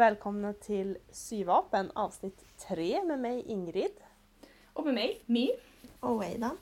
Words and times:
Välkomna 0.00 0.52
till 0.52 0.98
Syvapen 1.10 1.90
avsnitt 1.94 2.44
3 2.58 3.04
med 3.04 3.18
mig 3.18 3.42
Ingrid. 3.46 3.92
Och 4.72 4.84
med 4.84 4.94
mig, 4.94 5.22
My. 5.26 5.50
Och 6.00 6.22
Aidan. 6.22 6.56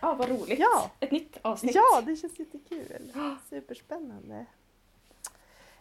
Ja, 0.00 0.14
vad 0.14 0.28
roligt. 0.28 0.58
Ja. 0.58 0.90
Ett 1.00 1.10
nytt 1.10 1.36
avsnitt. 1.42 1.74
Ja, 1.74 2.02
det 2.06 2.16
känns 2.16 2.38
jättekul. 2.38 3.12
Superspännande. 3.50 4.46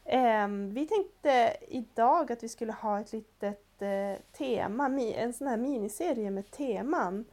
Ehm, 0.05 0.73
vi 0.73 0.87
tänkte 0.87 1.57
idag 1.67 2.31
att 2.31 2.43
vi 2.43 2.49
skulle 2.49 2.71
ha 2.71 2.99
ett 2.99 3.13
litet 3.13 3.81
eh, 3.81 4.21
tema, 4.31 4.85
en 4.99 5.33
sån 5.33 5.47
här 5.47 5.57
miniserie 5.57 6.31
med 6.31 6.51
teman. 6.51 7.25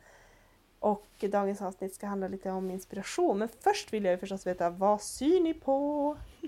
Och 0.79 1.07
dagens 1.21 1.63
avsnitt 1.63 1.95
ska 1.95 2.07
handla 2.07 2.29
lite 2.29 2.51
om 2.51 2.71
inspiration. 2.71 3.39
Men 3.39 3.49
först 3.61 3.93
vill 3.93 4.05
jag 4.05 4.13
ju 4.13 4.19
förstås 4.19 4.47
veta, 4.47 4.71
vad 4.71 5.03
syr 5.03 5.41
ni 5.41 5.55
på? 5.55 6.17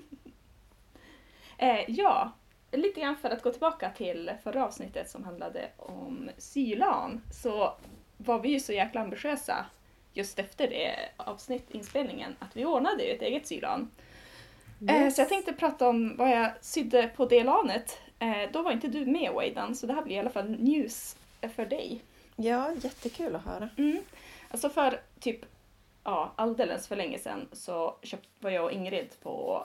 Eh, 1.58 1.90
ja, 1.90 2.32
lite 2.76 3.00
grann 3.00 3.16
för 3.16 3.30
att 3.30 3.42
gå 3.42 3.50
tillbaka 3.50 3.90
till 3.90 4.32
förra 4.42 4.64
avsnittet 4.64 5.10
som 5.10 5.24
handlade 5.24 5.68
om 5.76 6.30
sylan 6.38 7.20
så 7.30 7.74
var 8.16 8.38
vi 8.38 8.48
ju 8.48 8.60
så 8.60 8.72
jäkla 8.72 9.00
ambitiösa 9.00 9.66
just 10.12 10.38
efter 10.38 10.68
det 10.68 10.96
avsnitt, 11.16 11.70
inspelningen, 11.70 12.36
att 12.38 12.56
vi 12.56 12.64
ordnade 12.64 13.04
ju 13.04 13.10
ett 13.10 13.22
eget 13.22 13.46
sylan. 13.46 13.90
Eh, 14.88 15.10
så 15.12 15.20
jag 15.20 15.28
tänkte 15.28 15.52
prata 15.52 15.88
om 15.88 16.16
vad 16.16 16.30
jag 16.30 16.50
sydde 16.60 17.10
på 17.16 17.26
det 17.26 17.44
lanet. 17.44 17.98
Eh, 18.18 18.50
då 18.52 18.62
var 18.62 18.72
inte 18.72 18.88
du 18.88 19.06
med 19.06 19.32
Waidan, 19.32 19.74
så 19.74 19.86
det 19.86 19.92
här 19.92 20.02
blir 20.02 20.16
i 20.16 20.18
alla 20.18 20.30
fall 20.30 20.50
news 20.50 21.16
för 21.54 21.66
dig. 21.66 22.00
Ja, 22.36 22.72
jättekul 22.82 23.36
att 23.36 23.44
höra. 23.44 23.68
Mm. 23.78 23.98
Alltså 24.50 24.70
för 24.70 25.00
typ 25.20 25.40
ja, 26.04 26.32
alldeles 26.36 26.88
för 26.88 26.96
länge 26.96 27.18
sedan 27.18 27.48
så 27.52 27.96
köpt, 28.02 28.28
var 28.38 28.50
jag 28.50 28.64
och 28.64 28.72
Ingrid 28.72 29.08
på 29.22 29.64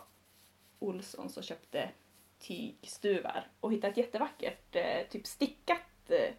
Olssons 0.79 1.37
och 1.37 1.43
köpte 1.43 1.89
tygstuvar 2.41 3.47
och 3.59 3.73
hittade 3.73 3.91
ett 3.91 3.97
jättevackert 3.97 4.75
eh, 4.75 5.07
typ 5.09 5.27
stickat 5.27 6.09
eh, 6.09 6.33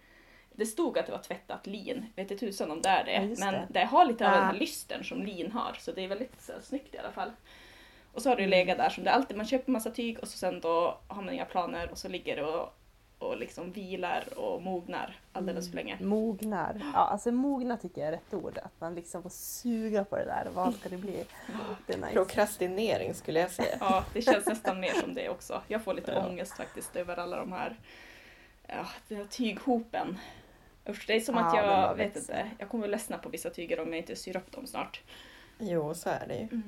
det 0.54 0.66
stod 0.66 0.98
att 0.98 1.06
det 1.06 1.12
var 1.12 1.18
tvättat 1.22 1.66
lin, 1.66 2.06
vet 2.16 2.30
inte 2.30 2.46
tusan 2.46 2.70
om 2.70 2.82
det 2.82 2.88
är 2.88 3.04
det. 3.04 3.12
Ja, 3.12 3.20
men 3.20 3.54
det. 3.54 3.66
det. 3.70 3.84
har 3.84 4.04
lite 4.04 4.26
av 4.26 4.32
den 4.32 4.44
här 4.44 4.54
lystern 4.54 5.04
som 5.04 5.22
lin 5.22 5.52
har 5.52 5.76
så 5.78 5.92
det 5.92 6.04
är 6.04 6.08
väldigt 6.08 6.42
så, 6.42 6.52
här, 6.52 6.60
snyggt 6.60 6.94
i 6.94 6.98
alla 6.98 7.12
fall. 7.12 7.32
Och 8.12 8.22
så 8.22 8.28
har 8.28 8.36
det 8.36 8.42
ju 8.42 8.46
Mm. 8.46 8.58
legat 8.58 8.78
där 8.78 8.90
som 8.90 9.04
det 9.04 9.10
alltid, 9.12 9.36
man 9.36 9.46
köper 9.46 9.72
massa 9.72 9.90
tyg 9.90 10.18
och 10.18 10.28
så 10.28 10.38
sen 10.38 10.60
då 10.60 10.98
har 11.08 11.22
man 11.22 11.34
inga 11.34 11.44
planer 11.44 11.90
och 11.90 11.98
så 11.98 12.08
ligger 12.08 12.36
det 12.36 12.42
och, 12.44 12.74
och 13.22 13.36
liksom 13.38 13.72
vilar 13.72 14.38
och 14.38 14.62
mognar 14.62 15.16
alldeles 15.32 15.68
för 15.68 15.76
länge. 15.76 15.98
Mognar. 16.00 16.90
Ja, 16.94 16.98
alltså 16.98 17.32
mogna 17.32 17.76
tycker 17.76 18.00
jag 18.00 18.08
är 18.08 18.12
rätt 18.12 18.34
ord. 18.34 18.58
Att 18.58 18.80
man 18.80 18.94
liksom 18.94 19.22
får 19.22 19.30
suga 19.30 20.04
på 20.04 20.16
det 20.16 20.24
där. 20.24 20.48
Vad 20.54 20.74
ska 20.74 20.88
det 20.88 20.96
bli? 20.96 21.24
Det 21.86 21.96
nice. 21.96 22.12
Prokrastinering 22.12 23.14
skulle 23.14 23.40
jag 23.40 23.50
säga. 23.50 23.76
Ja, 23.80 24.04
det 24.14 24.22
känns 24.22 24.46
nästan 24.46 24.80
mer 24.80 24.92
som 25.00 25.14
det 25.14 25.28
också. 25.28 25.62
Jag 25.68 25.84
får 25.84 25.94
lite 25.94 26.12
Ja. 26.12 26.26
ångest 26.26 26.52
faktiskt 26.56 26.96
över 26.96 27.16
alla 27.16 27.36
de 27.36 27.52
här, 27.52 27.76
ja, 28.66 28.86
den 29.08 29.18
här 29.18 29.24
tyghopen. 29.24 30.18
Usch, 30.88 31.04
det 31.06 31.16
är 31.16 31.20
som 31.20 31.36
att 31.36 31.54
Ja, 31.54 31.62
den 31.62 31.70
jag, 31.80 31.94
vet 31.94 32.16
inte, 32.16 32.50
jag 32.58 32.68
kommer 32.68 32.84
att 32.84 32.90
ledsna 32.90 33.18
på 33.18 33.28
vissa 33.28 33.50
tyger 33.50 33.80
om 33.80 33.88
jag 33.88 33.98
inte 33.98 34.16
syr 34.16 34.36
upp 34.36 34.52
dem 34.52 34.66
snart. 34.66 35.00
Jo, 35.58 35.94
så 35.94 36.08
är 36.10 36.24
det 36.28 36.34
ju. 36.36 36.48
Ja. 36.52 36.58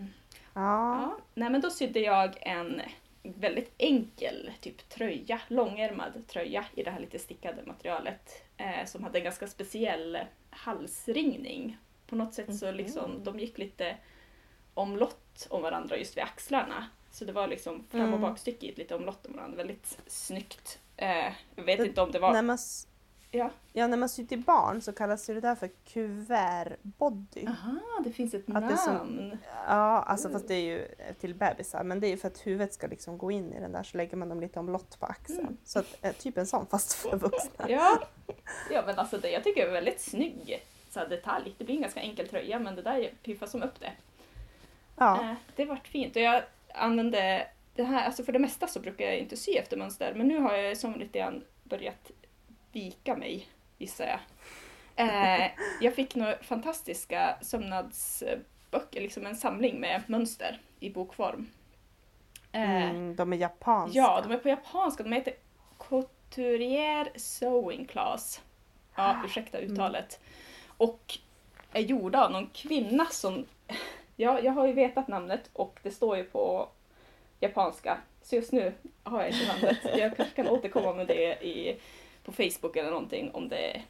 Ja, 0.55 1.16
nej 1.34 1.50
men 1.50 1.61
då 1.61 1.70
sydde 1.70 2.00
jag 2.00 2.36
en 2.41 2.80
väldigt 3.25 3.72
enkel 3.78 4.50
typ 4.61 4.89
tröja, 4.89 5.41
långärmad 5.48 6.27
tröja 6.28 6.64
i 6.75 6.83
det 6.83 6.91
här 6.91 7.00
lite 7.00 7.19
stickade 7.19 7.62
materialet 7.67 8.42
eh, 8.56 8.84
som 8.86 9.05
hade 9.05 9.19
en 9.19 9.25
ganska 9.25 9.47
speciell 9.47 10.19
halsringning. 10.50 11.77
På 12.07 12.17
något 12.17 12.35
sätt 12.35 12.57
så 12.57 12.73
liksom, 12.73 13.24
de 13.24 13.39
gick 13.40 13.58
lite 13.58 13.96
omlott 14.74 15.46
om 15.51 15.62
varandra 15.62 15.96
just 15.96 16.17
vid 16.17 16.24
axlarna. 16.24 16.86
Så 17.11 17.24
det 17.24 17.33
var 17.33 17.48
liksom 17.48 17.85
fram 17.90 18.01
och 18.02 18.08
Mm. 18.08 18.20
bakstycke 18.20 18.67
gick 18.67 18.79
lite 18.79 18.95
omlott 18.95 19.27
om 19.27 19.33
varandra, 19.36 19.56
väldigt 19.56 19.98
snyggt. 20.06 20.79
Eh, 20.96 21.33
jag 21.56 21.64
vet 21.64 21.79
Det- 21.79 21.86
inte 21.86 22.02
om 22.02 22.11
det 22.12 22.18
var... 22.18 22.33
Ja. 23.34 23.50
ja, 23.72 23.86
när 23.86 23.96
man 23.96 24.08
syr 24.08 24.24
till 24.24 24.40
barn 24.40 24.80
så 24.83 24.92
kallas 24.92 25.27
det 25.27 25.40
där 25.40 25.55
för 25.55 25.70
kuvertbody. 25.84 27.46
Aha, 27.46 27.78
det 28.05 28.12
finns 28.12 28.34
ett 28.34 28.45
Att 28.55 28.72
är 28.72 28.77
som- 28.77 28.95
namn. 28.95 29.39
Ja, 29.67 30.02
alltså 30.02 30.30
fast 30.30 30.48
det 30.48 30.55
är 30.55 30.61
ju 30.61 30.89
till 31.20 31.34
bebisar. 31.34 31.84
Men 31.84 32.00
det 32.00 32.06
är 32.06 32.08
ju 32.08 32.17
för 32.17 32.28
att 32.28 32.46
huvudet 32.46 32.74
ska 32.74 32.86
liksom 32.86 33.18
gå 33.18 33.30
in 33.30 33.52
i 33.52 33.61
den 33.61 33.73
där 33.73 33.83
så 33.83 33.96
lägger 33.96 34.17
man 34.17 34.28
dem 34.28 34.40
lite 34.40 34.58
omlott 34.58 35.00
på 35.00 35.06
axeln. 35.06 35.40
Mm. 35.40 35.56
Så 35.64 35.78
att, 35.78 35.98
eh, 36.05 36.12
typ 36.12 36.39
en 36.39 36.46
sån 36.46 36.67
fast 36.67 36.92
för 36.94 37.17
vuxna. 37.17 37.67
Ja, 37.68 37.98
ja 38.70 38.83
men 38.86 38.98
alltså 38.98 39.18
det, 39.18 39.30
jag 39.30 39.44
tycker 39.44 39.67
är 39.67 39.73
väldigt 39.73 40.00
snygg 40.00 40.64
så 40.90 41.00
här, 41.00 41.08
detalj. 41.08 41.55
Det 41.58 41.64
blir 41.64 41.74
en 41.74 41.83
ganska 41.83 42.00
enkel 42.00 42.28
tröja 42.28 42.58
men 42.58 42.77
det 42.77 42.83
där 42.83 43.12
piffar 43.23 43.46
som 43.46 43.62
upp 43.62 43.80
det. 43.80 43.92
Ja. 44.96 45.23
Eh, 45.23 45.34
det 45.56 45.64
vart 45.64 45.89
fint 45.89 46.17
och 46.17 46.23
jag 46.23 46.42
använde 46.74 47.46
det 47.74 47.83
här, 47.84 48.06
alltså 48.06 48.24
för 48.24 48.33
det 48.33 48.39
mesta 48.39 48.67
så 48.67 48.80
brukar 48.80 49.05
jag 49.05 49.18
inte 49.18 49.36
sy 49.36 49.52
efter 49.52 49.77
mönster 49.77 50.14
men 50.17 50.28
nu 50.28 50.39
har 50.39 50.56
jag 50.56 50.77
som 50.77 50.94
lite 50.94 51.18
grann 51.18 51.44
börjat 51.62 52.11
vika 52.74 53.17
mig 53.17 53.48
gissar 53.79 54.05
jag. 54.05 54.20
Eh, 54.96 55.51
jag 55.80 55.95
fick 55.95 56.14
några 56.14 56.39
fantastiska 56.42 57.36
sömnadsböcker, 57.42 59.01
liksom 59.01 59.27
en 59.27 59.36
samling 59.36 59.80
med 59.80 60.02
mönster 60.07 60.61
i 60.80 60.90
bokform. 60.90 61.46
Eh, 62.52 62.85
Mm, 62.90 63.17
de 63.17 63.33
är 63.33 63.36
japanska. 63.36 63.98
Ja, 63.98 64.20
de 64.23 64.33
är 64.33 64.39
på 64.39 64.48
japanska. 64.48 65.02
De 65.02 65.12
heter 65.12 65.35
Couturier 65.79 67.12
Sewing 67.17 67.86
Class. 67.86 68.42
Ja, 68.95 69.23
ursäkta 69.24 69.58
uttalet. 69.58 70.20
Och 70.77 71.18
är 71.73 71.80
gjorda 71.80 72.24
av 72.24 72.33
någon 72.33 72.46
kvinna 72.46 73.06
som... 73.06 73.46
Ja, 74.17 74.41
jag 74.41 74.52
har 74.52 74.67
ju 74.67 74.73
vetat 74.73 75.08
namnet 75.08 75.51
och 75.52 75.79
det 75.83 75.91
står 75.91 76.17
ju 76.17 76.24
på 76.24 76.68
japanska. 77.41 77.98
Så 78.23 78.35
just 78.35 78.52
nu 78.52 78.73
har 79.02 79.20
jag 79.23 79.30
inte 79.30 79.46
namnet. 79.52 79.79
Jag 79.98 80.17
kanske 80.17 80.35
kan 80.36 80.48
återkomma 80.48 80.92
med 80.92 81.06
det 81.06 81.45
i, 81.45 81.80
på 82.24 82.33
Facebook 82.33 82.77
eller 82.77 82.90
någonting 82.90 83.30
om 83.30 83.48
det 83.48 83.70
är 83.70 83.83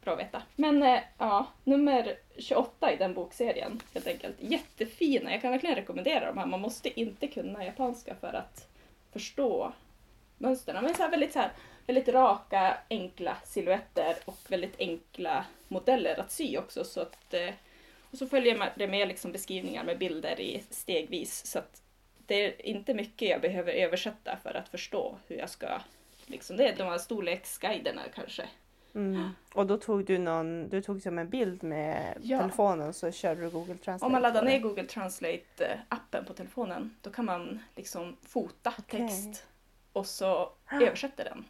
bra 0.00 0.12
att 0.12 0.18
veta. 0.18 0.42
Men 0.56 0.82
eh, 0.82 1.00
ja, 1.18 1.46
nummer 1.64 2.16
28 2.38 2.92
i 2.92 2.96
den 2.96 3.14
bokserien 3.14 3.80
helt 3.94 4.06
enkelt. 4.06 4.36
Jättefina. 4.38 5.32
Jag 5.32 5.42
kan 5.42 5.50
verkligen 5.50 5.76
rekommendera 5.76 6.26
de 6.26 6.38
här. 6.38 6.46
Man 6.46 6.60
måste 6.60 7.00
inte 7.00 7.26
kunna 7.26 7.64
japanska 7.64 8.14
för 8.20 8.32
att 8.32 8.68
förstå 9.12 9.72
mönstren. 10.38 10.84
Men 10.84 10.94
så 10.94 11.02
här 11.02 11.10
väldigt, 11.10 11.32
så 11.32 11.38
här, 11.38 11.50
väldigt 11.86 12.08
raka, 12.08 12.78
enkla 12.90 13.36
silhuetter 13.44 14.16
och 14.24 14.38
väldigt 14.48 14.80
enkla 14.80 15.44
modeller 15.68 16.20
att 16.20 16.32
sy 16.32 16.56
också. 16.56 16.84
Så 16.84 17.00
att, 17.00 17.34
eh, 17.34 17.54
och 18.10 18.18
så 18.18 18.26
följer 18.26 18.58
man 18.58 18.68
det 18.76 18.88
med 18.88 19.08
liksom 19.08 19.32
beskrivningar 19.32 19.84
med 19.84 19.98
bilder 19.98 20.40
i 20.40 20.62
stegvis. 20.70 21.46
Så 21.46 21.58
att 21.58 21.82
det 22.26 22.44
är 22.44 22.66
inte 22.66 22.94
mycket 22.94 23.28
jag 23.28 23.40
behöver 23.40 23.72
översätta 23.72 24.36
för 24.42 24.54
att 24.54 24.68
förstå 24.68 25.16
hur 25.28 25.36
jag 25.36 25.50
ska... 25.50 25.80
Liksom 26.26 26.56
det 26.56 26.68
är 26.68 26.76
de 26.76 26.82
här 26.82 26.98
storleksguiderna 26.98 28.02
kanske. 28.14 28.48
Mm. 28.94 29.30
Och 29.54 29.66
då 29.66 29.76
tog 29.78 30.04
du 30.04 30.18
någon, 30.18 30.68
du 30.68 30.82
tog 30.82 31.02
som 31.02 31.18
en 31.18 31.28
bild 31.28 31.62
med 31.62 32.18
Ja. 32.22 32.38
telefonen 32.38 32.94
så 32.94 33.10
körde 33.12 33.40
du 33.40 33.50
Google 33.50 33.74
Translate. 33.76 34.06
Om 34.06 34.12
man 34.12 34.22
laddar 34.22 34.42
ner 34.42 34.58
Google 34.60 34.82
Translate-appen 34.86 36.24
på 36.26 36.32
telefonen 36.32 36.96
då 37.02 37.10
kan 37.10 37.24
man 37.24 37.58
liksom 37.76 38.16
fota 38.22 38.72
Okej. 38.78 39.00
text 39.08 39.46
och 39.92 40.06
så 40.06 40.50
översätter 40.72 41.24
den. 41.24 41.44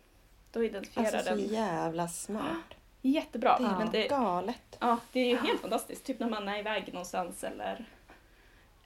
Då 0.53 0.65
identifierar 0.65 1.07
Alltså 1.07 1.19
så 1.31 1.37
den. 1.37 1.47
jävla 1.47 2.09
smart. 2.09 2.75
Jättebra. 3.03 3.59
Det 3.59 3.65
är 3.65 3.79
Men 3.79 3.91
det, 3.93 4.09
galet. 4.09 4.77
ja, 4.81 4.99
det 5.13 5.21
är 5.21 5.29
ju 5.31 5.37
helt 5.37 5.61
fantastiskt. 5.61 6.05
Typ 6.05 6.19
när 6.19 6.31
man 6.31 6.49
är 6.49 6.59
iväg 6.59 6.89
någonstans 6.93 7.45
eller. 7.45 7.85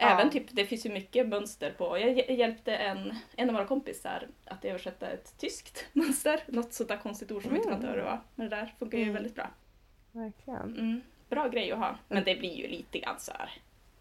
Även 0.01 0.31
typ, 0.31 0.45
det 0.51 0.67
finns 0.67 0.87
ju 0.87 0.91
mycket 0.91 1.29
mönster 1.29 1.73
på. 1.79 1.99
Jag 1.99 2.09
hj- 2.09 2.33
hjälpte 2.33 2.77
en, 2.77 3.15
en 3.37 3.49
av 3.49 3.55
våra 3.55 3.67
kompisar 3.67 4.29
att 4.45 4.65
översätta 4.65 5.07
ett 5.11 5.39
tyskt 5.39 5.85
mönster. 5.93 6.41
Något 6.47 6.73
sånt 6.73 6.89
där 6.89 6.97
konstigt 6.97 7.31
ord 7.33 7.43
som 7.43 7.51
vi 7.53 7.57
inte 7.57 7.69
Mm. 7.69 7.81
kan 7.81 7.89
vad 7.91 7.99
det 7.99 8.05
var. 8.05 8.21
Men 8.35 8.49
det 8.51 8.57
där 8.57 8.75
funkar 8.79 8.99
ju 8.99 9.03
Mm. 9.05 9.15
väldigt 9.15 9.35
bra. 9.35 9.51
Verkligen. 10.13 10.61
Mm, 10.79 11.01
bra 11.29 11.49
grej 11.49 11.73
att 11.73 11.79
ha. 11.79 11.99
Men 12.09 12.25
det 12.25 12.35
blir 12.37 12.55
ju 12.55 12.69
lite 12.69 12.99
grann 12.99 13.21
så 13.21 13.33
här. 13.33 13.51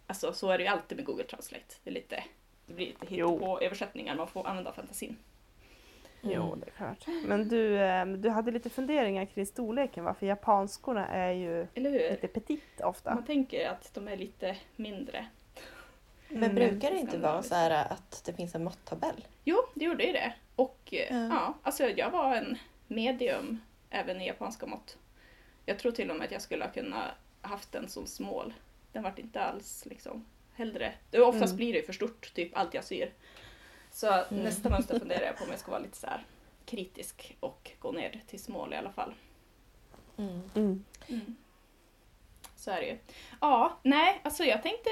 Alltså 0.06 0.32
så 0.32 0.50
är 0.50 0.58
det 0.58 0.64
ju 0.64 0.70
alltid 0.70 0.96
med 0.98 1.04
Google 1.06 1.24
Translate. 1.24 1.74
Det, 1.84 1.90
är 1.90 1.94
lite, 1.94 2.24
det 2.66 2.74
blir 2.74 2.86
lite 2.86 3.06
Jo. 3.08 3.38
på 3.38 3.60
översättningar. 3.60 4.16
Man 4.16 4.28
får 4.28 4.46
använda 4.46 4.72
fantasin. 4.72 5.16
Jo, 6.22 6.42
Mm. 6.46 6.60
det 6.60 6.66
är 6.66 6.70
klart. 6.70 7.06
Men 7.26 7.48
du, 7.48 7.78
eh, 7.78 8.06
du 8.06 8.28
hade 8.30 8.50
lite 8.50 8.70
funderingar 8.70 9.24
kring 9.24 9.46
storleken 9.46 10.04
va? 10.04 10.14
För 10.14 10.26
japanskorna 10.26 11.06
är 11.06 11.32
ju 11.32 11.66
lite 11.74 12.28
petit 12.28 12.80
ofta. 12.80 13.14
Man 13.14 13.24
tänker 13.24 13.68
att 13.68 13.94
de 13.94 14.08
är 14.08 14.16
lite 14.16 14.56
mindre. 14.76 15.26
Men 16.30 16.42
Mm. 16.50 16.54
brukar 16.54 16.90
det 16.90 16.98
inte 16.98 17.18
vara 17.18 17.42
så 17.42 17.54
här 17.54 17.92
att 17.92 18.22
det 18.24 18.32
finns 18.32 18.54
en 18.54 18.64
måttabell? 18.64 19.26
Jo, 19.44 19.56
det 19.74 19.84
gjorde 19.84 20.04
ju 20.04 20.12
det. 20.12 20.32
Och 20.56 20.94
eh, 20.94 21.16
Ja. 21.26 21.54
alltså 21.62 21.88
jag 21.88 22.10
var 22.10 22.36
en 22.36 22.58
medium 22.86 23.60
även 23.90 24.20
i 24.20 24.26
japanska 24.26 24.66
mått. 24.66 24.98
Jag 25.66 25.78
tror 25.78 25.92
till 25.92 26.10
och 26.10 26.16
med 26.16 26.24
att 26.24 26.32
jag 26.32 26.42
skulle 26.42 26.64
ha 26.64 26.72
kunnat 26.72 27.04
haft 27.40 27.72
den 27.72 27.88
som 27.88 28.06
smål. 28.06 28.54
Den 28.92 29.02
vart 29.02 29.18
inte 29.18 29.40
alls 29.40 29.86
liksom 29.86 30.24
hellre. 30.54 30.92
Det, 31.10 31.20
oftast 31.20 31.44
Mm. 31.52 31.56
blir 31.56 31.72
det 31.72 31.78
ju 31.78 31.86
för 31.86 31.92
stort, 31.92 32.34
typ 32.34 32.56
allt 32.56 32.74
jag 32.74 32.84
syr. 32.84 33.12
Så 33.92 34.24
nästa 34.28 34.70
mönster 34.70 34.98
funderar 34.98 35.26
jag 35.26 35.36
på 35.36 35.44
om 35.44 35.50
jag 35.50 35.58
ska 35.58 35.70
vara 35.70 35.80
lite 35.82 35.96
så 35.96 36.06
här 36.06 36.24
kritisk 36.66 37.36
och 37.40 37.70
gå 37.78 37.92
ner 37.92 38.20
till 38.26 38.40
smål 38.42 38.72
i 38.72 38.76
alla 38.76 38.92
fall. 38.92 39.14
Mm. 40.16 40.50
Mm. 40.54 40.84
Mm. 41.08 41.36
Så 42.56 42.70
är 42.70 42.80
det 42.80 42.86
ju. 42.86 42.98
Ja, 43.40 43.78
nej, 43.82 44.20
alltså 44.24 44.44
jag 44.44 44.62
tänkte 44.62 44.90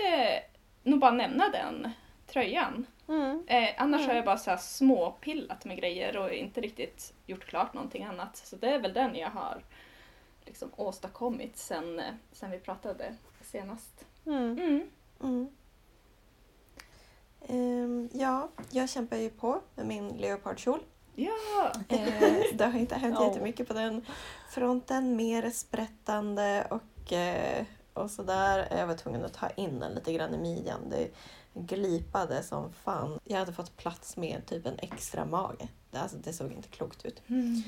nog 0.82 1.00
bara 1.00 1.10
nämna 1.10 1.48
den 1.48 1.90
tröjan. 2.26 2.86
Mm. 3.08 3.44
Eh, 3.46 3.68
annars 3.78 3.98
Mm. 4.00 4.08
har 4.10 4.16
jag 4.16 4.24
bara 4.24 4.38
så 4.38 4.50
här 4.50 4.56
småpillat 4.56 5.64
med 5.64 5.76
grejer 5.76 6.16
och 6.16 6.32
inte 6.32 6.60
riktigt 6.60 7.14
gjort 7.26 7.44
klart 7.46 7.74
någonting 7.74 8.04
annat. 8.04 8.36
Så 8.36 8.56
det 8.56 8.68
är 8.70 8.78
väl 8.78 8.92
den 8.92 9.14
jag 9.16 9.30
har 9.30 9.62
liksom 10.44 10.70
åstadkommit 10.76 11.56
sen, 11.56 11.98
eh, 12.00 12.04
sen 12.32 12.50
vi 12.50 12.58
pratade 12.58 13.14
senast. 13.42 14.04
Mm. 14.26 14.90
Ehm, 17.48 18.08
ja, 18.12 18.48
jag 18.70 18.88
kämpar 18.90 19.16
ju 19.16 19.30
på 19.30 19.60
med 19.74 19.86
min 19.86 20.08
leopardkjol. 20.08 20.80
Ja! 21.14 21.72
Eh, 21.88 22.42
det 22.54 22.64
har 22.64 22.78
inte 22.78 22.94
hänt 22.94 23.16
Ja. 23.20 23.26
jättemycket 23.28 23.68
på 23.68 23.74
den 23.74 24.06
fronten. 24.50 25.16
Mer 25.16 25.50
sprättande 25.50 26.66
och, 26.70 27.12
eh, 27.12 27.64
och 27.98 28.10
sådär. 28.10 28.68
Jag 28.70 28.86
var 28.86 28.94
tvungen 28.94 29.24
att 29.24 29.34
ta 29.34 29.48
in 29.50 29.80
den 29.80 29.92
lite 29.92 30.12
grann 30.12 30.34
i 30.34 30.38
midjan. 30.38 30.80
Det 30.90 31.10
glipade 31.54 32.42
som 32.42 32.72
fan. 32.72 33.18
Jag 33.24 33.38
hade 33.38 33.52
fått 33.52 33.76
plats 33.76 34.16
med 34.16 34.46
typ 34.46 34.66
en 34.66 34.78
extra 34.78 35.24
mage. 35.24 35.68
Det, 35.90 35.98
alltså, 35.98 36.16
det 36.16 36.32
såg 36.32 36.52
inte 36.52 36.68
klokt 36.68 37.04
ut. 37.04 37.22
Mm. 37.28 37.62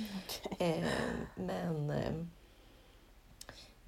Eh, 0.59 0.85
men... 1.35 1.91
Eh, 1.91 2.15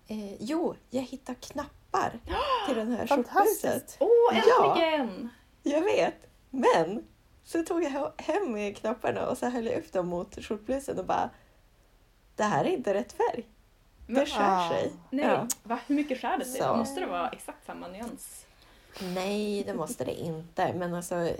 eh, 0.06 0.34
jo, 0.40 0.74
jag 0.90 1.02
hittade 1.02 1.38
knappar 1.40 2.20
till 2.66 2.76
den 2.76 2.92
här. 2.92 3.06
Fantastiskt! 3.06 3.96
Åh, 4.00 4.08
Ja. 4.46 4.74
äntligen! 4.76 5.28
Jag 5.62 5.82
vet, 5.82 6.14
men 6.50 7.04
så 7.44 7.62
tog 7.62 7.82
jag 7.84 8.12
hem 8.18 8.74
knapparna 8.74 9.28
och 9.28 9.38
så 9.38 9.46
höll 9.46 9.66
jag 9.66 9.78
upp 9.78 9.92
dem 9.92 10.08
mot 10.08 10.44
skjortblusen 10.44 10.98
och 10.98 11.06
bara 11.06 11.30
Det 12.36 12.42
här 12.44 12.64
är 12.64 12.68
inte 12.68 12.94
rätt 12.94 13.12
färg. 13.12 13.46
Det 14.14 14.18
Men- 14.18 14.26
skär 14.26 14.66
Ah. 14.66 14.68
sig. 14.68 14.92
Nej, 15.10 15.24
Ja. 15.24 15.46
va? 15.62 15.78
Hur 15.86 15.94
mycket 15.94 16.20
skär 16.20 16.38
det 16.38 16.44
sig? 16.44 16.60
Så. 16.60 16.76
Måste 16.76 17.00
det 17.00 17.06
vara 17.06 17.28
exakt 17.28 17.66
samma 17.66 17.88
nyans? 17.88 18.46
Nej, 19.00 19.64
det 19.64 19.74
måste 19.74 20.04
det 20.04 20.14
inte. 20.20 20.72
Men 20.74 20.94
alltså, 20.94 21.30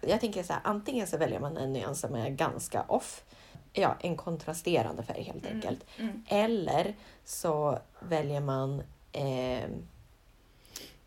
jag 0.00 0.20
tänker 0.20 0.42
så 0.42 0.52
här, 0.52 0.62
antingen 0.64 1.06
så 1.06 1.16
väljer 1.16 1.40
man 1.40 1.56
en 1.56 1.72
nyans 1.72 2.00
som 2.00 2.14
är 2.14 2.30
ganska 2.30 2.82
off. 2.82 3.24
Ja, 3.72 3.96
en 4.00 4.16
kontrasterande 4.16 5.02
färg 5.02 5.22
helt 5.22 5.44
Mm. 5.46 5.56
enkelt. 5.56 5.84
Mm. 5.98 6.24
Eller 6.28 6.94
så 7.24 7.78
väljer 8.00 8.40
man 8.40 8.82
eh, 9.12 9.64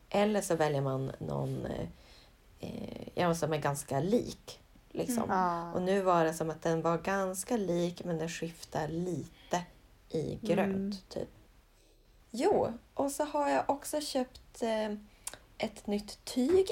Eller 0.10 0.42
så 0.42 0.56
väljer 0.56 0.82
man 0.82 1.12
någon 1.20 1.66
eh, 2.60 3.08
ja, 3.16 3.36
som 3.36 3.54
är 3.54 3.58
ganska 3.58 4.00
lik. 4.00 4.60
Liksom. 4.92 5.32
Mm. 5.32 5.74
Och 5.74 5.82
nu 5.82 6.02
var 6.02 6.26
det 6.26 6.34
som 6.34 6.50
att 6.50 6.62
den 6.62 6.82
var 6.82 6.98
ganska 6.98 7.58
lik 7.58 8.04
men 8.04 8.18
den 8.18 8.30
skiftar 8.30 8.88
lite 8.88 9.64
i 10.10 10.40
grönt. 10.42 10.76
Mm. 10.76 10.92
typ. 11.10 11.30
Jo, 12.32 12.74
och 12.94 13.12
så 13.12 13.24
har 13.24 13.50
jag 13.50 13.70
också 13.70 14.02
köpt 14.02 14.62
eh, 14.62 14.92
ett 15.58 15.88
nytt 15.88 16.26
tyg. 16.26 16.68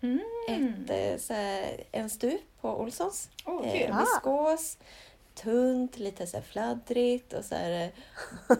Mm. 0.00 0.20
Ett, 0.48 0.90
eh, 0.90 1.18
så 1.18 1.32
här, 1.34 1.84
en 1.92 2.10
stup 2.10 2.40
på 2.60 2.68
Olssons. 2.80 3.30
Kul. 3.44 3.64
Eh, 3.64 3.98
viskos. 4.00 4.78
Tunt, 5.34 5.98
lite 5.98 6.26
så 6.26 6.40
fladdrigt 6.40 7.32
och 7.32 7.44
så 7.44 7.54
här, 7.54 7.90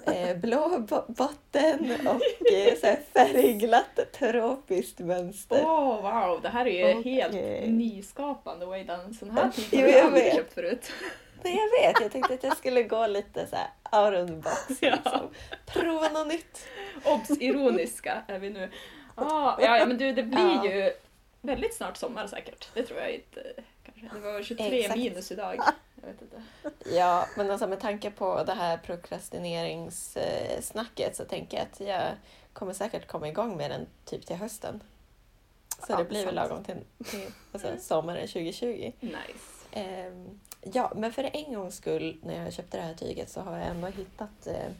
eh, 0.06 0.37
blå 0.40 0.78
bo- 0.88 1.12
botten 1.12 1.90
och 2.06 2.52
eh, 2.52 2.75
så 2.81 2.87
här 2.87 3.00
färgglatt 3.12 4.12
tropiskt 4.12 4.99
mönster. 4.99 5.62
Åh 5.67 6.02
wow, 6.02 6.40
det 6.43 6.49
här 6.49 6.67
är 6.67 6.88
ju 6.93 6.99
Okej. 7.00 7.12
helt 7.12 7.34
nyskapande. 7.72 8.67
Wait, 8.67 8.88
en 8.88 9.14
sån 9.14 9.31
här 9.31 9.50
Jo, 9.70 9.81
har 9.81 9.88
jag 9.88 10.06
aldrig 10.06 10.32
köpt 10.34 10.52
förut. 10.52 10.90
Nej, 11.44 11.56
jag 11.56 11.70
vet. 11.93 12.00
Jag 12.00 12.12
tänkte 12.12 12.35
att 12.35 12.43
jag 12.43 12.56
skulle 12.56 12.82
gå 12.82 13.06
lite 13.06 13.46
så 13.46 13.56
här 13.56 13.69
out 14.02 14.23
of 14.23 14.29
the 14.29 14.35
box. 14.35 14.82
Ja. 14.82 14.91
Liksom. 14.94 15.29
Prova 15.67 16.08
något 16.08 16.26
nytt. 16.26 16.67
Obs! 17.05 17.31
Ironiska 17.31 18.23
är 18.29 18.38
vi 18.38 18.50
nu. 18.50 18.70
Ah, 19.14 19.56
ja, 19.61 19.79
ja, 19.79 19.87
men 19.87 19.99
du, 19.99 20.12
det 20.12 20.23
blir 20.23 20.55
Ja. 20.55 20.64
ju 20.64 20.93
väldigt 21.41 21.75
snart 21.75 21.96
sommar 21.96 22.26
säkert. 22.26 22.69
Det 22.75 22.82
tror 22.82 23.00
jag 23.00 23.11
inte. 23.11 23.52
Kanske. 24.00 24.19
Det 24.19 24.32
var 24.32 24.43
23 24.43 24.81
Exakt. 24.81 24.99
minus 24.99 25.32
idag. 25.32 25.56
Jag 26.02 26.08
vet 26.08 26.23
inte. 26.23 26.43
Ja, 26.96 27.26
men 27.37 27.50
alltså 27.50 27.67
med 27.67 27.81
tanke 27.81 28.11
på 28.11 28.44
det 28.44 28.55
här 28.55 28.76
prokrastineringssnacket 28.76 31.17
så 31.17 31.25
tänker 31.25 31.56
jag 31.56 31.67
att 31.73 31.81
jag 31.81 32.02
kommer 32.52 32.73
säkert 32.73 33.06
komma 33.06 33.29
igång 33.29 33.56
med 33.56 33.70
den 33.70 33.87
typ 34.05 34.26
till 34.26 34.37
hösten. 34.37 34.82
Så 35.79 35.85
Ja, 35.93 35.96
det 35.96 36.05
blir 36.05 36.26
väl 36.26 36.35
lagom 36.35 36.64
till, 36.64 36.76
till 37.11 37.26
alltså, 37.52 37.69
sommaren 37.81 38.26
2020. 38.29 38.93
Nice. 39.00 39.19
Ehm, 39.73 40.41
ja, 40.72 40.93
men 40.96 41.12
för 41.12 41.31
en 41.37 41.55
gångs 41.55 41.76
skull 41.76 42.19
när 42.22 42.44
jag 42.44 42.52
köpte 42.52 42.76
det 42.76 42.82
här 42.82 42.94
tyget 42.94 43.31
så 43.31 43.40
har 43.40 43.58
jag 43.58 43.66
ändå 43.66 43.87
hittat, 43.87 44.46
eh, 44.46 44.70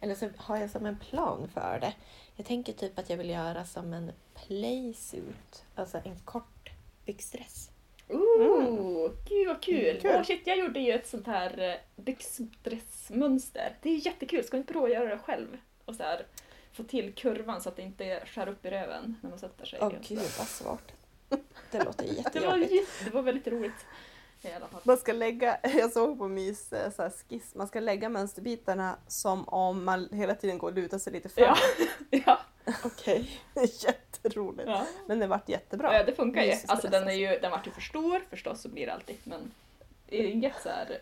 eller 0.00 0.14
så 0.14 0.28
har 0.36 0.56
jag 0.56 0.70
som 0.70 0.86
en 0.86 0.98
plan 0.98 1.48
för 1.54 1.78
det. 1.80 1.94
Jag 2.36 2.46
tänker 2.46 2.72
typ 2.72 2.98
att 2.98 3.10
jag 3.10 3.16
vill 3.16 3.30
göra 3.30 3.64
som 3.64 3.92
en 3.92 4.12
playsuit, 4.34 5.64
alltså 5.74 6.00
en 6.04 6.16
kort 6.24 6.70
byxdress. 7.04 7.70
Ooh, 8.08 9.10
gud 9.28 9.46
vad 9.48 9.62
kul! 9.62 9.88
Mm, 9.88 10.00
kul. 10.00 10.10
Åh, 10.14 10.22
shit, 10.22 10.42
jag 10.46 10.58
gjorde 10.58 10.80
ju 10.80 10.92
ett 10.92 11.08
sånt 11.08 11.26
här 11.26 11.58
eh, 11.58 12.02
byxdressmönster. 12.02 13.76
Det 13.82 13.90
är 13.90 14.06
jättekul, 14.06 14.44
ska 14.44 14.56
vi 14.56 14.60
inte 14.60 14.72
prova 14.72 14.86
att 14.86 14.92
göra 14.92 15.08
det 15.10 15.18
själv? 15.18 15.56
Och 15.84 15.94
så 15.94 16.02
här, 16.02 16.26
få 16.72 16.82
till 16.84 17.14
kurvan 17.14 17.60
så 17.60 17.68
att 17.68 17.76
det 17.76 17.82
inte 17.82 18.22
skär 18.26 18.48
upp 18.48 18.64
i 18.66 18.70
röven 18.70 19.16
när 19.22 19.30
man 19.30 19.38
sätter 19.38 19.66
sig. 19.66 19.78
Åh 19.82 19.86
Och 19.86 19.92
så. 19.92 20.14
gud 20.14 20.18
vad 20.38 20.46
svårt. 20.48 20.92
Det 21.70 21.84
låter 21.84 22.04
ju 22.04 22.10
det, 22.32 22.40
var, 22.40 22.56
jättejobbigt. 22.56 22.72
jätte- 22.72 23.04
det 23.04 23.10
var 23.10 23.22
väldigt 23.22 23.46
roligt. 23.48 23.86
I 24.42 24.52
alla 24.52 24.66
fall. 24.66 24.80
Man 24.84 24.96
ska 24.96 25.12
lägga, 25.12 25.58
jag 25.62 25.92
såg 25.92 26.18
på 26.18 26.28
Mys 26.28 26.72
eh, 26.72 26.90
så 26.92 27.02
här 27.02 27.10
skiss, 27.10 27.54
man 27.54 27.68
ska 27.68 27.80
lägga 27.80 28.08
mönsterbitarna 28.08 28.96
som 29.06 29.48
om 29.48 29.84
man 29.84 30.08
hela 30.12 30.34
tiden 30.34 30.58
går 30.58 30.68
och 30.68 30.74
lutar 30.74 30.98
sig 30.98 31.12
lite 31.12 31.28
fram. 31.28 31.44
Ja, 31.44 31.56
ja, 32.26 32.38
Okej. 32.84 33.40
Det 33.54 33.60
är 33.60 33.84
jätteroligt. 33.86 34.68
ja. 34.68 34.86
Men 35.06 35.18
det 35.18 35.26
vart 35.26 35.48
jättebra. 35.48 35.96
ja, 35.96 36.04
det 36.04 36.12
funkar 36.12 36.42
ju. 36.42 36.54
Alltså 36.66 36.88
den, 36.88 37.08
är 37.08 37.12
ju, 37.12 37.38
den 37.38 37.50
vart 37.50 37.66
ju 37.66 37.70
för 37.70 37.80
stor 37.80 38.20
förstås, 38.30 38.62
så 38.62 38.68
blir 38.68 38.86
det 38.86 38.92
alltid. 38.92 39.16
Men 39.24 39.50
det 40.06 40.20
är 40.20 40.28
inget 40.28 40.62
så 40.62 40.68
här, 40.68 40.98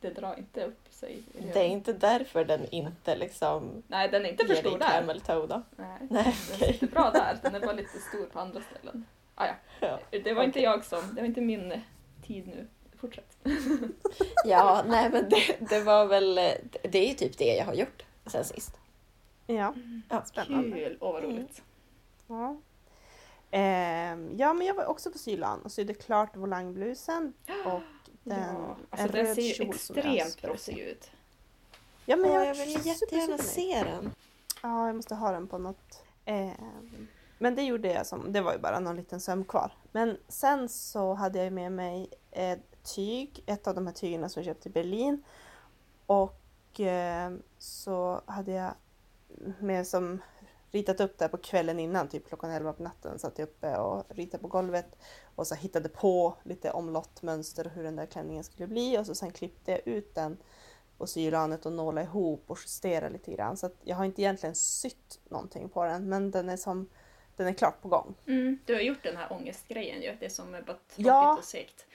det 0.00 0.10
drar 0.10 0.38
inte 0.38 0.64
upp 0.64 0.88
sig. 0.90 1.22
Det 1.52 1.60
är 1.60 1.68
inte 1.68 1.92
därför 1.92 2.44
den 2.44 2.70
inte 2.70 3.16
liksom 3.16 3.82
Nej, 3.86 4.08
den 4.08 4.24
är 4.24 4.30
inte 4.30 4.46
för 4.46 4.54
stor 4.54 4.78
där. 4.78 5.04
Nej, 5.04 5.62
Nej, 5.76 5.98
den 6.08 6.18
okej. 6.54 6.72
sitter 6.72 6.86
bra 6.86 7.10
där. 7.10 7.38
Den 7.42 7.54
är 7.54 7.60
bara 7.60 7.72
lite 7.72 7.98
stor 7.98 8.26
på 8.26 8.40
andra 8.40 8.60
ställen. 8.70 9.06
Ah, 9.34 9.46
ja. 9.46 9.54
Ja. 9.80 9.98
Det 10.10 10.32
var 10.32 10.42
inte 10.42 10.60
jag 10.60 10.84
som, 10.84 11.14
det 11.14 11.20
var 11.20 11.28
inte 11.28 11.40
min 11.40 11.80
tid 12.28 12.46
nu. 12.46 12.66
Fortsätt. 13.00 13.36
Ja, 14.44 14.84
nej 14.88 15.10
men 15.10 15.28
det, 15.28 15.56
det 15.70 15.80
var 15.80 16.06
väl, 16.06 16.34
det 16.82 16.98
är 16.98 17.08
ju 17.08 17.14
typ 17.14 17.38
det 17.38 17.54
jag 17.56 17.64
har 17.64 17.74
gjort 17.74 18.02
sen 18.26 18.44
sist. 18.44 18.72
Ja, 19.46 19.74
Ja. 20.08 20.24
spännande. 20.24 20.76
Kul, 20.76 20.98
åh 21.00 21.12
vad 21.12 21.24
Mm. 21.24 21.36
roligt. 21.36 21.62
Ja. 22.26 22.56
Ehm, 23.50 24.30
ja, 24.38 24.52
men 24.52 24.66
jag 24.66 24.74
var 24.74 24.84
också 24.86 25.10
på 25.10 25.18
Sylan 25.18 25.62
och 25.62 25.72
sydde 25.72 25.94
klart 25.94 26.36
volangblusen 26.36 27.32
och 27.66 27.80
den, 28.22 28.38
Ja, 28.54 28.76
en 28.80 28.86
alltså 28.90 29.06
den 29.16 29.26
röd 29.26 29.34
ser 29.34 29.42
ju 29.42 29.52
kjol 29.54 29.66
jag 29.66 29.74
extremt 29.74 30.40
proffsig 30.42 30.78
ut. 30.78 31.10
Ja, 32.06 32.16
men 32.16 32.30
Åh, 32.30 32.36
jag, 32.36 32.46
jag 32.46 32.54
vill 32.54 32.86
jättegärna 32.86 33.38
se 33.38 33.82
den. 33.84 34.12
Ja, 34.62 34.86
jag 34.86 34.96
måste 34.96 35.14
ha 35.14 35.32
den 35.32 35.46
på 35.48 35.58
något. 35.58 36.02
Ehm, 36.24 37.08
men 37.38 37.54
det 37.54 37.62
gjorde 37.62 37.92
jag 37.92 38.06
som, 38.06 38.32
det 38.32 38.40
var 38.40 38.52
ju 38.52 38.58
bara 38.58 38.80
någon 38.80 38.96
liten 38.96 39.20
söm 39.20 39.44
kvar. 39.44 39.72
Men 39.92 40.16
sen 40.28 40.68
så 40.68 41.14
hade 41.14 41.44
jag 41.44 41.52
med 41.52 41.72
mig 41.72 42.10
ett 42.30 42.82
tyg, 42.94 43.42
ett 43.46 43.66
av 43.66 43.74
de 43.74 43.86
här 43.86 43.94
tygerna 43.94 44.28
som 44.28 44.42
jag 44.42 44.54
köpte 44.54 44.68
i 44.68 44.72
Berlin. 44.72 45.22
Och 46.06 46.80
eh, 46.80 47.32
så 47.58 48.20
hade 48.26 48.52
jag 48.52 48.74
med 49.58 49.86
som 49.86 50.20
ritat 50.70 51.00
upp 51.00 51.18
det 51.18 51.28
på 51.28 51.36
kvällen 51.36 51.80
innan, 51.80 52.08
typ 52.08 52.28
klockan 52.28 52.50
11 52.50 52.72
på 52.72 52.82
natten. 52.82 53.18
Satt 53.18 53.38
jag 53.38 53.48
uppe 53.48 53.76
och 53.76 54.04
ritade 54.08 54.42
på 54.42 54.48
golvet 54.48 54.98
och 55.34 55.46
så 55.46 55.54
hittade 55.54 55.88
på 55.88 56.34
lite 56.42 56.70
omlottmönster 56.70 57.66
och 57.66 57.72
hur 57.72 57.82
den 57.82 57.96
där 57.96 58.06
klänningen 58.06 58.44
skulle 58.44 58.66
bli 58.66 58.98
och 58.98 59.06
så 59.06 59.14
sen 59.14 59.30
klippte 59.30 59.70
jag 59.70 59.86
ut 59.86 60.14
den 60.14 60.36
på 60.98 61.06
sylanet 61.06 61.66
och 61.66 61.72
nåla 61.72 62.02
ihop 62.02 62.44
och 62.46 62.58
justera 62.58 63.08
lite 63.08 63.32
grann. 63.32 63.56
Så 63.56 63.66
att 63.66 63.76
jag 63.82 63.96
har 63.96 64.04
inte 64.04 64.22
egentligen 64.22 64.54
sytt 64.54 65.20
någonting 65.28 65.68
på 65.68 65.84
den 65.84 66.08
men 66.08 66.30
den 66.30 66.48
är 66.48 66.56
som 66.56 66.88
den 67.38 67.46
är 67.46 67.52
klart 67.52 67.82
på 67.82 67.88
gång. 67.88 68.14
Mm, 68.26 68.58
du 68.66 68.74
har 68.74 68.80
gjort 68.80 69.02
den 69.02 69.16
här 69.16 69.32
ångestgrejen 69.32 70.02
ju, 70.02 70.16
det 70.20 70.30
som 70.30 70.54
är 70.54 70.62
bara 70.62 70.76
tråkigt 70.76 71.06
Ja. 71.06 71.36
och 71.38 71.44
segt. 71.44 71.86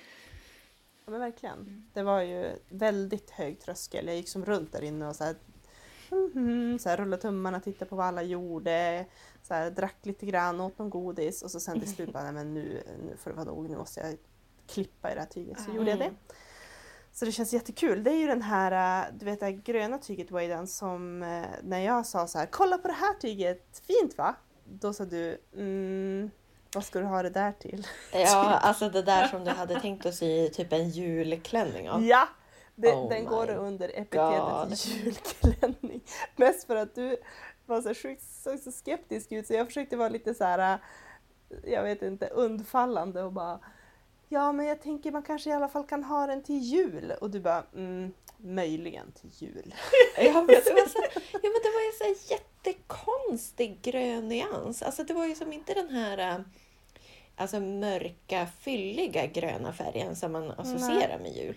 Ja 1.05 1.11
men 1.11 1.19
verkligen. 1.19 1.59
Mm. 1.59 1.85
Det 1.93 2.03
var 2.03 2.21
ju 2.21 2.51
väldigt 2.69 3.29
hög 3.29 3.59
tröskel. 3.59 4.07
Jag 4.07 4.15
gick 4.15 4.29
som 4.29 4.45
runt 4.45 4.71
där 4.71 4.83
inne 4.83 5.07
och 5.07 5.15
så 5.15 5.23
här, 5.23 5.35
mhm, 6.09 6.79
så 6.79 6.89
här 6.89 6.97
rullade 6.97 7.21
tummarna, 7.21 7.59
tittade 7.59 7.89
på 7.89 7.95
vad 7.95 8.05
alla 8.05 8.23
gjorde, 8.23 9.05
så 9.43 9.53
här, 9.53 9.71
drack 9.71 9.95
lite 10.05 10.25
grann, 10.25 10.61
åt 10.61 10.77
någon 10.79 10.89
godis 10.89 11.41
och 11.41 11.51
så 11.51 11.59
sen 11.59 11.79
till 11.79 11.93
slut 11.95 12.13
bara, 12.13 12.23
nej 12.23 12.33
men 12.33 12.53
nu, 12.53 12.83
nu 13.07 13.17
får 13.17 13.29
det 13.29 13.35
vara 13.35 13.45
nog, 13.45 13.69
nu 13.69 13.77
måste 13.77 13.99
jag 13.99 14.17
klippa 14.67 15.11
i 15.11 15.13
det 15.13 15.19
här 15.19 15.27
tyget. 15.27 15.59
Så 15.61 15.71
Ah. 15.71 15.75
gjorde 15.75 15.89
jag 15.89 15.99
det. 15.99 16.11
Så 17.11 17.25
det 17.25 17.31
känns 17.31 17.53
jättekul. 17.53 18.03
Det 18.03 18.11
är 18.11 18.15
ju 18.15 18.27
den 18.27 18.41
här, 18.41 19.11
du 19.19 19.25
vet 19.25 19.39
det 19.39 19.45
här 19.45 19.53
gröna 19.53 19.97
tyget 19.97 20.31
Wayden 20.31 20.67
som 20.67 21.23
äh, 21.23 21.45
när 21.63 21.79
jag 21.79 22.05
sa 22.05 22.27
så 22.27 22.37
här, 22.37 22.45
kolla 22.45 22.77
på 22.77 22.87
det 22.87 22.93
här 22.93 23.13
tyget, 23.13 23.81
fint 23.87 24.17
va? 24.17 24.35
Då 24.65 24.93
sa 24.93 25.05
du, 25.05 25.37
mm, 25.55 26.31
vad 26.73 26.85
ska 26.85 26.99
du 26.99 27.05
ha 27.05 27.23
det 27.23 27.29
där 27.29 27.51
till? 27.51 27.87
Ja, 28.13 28.59
alltså 28.61 28.89
det 28.89 29.01
där 29.01 29.27
som 29.27 29.43
du 29.43 29.51
hade 29.51 29.79
tänkt 29.79 30.05
att 30.05 30.15
sy 30.15 30.49
typ 30.49 30.73
en 30.73 30.89
julklänning 30.89 31.89
av. 31.89 32.03
Ja! 32.03 32.27
Det, 32.75 32.93
Oh 32.93 33.09
den 33.09 33.25
går 33.25 33.49
under 33.49 33.87
God. 33.87 33.97
epitetet 33.97 34.85
julklänning. 34.85 36.03
Mest 36.35 36.67
för 36.67 36.75
att 36.75 36.95
du 36.95 37.17
var 37.65 37.81
så 37.81 37.93
sjukt 37.93 38.21
så, 38.21 38.57
så 38.57 38.71
skeptisk 38.71 39.31
ut 39.31 39.47
så 39.47 39.53
jag 39.53 39.67
försökte 39.67 39.97
vara 39.97 40.09
lite 40.09 40.33
så 40.33 40.43
här. 40.43 40.79
jag 41.63 41.83
vet 41.83 42.01
inte, 42.01 42.27
undfallande 42.27 43.23
och 43.23 43.31
bara 43.31 43.59
Ja 44.29 44.51
men 44.51 44.65
jag 44.65 44.81
tänker 44.81 45.11
man 45.11 45.23
kanske 45.23 45.49
i 45.49 45.53
alla 45.53 45.67
fall 45.69 45.83
kan 45.83 46.03
ha 46.03 46.27
den 46.27 46.43
till 46.43 46.59
jul 46.59 47.13
och 47.21 47.29
du 47.29 47.39
bara 47.39 47.63
mm, 47.75 48.13
möjligen 48.43 49.11
till 49.11 49.29
jul. 49.33 49.75
Ja 50.17 50.33
men 50.33 50.47
det 50.47 50.73
var, 50.73 50.89
så, 50.89 50.99
ja, 51.33 51.39
men 51.41 51.61
det 51.63 51.71
var 51.73 51.81
ju 51.81 51.91
så 51.97 52.03
här 52.03 52.15
jättekonstig 52.31 53.81
grön 53.81 54.27
nyans. 54.27 54.81
Alltså 54.81 55.03
det 55.03 55.13
var 55.13 55.25
ju 55.25 55.35
som 55.35 55.53
inte 55.53 55.73
den 55.73 55.89
här 55.89 56.17
äh, 56.17 56.45
alltså, 57.35 57.59
mörka, 57.59 58.47
fylliga 58.59 59.25
gröna 59.25 59.73
färgen 59.73 60.15
som 60.15 60.31
man 60.31 60.51
associerar 60.51 61.19
med 61.19 61.35
jul. 61.35 61.55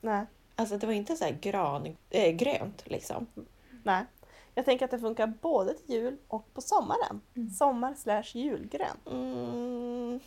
Nej, 0.00 0.26
Alltså 0.58 0.78
det 0.78 0.86
var 0.86 0.92
inte 0.92 1.16
så 1.16 1.24
här 1.24 1.38
gran, 1.40 1.96
äh, 2.10 2.30
grönt 2.30 2.82
liksom. 2.86 3.26
nej. 3.82 4.04
Jag 4.54 4.64
tänker 4.64 4.84
att 4.84 4.90
det 4.90 4.98
funkar 4.98 5.26
både 5.26 5.74
till 5.74 5.94
jul 5.94 6.16
och 6.28 6.54
på 6.54 6.60
sommaren. 6.60 7.20
Mm. 7.36 7.50
Sommar 7.50 7.94
slash 7.94 8.38
julgrön. 8.38 8.96
Mm. 9.06 10.20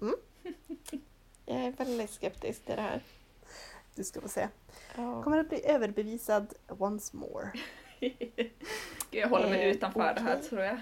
Mm. 0.00 0.14
Jag 1.46 1.56
är 1.56 1.72
väldigt 1.72 2.10
skeptisk 2.10 2.64
till 2.64 2.76
det 2.76 2.82
här. 2.82 3.02
Du 3.98 4.04
ska 4.04 4.20
få 4.20 4.28
se. 4.28 4.48
Ja. 4.96 5.22
Kommer 5.22 5.38
att 5.38 5.48
bli 5.48 5.66
överbevisad 5.66 6.54
once 6.68 7.16
more. 7.16 7.52
Jag 9.10 9.28
håller 9.28 9.50
mig 9.50 9.62
Eh, 9.62 9.70
utanför 9.70 10.14
det 10.14 10.20
här 10.20 10.38
tror 10.38 10.60
jag. 10.60 10.80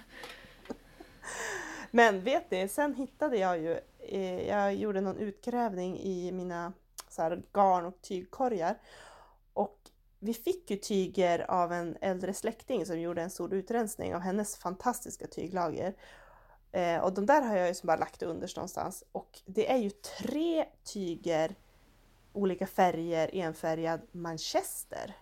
Men 1.90 2.20
vet 2.20 2.50
ni, 2.50 2.68
sen 2.68 2.94
hittade 2.94 3.36
jag 3.36 3.58
ju, 3.58 3.78
eh, 3.98 4.48
jag 4.48 4.74
gjorde 4.74 5.00
någon 5.00 5.16
utgrävning 5.16 5.98
i 5.98 6.32
mina 6.32 6.72
så 7.08 7.22
här, 7.22 7.42
garn 7.52 7.86
och 7.86 8.02
tygkorgar. 8.02 8.78
Och 9.52 9.78
vi 10.18 10.34
fick 10.34 10.70
ju 10.70 10.76
tyger 10.76 11.50
av 11.50 11.72
en 11.72 11.96
äldre 12.00 12.34
släkting 12.34 12.86
som 12.86 13.00
gjorde 13.00 13.22
en 13.22 13.30
stor 13.30 13.54
utrensning 13.54 14.14
av 14.14 14.20
hennes 14.20 14.56
fantastiska 14.56 15.26
tyglager. 15.26 15.94
Eh, 16.72 16.98
och 16.98 17.12
de 17.12 17.26
där 17.26 17.42
har 17.42 17.56
jag 17.56 17.68
ju 17.68 17.74
som 17.74 17.86
bara 17.86 17.96
lagt 17.96 18.22
underst 18.22 18.56
någonstans. 18.56 19.04
Och 19.12 19.40
det 19.46 19.70
är 19.70 19.76
ju 19.76 19.90
tre 19.90 20.64
tyger, 20.84 21.54
olika 22.36 22.66
färger, 22.66 23.30
enfärgad 23.32 24.00
manchester. 24.12 25.12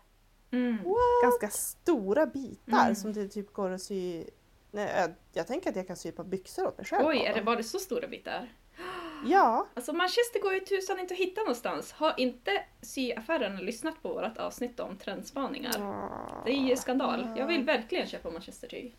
Mm. 0.51 0.79
Ganska 1.23 1.49
stora 1.51 2.27
bitar 2.27 2.83
Mm. 2.83 2.95
som 2.95 3.13
det 3.13 3.29
typ 3.29 3.53
går 3.53 3.71
att 3.71 3.83
sy 3.83 4.25
Nej, 4.71 4.93
jag, 4.97 5.11
jag 5.33 5.47
tänker 5.47 5.71
att 5.71 5.77
jag 5.77 5.87
kan 5.87 5.97
sy 5.97 6.13
par 6.13 6.25
byxor 6.25 6.67
åt 6.67 6.79
mig 6.79 6.87
själv. 6.87 7.07
Oj, 7.07 7.19
på 7.19 7.25
är 7.25 7.35
det, 7.35 7.41
var 7.41 7.57
det 7.57 7.65
så 7.65 7.79
stora 7.79 8.09
bitar? 8.09 8.49
Ja, 9.27 9.69
Alltså 9.75 9.93
Manchester 9.93 10.41
går 10.43 10.55
ju 10.55 10.61
tusan 10.61 10.99
inte 11.01 11.15
att 11.15 11.21
hitta 11.21 11.41
någonstans. 11.41 11.93
Har 11.93 12.15
inte 12.17 12.65
syaffärerna 12.83 13.61
lyssnat 13.61 14.03
på 14.03 14.09
vårt 14.09 14.39
avsnitt 14.39 14.81
om 14.81 14.97
trendspaningar? 14.99 15.73
Det 16.45 16.53
är 16.53 16.69
ju 16.69 16.77
skandal. 16.77 17.35
Jag 17.39 17.47
vill 17.47 17.65
verkligen 17.65 18.07
köpa 18.07 18.31
Manchestertyg. 18.31 18.97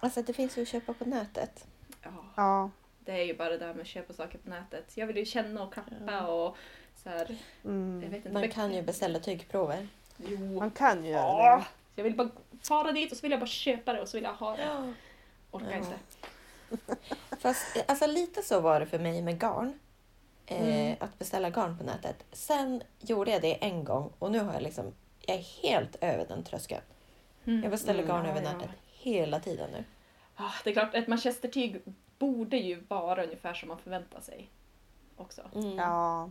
Alltså 0.00 0.22
det 0.22 0.32
finns 0.32 0.58
ju 0.58 0.62
att 0.62 0.68
köpa 0.68 0.94
på 0.94 1.04
nätet. 1.04 1.66
Ja, 2.02 2.10
Ja, 2.36 2.70
det 3.00 3.12
är 3.12 3.24
ju 3.24 3.36
bara 3.36 3.48
det 3.48 3.58
där 3.58 3.74
med 3.74 3.80
att 3.80 3.86
köpa 3.86 4.12
saker 4.12 4.38
på 4.38 4.48
nätet. 4.50 4.96
Jag 4.96 5.06
vill 5.06 5.16
ju 5.16 5.24
känna 5.24 5.62
och 5.62 5.72
klappa 5.72 6.26
och 6.26 6.56
så 7.04 7.10
här. 7.10 7.36
Jag 7.62 7.70
mm. 7.72 8.00
vet 8.00 8.12
inte. 8.14 8.30
Man 8.32 8.48
kan 8.48 8.74
ju 8.74 8.82
beställa 8.82 9.18
tygprover. 9.18 9.88
Jo. 10.16 10.38
man 10.58 10.70
kan 10.70 11.04
ju 11.04 11.10
göra 11.10 11.22
Ja. 11.44 11.56
det. 11.56 11.64
Jag 11.96 12.04
vill 12.04 12.16
bara 12.16 12.28
fara 12.62 12.92
dit 12.92 13.12
och 13.12 13.18
så 13.18 13.22
vill 13.22 13.30
jag 13.30 13.40
bara 13.40 13.46
köpa 13.46 13.92
det 13.92 14.00
och 14.02 14.08
så 14.08 14.16
vill 14.16 14.24
jag 14.24 14.34
ha 14.34 14.56
det. 14.56 14.94
Orkar 15.50 15.70
Ja. 15.70 15.76
inte. 15.76 15.96
Fast 17.40 17.76
alltså, 17.86 18.06
lite 18.06 18.42
så 18.42 18.60
var 18.60 18.80
det 18.80 18.86
för 18.86 18.98
mig 18.98 19.22
med 19.22 19.38
garn. 19.40 19.78
Eh, 20.46 20.68
Mm. 20.68 20.96
Att 21.00 21.18
beställa 21.18 21.50
garn 21.50 21.78
på 21.78 21.84
nätet. 21.84 22.24
Sen 22.32 22.82
gjorde 23.00 23.30
jag 23.30 23.42
det 23.42 23.64
en 23.64 23.84
gång 23.84 24.12
och 24.18 24.30
nu 24.32 24.40
har 24.40 24.52
jag 24.52 24.62
liksom, 24.62 24.92
jag 25.20 25.36
är 25.36 25.42
helt 25.62 25.96
över 26.00 26.26
den 26.28 26.44
tröskeln. 26.44 26.82
Mm. 27.44 27.62
Jag 27.62 27.70
beställer 27.70 28.02
Mm, 28.02 28.08
garn 28.16 28.24
ja, 28.24 28.30
över 28.30 28.42
ja. 28.42 28.52
nätet 28.52 28.70
hela 28.92 29.40
tiden 29.40 29.70
nu. 29.70 29.84
Ah, 30.36 30.50
det 30.64 30.70
är 30.70 30.74
klart, 30.74 30.94
ett 30.94 31.08
manchestertyg 31.08 31.82
borde 32.18 32.56
ju 32.56 32.80
vara 32.88 33.24
ungefär 33.24 33.54
som 33.54 33.68
man 33.68 33.78
förväntar 33.78 34.20
sig. 34.20 34.50
Också. 35.16 35.42
Mm. 35.54 35.76
Ja, 35.76 36.30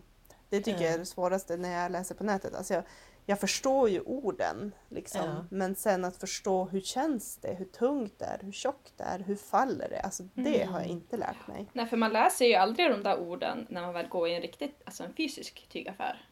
det 0.58 0.62
tycker 0.64 0.82
jag 0.82 0.88
är 0.90 0.92
Ja. 0.92 0.98
det 0.98 1.06
svåraste 1.06 1.58
när 1.58 1.82
jag 1.84 1.92
läser 1.92 2.16
på 2.16 2.24
nätet. 2.24 2.56
Alltså 2.56 2.74
jag, 2.74 2.84
jag 3.26 3.40
förstår 3.40 3.90
ju 3.90 4.00
orden, 4.02 4.72
liksom. 4.90 5.22
Ja. 5.26 5.46
men 5.50 5.76
sen 5.76 6.06
att 6.06 6.18
förstå 6.18 6.66
hur 6.66 6.82
känns 6.82 7.38
det, 7.38 7.54
hur 7.54 7.66
tungt 7.66 8.20
det 8.20 8.26
är, 8.26 8.40
hur 8.42 8.52
tjockt 8.52 8.94
det 8.98 9.04
är, 9.04 9.20
hur 9.20 9.36
faller 9.36 9.90
det? 9.90 10.00
Alltså 10.02 10.24
det 10.34 10.62
Mm. 10.62 10.74
har 10.74 10.80
jag 10.80 10.90
inte 10.90 11.18
lärt 11.18 11.48
mig. 11.48 11.66
Nej, 11.74 11.86
för 11.88 11.98
man 11.98 12.14
läser 12.14 12.46
ju 12.46 12.54
aldrig 12.56 12.90
de 12.92 13.04
där 13.04 13.20
orden 13.20 13.68
när 13.70 13.82
man 13.82 13.94
väl 13.94 14.08
går 14.08 14.28
i 14.28 14.36
en 14.36 14.42
riktigt, 14.42 14.82
alltså 14.86 15.04
en 15.04 15.14
fysisk 15.14 15.68
tygaffär. 15.70 16.28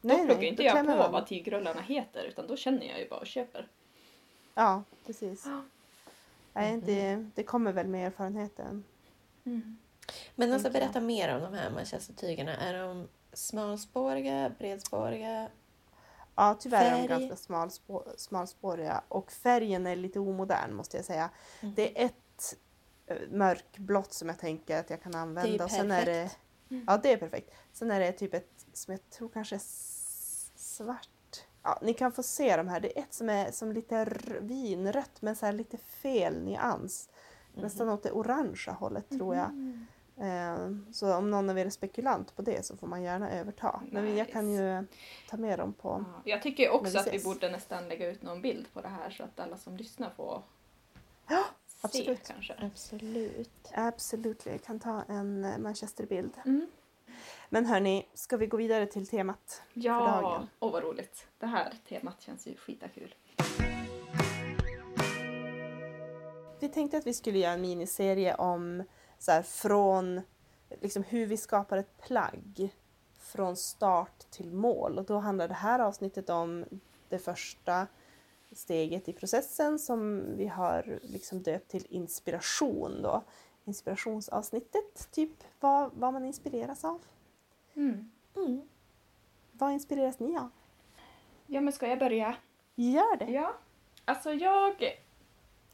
Då 0.00 0.16
pluggar 0.16 0.42
inte 0.42 0.62
då 0.62 0.66
jag 0.68 0.78
på 0.78 0.82
man. 0.84 1.12
vad 1.12 1.26
tygrullarna 1.26 1.80
heter 1.80 2.24
utan 2.24 2.46
då 2.46 2.56
känner 2.56 2.86
jag 2.86 2.98
ju 3.00 3.08
bara 3.08 3.20
och 3.20 3.26
köper. 3.26 3.68
Ja, 4.54 4.82
precis. 5.06 5.46
Nej, 6.52 6.80
det, 6.84 7.26
det 7.34 7.42
kommer 7.42 7.72
väl 7.72 7.86
med 7.86 8.06
erfarenheten. 8.06 8.84
Men 10.34 10.52
alltså 10.52 10.70
berätta 10.70 11.00
mer 11.00 11.34
om 11.36 11.42
de 11.42 11.54
här 11.54 11.70
manchestertygerna. 11.70 12.56
Är 12.56 12.78
de 12.78 13.08
smalspåriga, 13.32 14.52
bredspåriga? 14.58 15.48
Ja, 16.34 16.56
tyvärr 16.60 16.84
är 16.84 16.90
de 16.90 17.08
Färg. 17.08 17.20
ganska 17.20 17.36
smalspå, 17.36 18.04
smalspåriga 18.16 19.02
och 19.08 19.32
färgen 19.32 19.86
är 19.86 19.96
lite 19.96 20.20
omodern 20.20 20.74
måste 20.74 20.96
jag 20.96 21.06
säga. 21.06 21.30
Mm. 21.60 21.74
Det 21.74 22.00
är 22.00 22.04
ett 22.04 22.56
eh, 23.06 23.16
mörkblått 23.30 24.12
som 24.12 24.28
jag 24.28 24.38
tänker 24.38 24.80
att 24.80 24.90
jag 24.90 25.02
kan 25.02 25.14
använda. 25.14 25.64
och 25.64 25.70
sen 25.70 25.90
är 25.90 26.06
det, 26.06 26.22
perfekt. 26.22 26.84
ja, 26.86 27.00
det 27.02 27.12
är 27.12 27.16
perfekt. 27.16 27.50
Sen 27.72 27.90
är 27.90 28.00
det 28.00 28.12
typ 28.12 28.34
ett 28.34 28.66
som 28.72 28.92
jag 28.92 29.10
tror 29.10 29.28
kanske 29.28 29.54
är 29.54 29.62
svart. 30.56 31.08
Ja, 31.62 31.78
ni 31.82 31.94
kan 31.94 32.12
få 32.12 32.22
se 32.22 32.56
de 32.56 32.68
här. 32.68 32.80
Det 32.80 32.98
är 32.98 33.02
ett 33.02 33.14
som 33.14 33.28
är 33.28 33.50
som 33.50 33.72
lite 33.72 34.18
vinrött 34.40 35.22
men 35.22 35.36
så 35.36 35.52
lite 35.52 35.78
fel 35.78 36.42
nyans. 36.42 37.08
Nästan 37.54 37.88
åt 37.88 38.02
det 38.02 38.12
orangea 38.12 38.74
hållet 38.74 39.10
tror 39.10 39.34
jag. 39.34 39.44
Eh, 39.44 39.80
Så 40.92 41.14
om 41.16 41.30
någon 41.30 41.50
av 41.50 41.58
er 41.58 41.66
är 41.66 41.70
spekulant 41.70 42.36
på 42.36 42.42
det 42.42 42.66
så 42.66 42.76
får 42.76 42.86
man 42.86 43.02
gärna 43.02 43.30
överta. 43.30 43.82
Men 43.90 44.16
jag 44.16 44.28
kan 44.32 44.52
ju 44.52 44.86
ta 45.30 45.36
med 45.36 45.58
dem 45.58 45.72
på... 45.72 46.04
Ja. 46.14 46.20
Jag 46.24 46.42
tycker 46.42 46.70
också 46.70 46.98
att 46.98 47.14
vi 47.14 47.18
borde 47.24 47.50
nästan 47.50 47.88
lägga 47.88 48.10
ut 48.10 48.22
någon 48.22 48.42
bild 48.42 48.72
på 48.72 48.80
det 48.80 48.88
här 48.88 49.10
så 49.10 49.22
att 49.24 49.40
alla 49.40 49.56
som 49.56 49.76
lyssnar 49.76 50.10
får 50.10 50.42
Ja, 51.28 51.44
se 51.66 51.78
absolut. 51.86 52.26
kanske. 52.28 52.54
Absolut. 52.60 53.70
Absolut, 53.74 54.46
jag 54.46 54.62
kan 54.62 54.80
ta 54.80 55.02
en 55.08 55.44
eh, 55.44 55.58
Manchesterbild. 55.58 56.32
Mm. 56.44 56.66
Men 57.48 57.66
hörni, 57.66 58.08
ska 58.14 58.36
vi 58.36 58.46
gå 58.46 58.56
vidare 58.56 58.86
till 58.86 59.06
temat? 59.06 59.62
för 59.72 59.80
Ja, 59.80 59.98
dagen? 60.22 60.48
åh 60.58 60.72
vad 60.72 60.82
roligt. 60.82 61.26
Det 61.38 61.46
här 61.46 61.72
temat 61.88 62.20
känns 62.20 62.46
ju 62.46 62.56
skitakul. 62.56 63.14
Vi 66.60 66.68
tänkte 66.68 66.96
att 66.98 67.06
vi 67.06 67.14
skulle 67.14 67.38
göra 67.38 67.52
en 67.52 67.60
miniserie 67.60 68.34
om 68.34 68.82
så 69.22 69.32
här, 69.32 69.42
från 69.42 70.20
liksom, 70.80 71.02
hur 71.02 71.26
vi 71.26 71.36
skapar 71.36 71.78
ett 71.78 72.00
plagg 72.02 72.74
från 73.18 73.56
start 73.56 74.30
till 74.30 74.52
mål. 74.52 74.98
Och 74.98 75.04
då 75.04 75.18
handlar 75.18 75.48
det 75.48 75.54
här 75.54 75.78
avsnittet 75.78 76.30
om 76.30 76.64
det 77.08 77.18
första 77.18 77.86
steget 78.52 79.08
i 79.08 79.12
processen 79.12 79.78
som 79.78 80.24
vi 80.36 80.46
har 80.46 80.98
liksom 81.02 81.42
döpt 81.42 81.70
till 81.70 81.86
inspiration. 81.88 83.02
Då. 83.02 83.22
Inspirationsavsnittet, 83.64 85.08
typ 85.10 85.44
vad, 85.60 85.90
vad 85.94 86.12
man 86.12 86.24
inspireras 86.24 86.84
av. 86.84 87.00
Mm. 87.74 88.10
Mm. 88.36 88.68
Vad 89.52 89.72
inspireras 89.72 90.18
ni 90.18 90.36
av? 90.38 90.50
Ja, 91.46 91.60
men 91.60 91.72
ska 91.72 91.86
jag 91.86 91.98
börja? 91.98 92.36
Gör 92.74 93.16
det! 93.16 93.30
Ja, 93.30 93.54
alltså 94.04 94.32
jag 94.32 94.98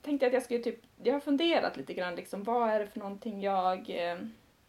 tänkte 0.02 0.26
att 0.26 0.32
jag 0.32 0.42
skulle 0.42 0.62
typ, 0.62 0.80
jag 1.02 1.12
har 1.12 1.20
funderat 1.20 1.76
lite 1.76 1.94
grann 1.94 2.14
liksom, 2.14 2.42
vad 2.42 2.70
är 2.70 2.78
det 2.78 2.86
för 2.86 2.98
någonting 2.98 3.40
jag, 3.42 3.90
eh, 3.90 4.18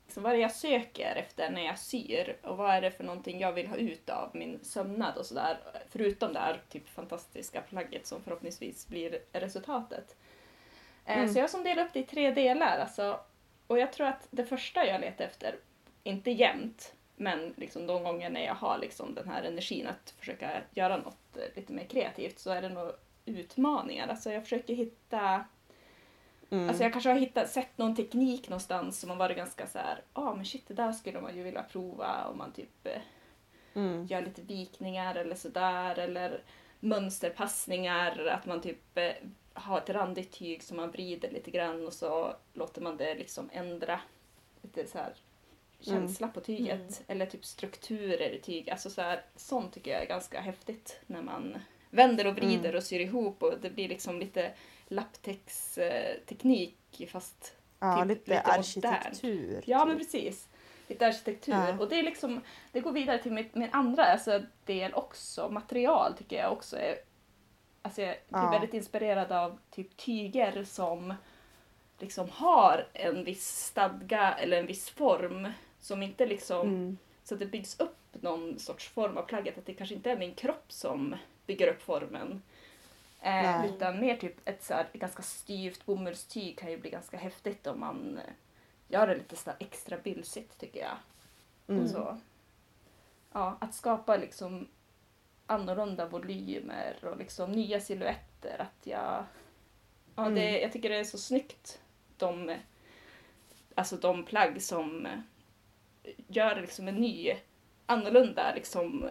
liksom, 0.06 0.24
vad 0.24 0.32
är 0.32 0.36
det 0.36 0.42
jag 0.42 0.52
söker 0.52 1.16
efter 1.16 1.50
när 1.50 1.66
jag 1.66 1.80
syr 1.80 2.38
och 2.44 2.58
vad 2.58 2.72
är 2.76 2.82
det 2.82 2.92
för 2.92 3.04
någonting 3.04 3.40
jag 3.40 3.52
vill 3.52 3.68
ha 3.68 3.76
ut 3.76 4.10
av 4.10 4.30
min 4.34 4.60
sömnad 4.64 5.18
och 5.18 5.26
sådär, 5.26 5.58
förutom 5.90 6.34
det 6.34 6.40
här 6.40 6.62
typ 6.70 6.90
fantastiska 6.90 7.62
plagget 7.62 8.08
som 8.08 8.22
förhoppningsvis 8.22 8.88
blir 8.88 9.20
resultatet. 9.32 10.16
Eh, 11.06 11.18
Mm. 11.18 11.30
Så 11.30 11.38
jag 11.38 11.44
har 11.44 11.48
som 11.48 11.64
delat 11.64 11.88
upp 11.88 11.94
det 11.94 12.00
i 12.00 12.04
tre 12.04 12.32
delar, 12.32 12.80
alltså, 12.80 13.20
och 13.68 13.80
jag 13.80 13.94
tror 13.94 14.08
att 14.08 14.28
det 14.32 14.46
första 14.46 14.86
jag 14.86 15.02
letar 15.02 15.26
efter, 15.26 15.56
inte 16.04 16.32
jämt, 16.32 16.94
men 17.16 17.54
liksom 17.58 17.88
de 17.88 18.04
gånger 18.04 18.30
när 18.30 18.46
jag 18.46 18.56
har 18.56 18.78
liksom 18.78 19.16
den 19.16 19.30
här 19.30 19.44
energin 19.44 19.88
att 19.88 20.14
försöka 20.20 20.62
göra 20.72 20.98
något 20.98 21.38
eh, 21.38 21.44
lite 21.56 21.74
mer 21.74 21.84
kreativt 21.84 22.40
så 22.40 22.52
är 22.52 22.62
det 22.62 22.70
nog 22.70 22.92
utmaningar. 23.26 24.08
Alltså 24.08 24.32
jag 24.32 24.44
försöker 24.44 24.76
hitta, 24.76 25.46
Mm. 26.51 26.70
alltså 26.70 26.84
jag 26.84 26.91
kanske 26.91 27.10
har 27.10 27.20
hittat, 27.20 27.50
sett 27.50 27.77
någon 27.77 27.96
teknik 27.96 28.50
någonstans 28.50 29.00
som 29.00 29.10
har 29.10 29.18
varit 29.18 29.38
ganska 29.38 29.68
så 29.68 29.77
här, 29.77 30.01
ja 30.13 30.22
ah, 30.22 30.36
men 30.36 30.46
shit 30.46 30.68
det 30.68 30.74
där 30.74 30.91
skulle 30.91 31.22
man 31.22 31.36
ju 31.38 31.44
vilja 31.44 31.63
prova 31.63 32.25
om 32.25 32.38
man 32.38 32.51
typ 32.51 32.88
eh, 32.88 33.01
mm. 33.74 34.06
gör 34.06 34.22
lite 34.22 34.41
vikningar 34.41 35.15
eller 35.15 35.36
sådär 35.36 36.00
eller 36.00 36.41
mönsterpassningar, 36.79 38.25
att 38.25 38.46
man 38.46 38.62
typ 38.62 38.98
eh, 38.98 39.12
har 39.53 39.77
ett 39.77 39.89
randigt 39.89 40.32
tyg 40.32 40.63
som 40.63 40.77
man 40.77 40.91
vrider 40.91 41.32
lite 41.32 41.51
grann 41.51 41.88
och 41.88 41.94
så 41.94 42.36
låter 42.53 42.82
man 42.82 42.98
det 42.98 43.15
liksom 43.15 43.50
ändra 43.53 44.00
lite 44.62 44.88
så 44.88 44.98
här 44.98 45.13
känsla 45.79 46.27
på 46.27 46.41
tyget 46.41 46.74
Mm. 46.74 47.03
eller 47.08 47.25
typ 47.25 47.46
strukturer 47.46 48.29
i 48.29 48.39
tyg. 48.39 48.70
Alltså 48.70 48.89
så 48.89 49.01
här, 49.01 49.22
sånt 49.36 49.74
tycker 49.74 49.91
jag 49.91 50.01
är 50.01 50.08
ganska 50.08 50.41
häftigt 50.41 51.00
när 51.08 51.22
man 51.22 51.58
vänder 51.89 52.27
och 52.27 52.36
vrider 52.36 52.70
Mm. 52.70 52.77
och 52.77 52.84
syr 52.84 53.00
ihop 53.00 53.44
och 53.44 53.53
det 53.62 53.70
blir 53.70 53.89
liksom 53.89 54.20
lite 54.20 54.51
lapptäcksteknik 54.89 56.75
fast 57.12 57.55
Ja, 57.79 57.98
typ 57.98 58.08
lite, 58.08 58.31
lite 58.31 58.41
arkitektur. 58.41 59.63
Ja, 59.65 59.86
men 59.86 59.98
typ. 59.98 60.12
precis. 60.12 60.50
Lite 60.88 61.08
arkitektur. 61.08 61.53
Ja. 61.53 61.79
Och 61.79 61.89
det 61.89 62.00
är 62.00 62.03
liksom, 62.03 62.41
det 62.72 62.79
går 62.79 62.91
vidare 62.91 63.17
till 63.24 63.31
mitt, 63.31 63.55
min 63.55 63.69
andra 63.72 64.03
alltså, 64.03 64.41
del 64.65 64.93
också. 64.93 65.50
Material 65.50 66.13
tycker 66.13 66.38
jag 66.38 66.51
också 66.51 66.77
är... 66.77 66.96
Alltså 67.81 68.01
jag 68.01 68.15
blir 68.29 68.41
Ja. 68.41 68.51
väldigt 68.51 68.74
inspirerad 68.74 69.31
av 69.31 69.58
typ 69.72 69.98
tyger 69.98 70.63
som 70.63 71.13
liksom 72.00 72.29
har 72.29 72.88
en 72.93 73.24
viss 73.24 73.65
stadga 73.65 74.34
eller 74.34 74.60
en 74.60 74.67
viss 74.67 74.89
form. 74.89 75.51
Som 75.79 76.03
inte 76.03 76.25
liksom... 76.25 76.67
Mm. 76.67 76.98
Så 77.24 77.34
att 77.34 77.39
det 77.39 77.46
byggs 77.46 77.79
upp 77.79 77.98
någon 78.12 78.60
sorts 78.60 78.89
form 78.89 79.17
av 79.17 79.24
plagget. 79.24 79.58
Att 79.58 79.65
det 79.65 79.74
kanske 79.74 79.96
inte 79.96 80.12
är 80.12 80.17
min 80.17 80.34
kropp 80.34 80.72
som 80.72 81.15
bygger 81.46 81.67
upp 81.67 81.81
formen. 81.81 82.41
Eh, 83.22 83.66
utan 83.66 84.00
mer 84.00 84.16
typ 84.18 84.50
ett 84.50 84.64
så 84.64 84.74
här, 84.74 84.88
ganska 84.94 85.24
styvt 85.24 85.86
bomullstyg 85.86 86.58
kan 86.58 86.72
ju 86.72 86.78
bli 86.78 86.90
ganska 86.90 87.18
häftigt 87.18 87.68
om 87.68 87.80
man 87.80 88.18
eh, 88.18 88.34
gör 88.88 89.08
det 89.08 89.16
lite 89.16 89.36
så 89.36 89.52
extra 89.60 89.98
bylsigt 89.98 90.60
tycker 90.60 90.80
jag. 90.80 90.98
Mm. 91.68 91.88
Så, 91.88 92.18
ja, 93.32 93.58
att 93.62 93.76
skapa 93.76 94.18
liksom 94.18 94.68
annorlunda 95.46 96.06
volymer 96.06 96.98
och 97.02 97.18
liksom 97.18 97.52
nya 97.52 97.80
silhuetter. 97.80 98.56
Att 98.62 98.88
jag, 98.88 99.26
ja, 100.16 100.24
det, 100.30 100.50
Mm. 100.50 100.62
jag 100.62 100.72
tycker 100.72 100.90
det 100.90 100.96
är 101.00 101.04
så 101.04 101.18
snyggt 101.18 101.82
de, 102.18 102.56
alltså 103.76 103.96
de 103.96 104.26
plagg 104.26 104.62
som 104.62 105.08
gör 106.28 106.62
liksom 106.62 106.88
en 106.88 106.96
ny, 106.96 107.36
annorlunda 107.86 108.54
liksom 108.56 109.10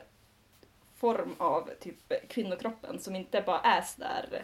form 0.99 1.35
av 1.39 1.71
typ 1.81 2.29
kvinnokroppen 2.29 2.99
som 3.01 3.17
inte 3.17 3.41
bara 3.41 3.61
är 3.61 3.83
sådär 3.83 4.43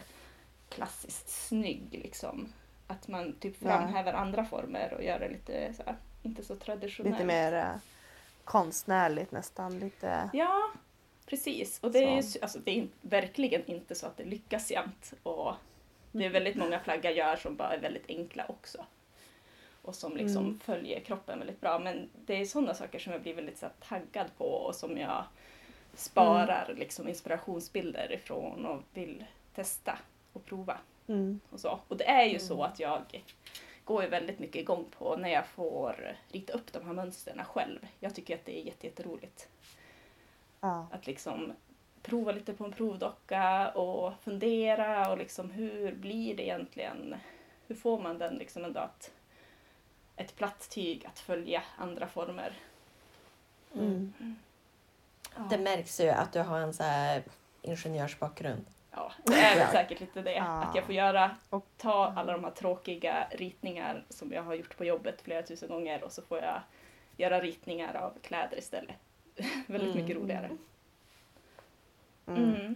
klassiskt 0.69 1.29
snygg 1.29 1.87
liksom. 1.91 2.53
Att 2.87 3.07
man 3.07 3.33
typ 3.39 3.59
framhäver 3.59 4.13
andra 4.13 4.45
former 4.45 4.93
och 4.93 5.03
gör 5.03 5.19
det 5.19 5.29
lite 5.29 5.73
så 5.73 5.83
här, 5.83 5.95
inte 6.23 6.43
så 6.43 6.55
traditionellt. 6.55 7.15
Lite 7.15 7.25
mer 7.25 7.53
eh, 7.53 7.75
konstnärligt 8.43 9.31
nästan. 9.31 9.79
Lite... 9.79 10.29
Ja, 10.33 10.71
precis. 11.25 11.79
Och 11.79 11.91
det 11.91 12.03
är, 12.03 12.15
ju 12.15 12.23
Så. 12.23 12.39
alltså, 12.41 12.59
det 12.59 12.79
är 12.79 12.87
verkligen 13.01 13.65
inte 13.65 13.95
så 13.95 14.07
att 14.07 14.17
det 14.17 14.23
lyckas 14.25 14.71
jämt. 14.71 15.13
Och 15.23 15.53
det 16.11 16.25
är 16.25 16.29
väldigt 16.29 16.55
många 16.55 16.79
plagg 16.79 17.05
jag 17.05 17.13
gör 17.15 17.35
som 17.35 17.55
bara 17.55 17.73
är 17.73 17.79
väldigt 17.79 18.09
enkla 18.09 18.45
också. 18.47 18.85
Och 19.81 19.95
som 19.95 20.17
liksom 20.17 20.43
Mm. 20.45 20.59
följer 20.59 20.99
kroppen 20.99 21.39
väldigt 21.39 21.61
bra. 21.61 21.79
Men 21.79 22.09
det 22.25 22.33
är 22.41 22.45
sådana 22.45 22.73
saker 22.73 22.99
som 22.99 23.13
jag 23.13 23.21
blir 23.21 23.33
väldigt 23.33 23.57
så 23.57 23.65
här, 23.65 23.73
taggad 23.89 24.27
på 24.37 24.45
och 24.45 24.75
som 24.75 24.97
jag 24.97 25.23
sparar 25.95 26.73
liksom, 26.77 27.07
inspirationsbilder 27.07 28.11
ifrån 28.11 28.65
och 28.65 28.81
vill 28.93 29.25
testa 29.55 29.97
och 30.33 30.45
prova. 30.45 30.77
Mm. 31.07 31.39
Och, 31.49 31.59
så. 31.59 31.79
och 31.87 31.97
det 31.97 32.09
är 32.09 32.25
ju 32.25 32.39
så 32.39 32.63
att 32.63 32.79
jag 32.79 33.23
går 33.85 34.03
ju 34.03 34.09
väldigt 34.09 34.39
mycket 34.39 34.61
igång 34.61 34.85
på 34.97 35.15
när 35.15 35.29
jag 35.29 35.47
får 35.47 36.15
rita 36.31 36.53
upp 36.53 36.73
de 36.73 36.85
här 36.85 36.93
mönstren 36.93 37.45
själv. 37.45 37.87
Jag 37.99 38.15
tycker 38.15 38.35
att 38.35 38.45
det 38.45 38.59
är 38.59 38.63
jätte- 38.63 38.87
jätteroligt. 38.87 39.49
Ja. 40.61 40.87
Att 40.91 41.07
liksom 41.07 41.53
prova 42.01 42.31
lite 42.31 42.53
på 42.53 42.65
en 42.65 42.71
provdocka 42.71 43.69
och 43.69 44.13
fundera 44.21 45.11
och 45.11 45.17
liksom 45.17 45.51
hur 45.51 45.95
blir 45.95 46.35
det 46.35 46.43
egentligen? 46.43 47.15
Hur 47.67 47.75
får 47.75 48.01
man 48.01 48.17
den 48.17 48.35
liksom 48.35 48.65
ändå 48.65 48.79
att 48.79 49.11
ett 50.15 50.35
platt 50.35 50.69
tyg 50.69 51.05
att 51.05 51.19
följa 51.19 51.63
andra 51.77 52.07
former? 52.07 52.53
Mm. 53.73 54.13
Ja, 54.17 54.25
Det 55.49 55.57
märks 55.57 55.99
ju 55.99 56.09
att 56.09 56.33
du 56.33 56.39
har 56.41 56.59
en 56.59 56.73
så 56.73 56.83
här 56.83 57.23
ingenjörsbakgrund. 57.61 58.65
ja 58.91 59.11
det 59.23 59.33
är 59.33 59.55
väl 59.55 59.67
säkert 59.71 59.99
lite 59.99 60.21
det. 60.21 60.33
Ja. 60.33 60.43
Att 60.63 60.75
jag 60.75 60.85
får 60.85 60.95
göra, 60.95 61.35
Och- 61.49 61.67
ta 61.77 62.13
alla 62.15 62.31
de 62.31 62.43
här 62.43 62.51
tråkiga 62.51 63.27
ritningar 63.31 64.05
som 64.09 64.31
jag 64.33 64.43
har 64.43 64.53
gjort 64.53 64.77
på 64.77 64.85
jobbet 64.85 65.21
flera 65.21 65.41
tusen 65.43 65.69
gånger 65.69 66.03
och 66.03 66.11
så 66.11 66.21
får 66.21 66.37
jag 66.41 66.61
göra 67.17 67.39
ritningar 67.41 67.95
av 67.95 68.13
kläder 68.21 68.57
istället. 68.57 68.95
Väldigt 69.67 69.91
Mm. 69.95 70.01
mycket 70.03 70.17
roligare. 70.17 70.49
Mm. 72.27 72.55
Mm. 72.55 72.75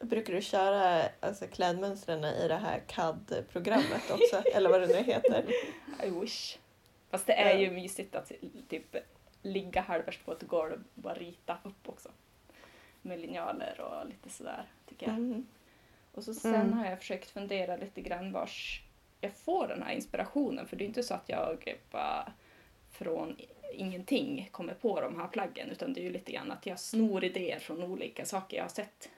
Brukar 0.00 0.32
du 0.32 0.42
köra 0.42 1.02
alltså, 1.20 1.46
klädmönstren 1.46 2.24
i 2.24 2.48
det 2.48 2.56
här 2.56 2.80
CAD-programmet 2.86 4.10
också? 4.10 4.42
Eller 4.54 4.70
vad 4.70 4.80
det 4.80 4.86
nu 4.86 5.02
heter? 5.02 5.44
I 6.04 6.10
wish. 6.20 6.58
Fast 7.10 7.26
det 7.26 7.32
är 7.34 7.58
ju 7.58 7.70
mysigt 7.70 8.14
att 8.14 8.32
typ 8.68 8.96
ligga 9.46 9.80
halvvägs 9.80 10.18
på 10.18 10.32
ett 10.32 10.42
golv 10.42 10.72
och 10.94 11.02
bara 11.02 11.14
rita 11.14 11.58
upp 11.62 11.88
också. 11.88 12.08
Med 13.02 13.20
linjaler 13.20 13.80
och 13.80 14.08
lite 14.08 14.30
sådär 14.30 14.64
tycker 14.88 15.06
jag. 15.06 15.16
Mm. 15.16 15.46
Och 16.12 16.22
så 16.24 16.34
sen 16.34 16.54
Mm. 16.54 16.72
har 16.72 16.86
jag 16.86 16.98
försökt 16.98 17.30
fundera 17.30 17.76
lite 17.76 18.00
grann 18.00 18.32
vars 18.32 18.82
jag 19.20 19.32
får 19.32 19.68
den 19.68 19.82
här 19.82 19.92
inspirationen. 19.92 20.66
För 20.66 20.76
det 20.76 20.84
är 20.84 20.86
inte 20.86 21.02
så 21.02 21.14
att 21.14 21.28
jag 21.28 21.74
bara 21.90 22.32
från 22.90 23.36
ingenting 23.74 24.48
kommer 24.52 24.74
på 24.74 25.00
de 25.00 25.20
här 25.20 25.28
plaggen. 25.28 25.70
Utan 25.70 25.92
det 25.92 26.00
är 26.00 26.04
ju 26.04 26.10
lite 26.10 26.32
grann 26.32 26.52
att 26.52 26.66
jag 26.66 26.80
snor 26.80 27.24
idéer 27.24 27.58
från 27.58 27.82
olika 27.82 28.24
saker 28.24 28.56
jag 28.56 28.64
har 28.64 28.68
sett. 28.68 29.08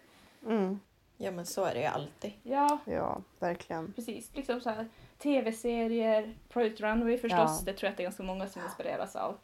Mm. 0.47 0.81
Ja 1.17 1.31
men 1.31 1.47
så 1.47 1.65
är 1.65 1.75
det 1.75 1.81
ju 1.81 1.87
alltid. 1.87 2.33
Ja, 2.43 2.79
Ja, 2.85 3.23
verkligen. 3.39 3.93
precis. 3.93 4.31
Liksom 4.37 4.61
så 4.61 4.71
här 4.71 4.89
tv-serier, 5.19 6.35
Project 6.49 6.81
Runway 6.81 7.19
förstås. 7.19 7.61
Ja. 7.61 7.63
Det 7.65 7.73
tror 7.73 7.87
jag 7.87 7.91
att 7.91 7.97
det 7.97 8.03
är 8.03 8.05
ganska 8.05 8.23
många 8.23 8.47
som 8.49 8.63
inspireras 8.63 9.17
av. 9.17 9.39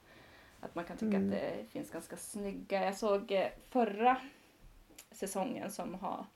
Att 0.65 0.75
man 0.75 0.85
kan 0.85 0.97
tycka 0.97 1.17
Mm. 1.17 1.25
att 1.33 1.39
det 1.41 1.65
finns 1.71 1.91
ganska 1.91 2.17
snygga. 2.17 2.85
Jag 2.85 2.97
såg 2.97 3.33
eh, 3.33 3.49
förra 3.69 4.17
säsongen 5.11 5.71
som 5.71 5.95
har... 5.95 6.27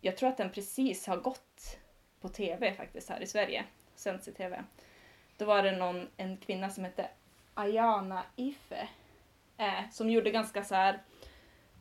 Jag 0.00 0.16
tror 0.16 0.28
att 0.28 0.36
den 0.36 0.50
precis 0.50 1.06
har 1.06 1.16
gått 1.16 1.78
på 2.20 2.28
tv 2.28 2.74
faktiskt 2.74 3.08
här 3.08 3.20
i 3.20 3.26
Sverige. 3.26 3.64
Sänds 3.94 4.28
i 4.28 4.32
tv. 4.32 4.64
Då 5.36 5.44
var 5.44 5.62
det 5.62 5.72
någon, 5.76 6.08
en 6.16 6.36
kvinna 6.36 6.70
som 6.70 6.84
hette 6.84 7.08
Ayana 7.54 8.22
Ife. 8.36 8.88
Eh, 9.56 9.90
som 9.92 10.10
gjorde 10.10 10.30
ganska 10.30 10.64
så 10.64 10.74
här... 10.74 11.02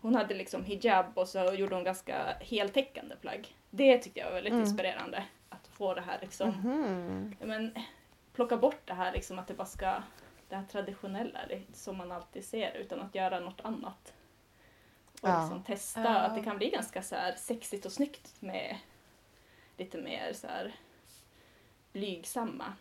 Hon 0.01 0.15
hade 0.15 0.33
liksom 0.35 0.63
hijab 0.63 1.05
och 1.17 1.27
så 1.27 1.53
gjorde 1.53 1.75
hon 1.75 1.83
ganska 1.83 2.35
heltäckande 2.39 3.15
plagg. 3.15 3.55
Det 3.69 3.97
tyckte 3.97 4.19
jag 4.19 4.25
var 4.27 4.33
väldigt 4.33 4.53
Mm. 4.53 4.63
inspirerande. 4.65 5.23
Att 5.49 5.67
få 5.67 5.93
det 5.93 6.01
här 6.01 6.17
liksom 6.21 6.49
Mhm. 6.49 7.35
ja, 7.39 7.45
men, 7.45 7.73
plocka 8.33 8.57
bort 8.57 8.81
det 8.85 8.93
här 8.93 9.11
liksom 9.11 9.39
att 9.39 9.47
det 9.47 9.53
bara 9.53 9.67
ska, 9.67 10.03
det 10.51 10.57
här 10.57 10.65
traditionella 10.71 11.39
det, 11.49 11.61
som 11.73 11.97
man 11.97 12.11
alltid 12.11 12.45
ser 12.45 12.71
utan 12.73 12.99
att 13.01 13.15
göra 13.15 13.39
något 13.39 13.61
annat. 13.61 14.13
Och 15.21 15.29
Ja. 15.29 15.41
liksom 15.41 15.63
testa 15.63 16.01
Ja. 16.03 16.19
att 16.19 16.35
det 16.35 16.43
kan 16.43 16.57
bli 16.57 16.69
ganska 16.69 17.03
så 17.03 17.15
här 17.15 17.35
sexigt 17.35 17.85
och 17.85 17.91
snyggt 17.91 18.33
med 18.41 18.77
lite 19.77 19.97
mer 19.97 20.33
så 20.33 20.47
här 20.47 20.75
blygsamma. 21.91 22.73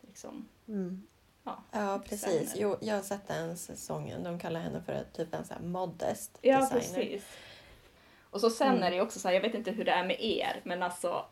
Liksom. 0.00 0.48
Mm. 0.68 1.06
Ja, 1.44 1.62
Ja 1.72 2.02
precis. 2.08 2.54
Jo, 2.56 2.76
jag 2.80 2.94
har 2.94 3.02
sett 3.02 3.28
den 3.28 3.56
säsongen. 3.56 4.22
De 4.24 4.38
kallar 4.38 4.60
henne 4.60 4.82
för 4.82 5.04
typ 5.12 5.34
en 5.34 5.44
så 5.44 5.54
här 5.54 5.60
modest 5.60 6.38
ja 6.42 6.60
designer. 6.60 6.80
precis. 6.80 7.26
Och 8.30 8.40
så 8.40 8.50
sen 8.50 8.68
Mm. 8.68 8.82
är 8.82 8.90
det 8.90 9.00
också 9.00 9.18
så 9.18 9.28
här, 9.28 9.34
jag 9.34 9.40
vet 9.42 9.54
inte 9.54 9.70
hur 9.70 9.84
det 9.84 9.92
är 9.92 10.04
med 10.06 10.20
er, 10.24 10.60
men 10.64 10.82
alltså 10.82 11.26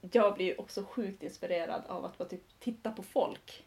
jag 0.00 0.34
blir 0.34 0.46
ju 0.46 0.56
också 0.56 0.84
sjukt 0.84 1.22
inspirerad 1.22 1.82
av 1.88 2.04
att 2.04 2.18
bara 2.18 2.28
typ 2.28 2.60
titta 2.60 2.90
på 2.92 3.02
folk. 3.02 3.64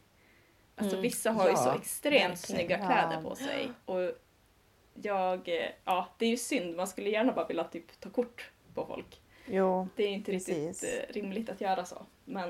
Alltså 0.80 0.96
Mm. 0.96 1.02
vissa 1.02 1.32
har 1.32 1.46
ju 1.46 1.52
Ja, 1.52 1.58
så 1.58 1.72
extremt 1.72 2.14
verkligen. 2.16 2.38
snygga 2.38 2.78
kläder 2.78 3.22
på 3.22 3.36
sig. 3.36 3.72
Och 3.86 4.12
jag, 4.94 5.48
eh, 5.50 5.70
ja 5.86 6.08
det 6.18 6.26
är 6.26 6.30
ju 6.30 6.38
synd, 6.38 6.76
man 6.76 6.88
skulle 6.88 7.10
gärna 7.10 7.32
bara 7.34 7.48
vilja 7.48 7.64
typ 7.64 8.00
ta 8.00 8.10
kort 8.10 8.52
på 8.74 8.86
folk. 8.86 9.22
Jo, 9.46 9.88
Det 9.96 10.04
är 10.04 10.10
inte 10.10 10.32
Precis. 10.32 10.84
riktigt 10.84 11.10
eh, 11.10 11.14
rimligt 11.14 11.50
att 11.50 11.62
göra 11.62 11.86
så. 11.86 12.06
Men 12.26 12.50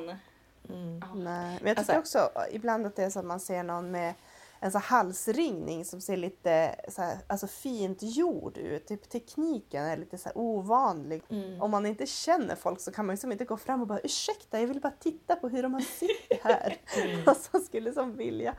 Mm. 0.69 0.99
ja. 1.01 1.13
nej. 1.15 1.57
Men 1.61 1.67
jag 1.67 1.77
Alltså- 1.77 1.83
tycker 1.91 1.99
också 1.99 2.29
ibland 2.51 2.85
att 2.85 2.95
det 2.95 3.03
är 3.03 3.09
så 3.09 3.19
att 3.19 3.25
man 3.25 3.39
ser 3.39 3.63
någon 3.63 3.91
med 3.91 4.13
en 4.59 4.71
så 4.71 4.79
halsringning 4.79 5.85
som 5.85 6.01
ser 6.01 6.17
lite 6.17 6.75
så 6.87 7.01
här, 7.01 7.17
alltså 7.27 7.47
fint 7.47 7.97
gjord 8.01 8.57
ut. 8.57 8.87
Typ 8.87 9.09
tekniken 9.09 9.85
är 9.85 9.97
lite 9.97 10.17
så 10.17 10.29
ovanlig. 10.35 11.23
Mm. 11.29 11.61
Om 11.61 11.71
man 11.71 11.85
inte 11.85 12.05
känner 12.05 12.55
folk 12.55 12.79
så 12.79 12.91
kan 12.91 13.05
man 13.05 13.13
liksom 13.13 13.31
inte 13.31 13.45
gå 13.45 13.57
fram 13.57 13.81
och 13.81 13.87
bara 13.87 13.99
ursäkta 13.99 14.59
jag 14.59 14.67
vill 14.67 14.81
bara 14.81 14.93
titta 14.99 15.35
på 15.35 15.49
hur 15.49 15.63
de 15.63 15.73
har 15.73 15.81
sytt 15.81 16.43
här. 16.43 16.77
Mm. 16.99 17.23
Och 17.27 17.37
så 17.37 17.59
skulle 17.59 17.93
som 17.93 18.17
vilja. 18.17 18.55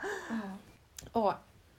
Och 1.12 1.32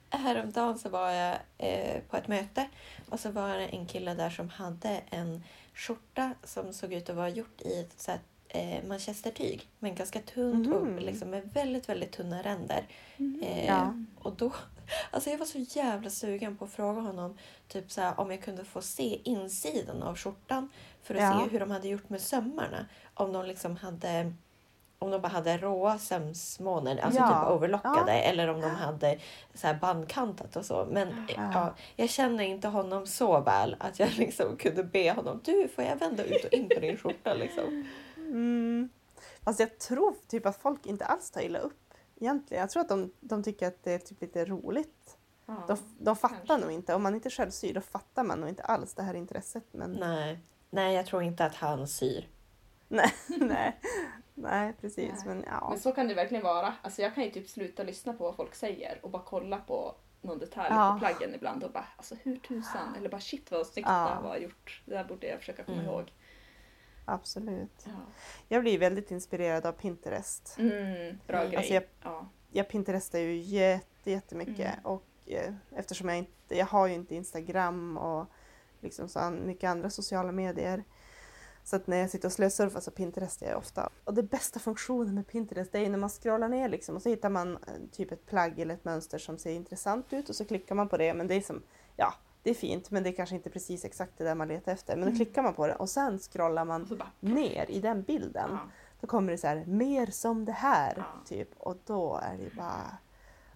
häromdagen 0.10 0.80
så 0.80 0.90
var 0.90 1.12
jag 1.12 1.38
eh, 1.58 2.02
på 2.10 2.18
ett 2.18 2.28
möte 2.28 2.70
och 3.10 3.20
så 3.20 3.32
var 3.32 3.58
det 3.58 3.66
en 3.66 3.86
kille 3.86 4.14
där 4.14 4.30
som 4.30 4.50
hade 4.50 5.02
en 5.10 5.44
skjorta 5.74 6.34
som 6.44 6.74
såg 6.74 6.94
ut 6.94 7.10
att 7.10 7.16
vara 7.16 7.30
gjort 7.30 7.62
i 7.62 7.80
ett 7.80 8.02
så 8.02 8.12
här, 8.12 8.20
eh, 8.54 8.84
manchestertyg. 8.88 9.68
Men 9.80 9.96
ganska 9.96 10.20
tunt 10.20 10.68
Mhm. 10.68 10.74
och 10.96 11.02
liksom 11.02 11.30
med 11.30 11.50
väldigt, 11.54 11.90
väldigt 11.90 12.12
tunna 12.12 12.42
ränder. 12.42 12.84
Eh, 13.42 13.66
Ja. 13.66 13.94
Och 14.20 14.34
då, 14.36 14.52
alltså 15.12 15.30
jag 15.30 15.38
var 15.38 15.46
så 15.46 15.58
jävla 15.60 16.10
sugen 16.10 16.58
på 16.58 16.66
att 16.66 16.72
fråga 16.72 17.02
honom 17.02 17.38
typ 17.68 17.92
så 17.92 18.02
här, 18.02 18.20
om 18.20 18.32
jag 18.32 18.42
kunde 18.42 18.66
få 18.66 18.82
se 18.82 19.20
insidan 19.24 20.04
av 20.04 20.16
skjortan 20.18 20.70
för 21.04 21.16
att 21.16 21.22
Ja. 21.22 21.42
se 21.44 21.52
hur 21.52 21.60
de 21.60 21.72
hade 21.72 21.88
gjort 21.88 22.10
med 22.10 22.22
sömmarna. 22.22 22.86
Om 23.14 23.34
de 23.34 23.46
liksom 23.46 23.78
hade 23.78 24.34
om 25.00 25.12
de 25.12 25.22
bara 25.22 25.28
hade 25.28 25.58
råa 25.58 25.98
sömsmåner, 25.98 26.98
alltså 26.98 27.20
Ja. 27.22 27.28
typ 27.44 27.52
overlockade, 27.52 28.12
Ja. 28.18 28.24
eller 28.24 28.48
om 28.48 28.62
de 28.62 28.70
hade 28.70 29.18
så 29.54 29.68
här 29.68 29.74
bandkantat 29.74 30.56
och 30.56 30.66
så. 30.66 30.88
Men 30.92 31.28
Ja. 31.36 31.52
ja, 31.54 31.74
jag 31.96 32.10
känner 32.10 32.44
inte 32.44 32.68
honom 32.68 33.08
så 33.08 33.40
väl 33.40 33.76
att 33.80 34.00
jag 34.00 34.10
liksom 34.18 34.58
kunde 34.58 34.84
be 34.84 35.12
honom, 35.12 35.40
du 35.44 35.68
får 35.76 35.84
jag 35.84 35.96
vända 35.96 36.24
ut 36.24 36.46
och 36.46 36.54
in 36.54 36.70
på 36.70 36.80
din 36.80 36.98
skjorta 36.98 37.34
liksom. 37.34 37.86
Mm. 38.32 38.90
Fast 39.44 39.60
jag 39.60 39.80
tror 39.80 40.16
typ 40.28 40.46
att 40.46 40.62
folk 40.62 40.86
inte 40.86 41.06
alls 41.06 41.32
tar 41.32 41.42
illa 41.42 41.60
upp 41.60 41.94
egentligen. 42.20 42.62
Jag 42.62 42.70
tror 42.70 42.82
att 42.82 42.90
de, 42.90 43.12
de 43.20 43.44
tycker 43.44 43.68
att 43.68 43.84
det 43.84 43.92
är 43.92 44.00
typ 44.00 44.22
lite 44.22 44.46
roligt. 44.46 45.18
Ja. 45.46 45.64
De, 45.68 45.78
de 46.00 46.16
fattar 46.16 46.36
kanske. 46.46 46.58
nog 46.58 46.72
inte, 46.72 46.96
om 46.96 47.04
man 47.04 47.16
inte 47.16 47.30
själv 47.30 47.50
syr 47.52 47.74
då 47.74 47.82
fattar 47.82 48.24
man 48.24 48.40
nog 48.40 48.50
inte 48.50 48.64
alls 48.64 48.94
det 48.94 49.04
här 49.04 49.14
intresset. 49.14 49.64
Men 49.72 49.92
Nej. 49.92 50.40
Nej, 50.70 50.96
jag 50.96 51.06
tror 51.06 51.24
inte 51.24 51.46
att 51.46 51.56
han 51.56 51.88
syr. 51.88 52.28
nej, 52.88 53.14
nej, 53.40 53.80
nej 54.34 54.74
precis. 54.82 55.12
Nej. 55.26 55.36
Men 55.36 55.44
ja. 55.48 55.70
Men 55.70 55.80
så 55.80 55.92
kan 55.92 56.08
det 56.08 56.14
verkligen 56.14 56.44
vara. 56.44 56.74
Alltså 56.82 57.02
jag 57.02 57.16
kan 57.16 57.24
ju 57.24 57.32
typ 57.32 57.50
sluta 57.50 57.84
lyssna 57.84 58.14
på 58.14 58.24
vad 58.24 58.36
folk 58.36 58.56
säger 58.56 59.00
och 59.04 59.10
bara 59.10 59.24
kolla 59.26 59.58
på 59.58 59.96
någon 60.22 60.40
detalj 60.40 60.68
Ja. 60.70 60.94
på 60.94 61.00
plaggen 61.00 61.36
ibland 61.36 61.64
och 61.64 61.72
bara 61.72 61.86
alltså 61.98 62.16
hur 62.16 62.36
tusan 62.38 62.96
eller 62.98 63.10
bara 63.10 63.22
shit 63.22 63.52
vad 63.52 63.68
snyggt 63.68 63.90
Ja. 63.90 64.18
det 64.22 64.28
var 64.28 64.38
gjort. 64.38 64.82
Det 64.86 64.94
där 64.94 65.04
borde 65.04 65.28
jag 65.28 65.40
försöka 65.40 65.64
komma 65.64 65.78
Mm. 65.82 65.90
ihåg. 65.92 66.12
Absolut. 67.12 67.84
Ja. 67.86 67.92
Jag 68.48 68.62
blir 68.62 68.80
väldigt 68.80 69.12
inspirerad 69.12 69.66
av 69.66 69.72
Pinterest. 69.72 70.56
Mm, 70.60 71.18
bra 71.28 71.38
Mm. 71.38 71.50
grej. 71.50 71.58
Alltså 71.58 71.74
jag- 71.74 71.84
ja. 72.04 72.28
Jag 72.52 72.70
Pinterestar 72.70 73.20
ju 73.20 73.36
jätte, 73.38 74.12
jättemycket 74.12 74.60
Mm. 74.74 74.86
och 74.86 75.04
eh, 75.26 75.54
eftersom 75.76 76.10
jag 76.10 76.18
inte, 76.18 76.58
jag 76.58 76.66
har 76.66 76.88
ju 76.88 76.94
inte 76.94 77.16
Instagram 77.16 77.98
och 77.98 78.26
liksom 78.80 79.10
så 79.10 79.20
an, 79.20 79.48
mycket 79.48 79.70
andra 79.70 79.90
sociala 79.90 80.32
medier. 80.32 80.84
Så 81.64 81.76
att 81.76 81.88
när 81.88 81.98
jag 81.98 82.10
sitter 82.10 82.28
och 82.28 82.32
slösurfar 82.34 82.80
så 82.80 82.92
Pinterestar 82.92 83.48
jag 83.48 83.58
ofta. 83.58 83.90
Och 84.04 84.14
det 84.14 84.24
bästa 84.24 84.60
funktionen 84.60 85.16
med 85.16 85.28
Pinterest 85.28 85.76
är 85.76 85.90
när 85.90 85.98
man 85.98 86.10
scrollar 86.10 86.50
ner 86.50 86.70
liksom 86.70 86.96
och 86.96 87.02
så 87.02 87.10
hittar 87.10 87.30
man 87.30 87.56
eh, 87.56 87.74
typ 87.92 88.12
ett 88.12 88.26
plagg 88.26 88.60
eller 88.60 88.74
ett 88.76 88.86
mönster 88.86 89.18
som 89.18 89.38
ser 89.38 89.52
intressant 89.52 90.14
ut 90.14 90.30
och 90.30 90.36
så 90.36 90.46
klickar 90.46 90.76
man 90.76 90.90
på 90.90 90.98
det 90.98 91.14
men 91.14 91.28
det 91.28 91.36
är 91.36 91.42
som, 91.42 91.64
ja 91.96 92.14
det 92.44 92.50
är 92.50 92.54
fint 92.54 92.92
men 92.92 93.04
det 93.04 93.10
är 93.10 93.14
kanske 93.14 93.36
inte 93.36 93.50
precis 93.50 93.86
exakt 93.86 94.18
det 94.18 94.24
där 94.24 94.36
man 94.36 94.48
letar 94.48 94.72
efter. 94.72 94.94
Men 94.96 95.02
då 95.02 95.08
Mm. 95.08 95.16
klickar 95.16 95.44
man 95.44 95.54
på 95.54 95.68
det 95.68 95.76
och 95.76 95.90
sen 95.90 96.20
scrollar 96.20 96.66
man 96.66 96.86
bara, 96.86 97.12
ner 97.20 97.72
i 97.72 97.80
den 97.80 98.02
bilden. 98.04 98.50
ja. 98.52 98.60
Då 99.02 99.08
kommer 99.08 99.32
det 99.32 99.38
så 99.38 99.48
här, 99.48 99.66
mer 99.66 100.06
som 100.08 100.46
det 100.46 100.52
här, 100.52 100.94
Ja. 100.98 101.06
typ. 101.26 101.50
Och 101.58 101.78
då 101.86 102.20
är 102.24 102.38
det 102.38 102.56
bara... 102.56 102.98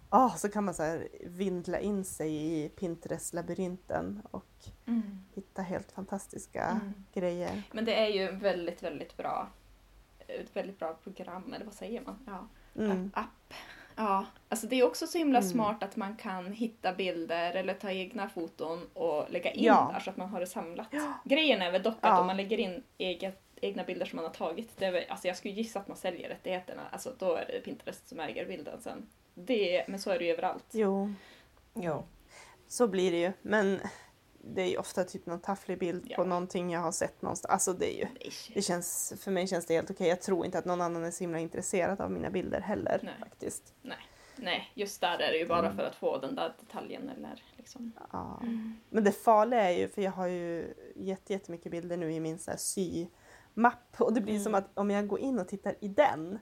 Ah, 0.08 0.30
så 0.30 0.48
kan 0.48 0.64
man 0.64 0.74
så 0.74 0.82
här 0.82 1.08
vindla 1.24 1.78
in 1.80 2.04
sig 2.04 2.34
i 2.34 2.68
Pinterest-labyrinten 2.68 4.22
och 4.30 4.46
Mm. 4.86 5.02
hitta 5.34 5.62
helt 5.62 5.92
fantastiska 5.92 6.64
Mm. 6.64 6.92
grejer. 7.14 7.62
Men 7.72 7.84
det 7.84 7.94
är 7.94 8.06
ju 8.08 8.36
väldigt, 8.36 8.82
väldigt 8.82 9.16
bra. 9.16 9.48
Ett 10.26 10.56
väldigt 10.56 10.78
bra 10.78 10.94
program, 11.02 11.52
eller 11.54 11.64
vad 11.64 11.74
säger 11.74 12.00
man? 12.04 12.18
Ja. 12.26 12.48
Mm. 12.82 13.10
App. 13.14 13.54
Ja, 13.96 14.26
alltså 14.48 14.66
det 14.66 14.76
är 14.80 14.84
också 14.86 15.06
så 15.06 15.18
himla 15.18 15.38
Mm. 15.38 15.50
smart 15.50 15.82
att 15.82 15.96
man 15.96 16.16
kan 16.16 16.52
hitta 16.52 16.92
bilder 16.92 17.54
eller 17.54 17.74
ta 17.74 17.90
egna 17.90 18.28
foton 18.28 18.86
och 18.94 19.30
lägga 19.30 19.50
in 19.50 19.64
Ja. 19.64 19.90
där 19.94 20.00
så 20.00 20.10
att 20.10 20.16
man 20.16 20.28
har 20.28 20.40
det 20.40 20.46
samlat. 20.46 20.94
Grejen 21.24 21.62
är 21.62 21.70
väl 21.72 21.82
dock 21.82 21.94
att 21.94 22.10
Ja. 22.10 22.20
om 22.20 22.26
man 22.26 22.36
lägger 22.36 22.60
in 22.60 22.82
eget, 22.98 23.42
egna 23.60 23.84
bilder 23.84 24.06
som 24.06 24.16
man 24.16 24.24
har 24.24 24.32
tagit, 24.32 24.70
det 24.78 24.84
är 24.86 24.92
väl, 24.92 25.04
alltså 25.08 25.26
jag 25.28 25.36
skulle 25.36 25.54
gissa 25.54 25.78
att 25.78 25.88
man 25.88 25.96
säljer 25.96 26.28
rättigheterna, 26.28 26.82
alltså 26.90 27.12
då 27.18 27.34
är 27.36 27.46
det 27.46 27.60
Pinterest 27.60 28.08
som 28.08 28.20
äger 28.20 28.46
bilden 28.46 28.80
sen. 28.80 29.06
Det, 29.34 29.84
men 29.88 29.98
så 30.00 30.10
är 30.10 30.18
det 30.18 30.24
ju 30.24 30.32
överallt. 30.32 30.64
Jo, 30.72 31.12
Jo. 31.74 32.04
så 32.68 32.88
blir 32.88 33.10
det 33.10 33.18
ju. 33.18 33.32
Men 33.42 33.80
det 34.54 34.62
är 34.62 34.66
ju 34.66 34.76
ofta 34.78 35.04
typ 35.04 35.26
någon 35.26 35.40
tafflig 35.40 35.78
bild 35.78 36.04
Ja. 36.08 36.16
på 36.16 36.24
någonting 36.24 36.70
jag 36.70 36.80
har 36.80 36.92
sett 36.92 37.22
någonstans. 37.22 37.52
Alltså 37.52 37.72
det 37.72 37.94
är 37.94 37.98
ju... 37.98 38.04
Nej. 38.20 38.32
Det 38.54 38.62
känns, 38.62 39.12
för 39.20 39.30
mig 39.30 39.46
känns 39.46 39.66
det 39.66 39.74
helt 39.74 39.90
okej. 39.90 40.08
Jag 40.08 40.20
tror 40.22 40.44
inte 40.46 40.58
att 40.58 40.64
någon 40.64 40.80
annan 40.80 41.04
är 41.04 41.10
så 41.10 41.24
himla 41.24 41.38
intresserad 41.38 42.00
av 42.00 42.10
mina 42.10 42.30
bilder 42.30 42.60
heller 42.60 43.00
Nej. 43.02 43.14
faktiskt. 43.20 43.74
Nej, 44.38 44.70
just 44.74 45.00
där 45.00 45.18
är 45.18 45.32
det 45.32 45.38
ju 45.38 45.46
bara 45.46 45.58
Mm. 45.66 45.76
för 45.76 45.82
att 45.84 45.94
få 45.94 46.18
den 46.18 46.34
där 46.34 46.54
detaljen 46.60 47.08
eller 47.08 47.42
liksom. 47.56 47.92
Ja. 48.12 48.38
Mm. 48.42 48.74
Men 48.90 49.04
det 49.04 49.12
farliga 49.12 49.62
är 49.70 49.78
ju, 49.78 49.88
för 49.88 50.02
jag 50.02 50.12
har 50.12 50.26
ju 50.26 50.74
jätte, 50.96 51.32
jättemycket 51.32 51.72
bilder 51.72 51.96
nu 51.96 52.12
i 52.12 52.20
min 52.20 52.38
så 52.38 52.50
här 52.50 52.58
symapp 52.58 53.96
och 53.98 54.12
det 54.12 54.20
blir 54.20 54.32
Mm. 54.34 54.44
som 54.44 54.54
att 54.54 54.70
om 54.78 54.90
jag 54.90 55.06
går 55.08 55.18
in 55.20 55.38
och 55.38 55.48
tittar 55.48 55.74
i 55.80 55.88
den, 55.88 56.38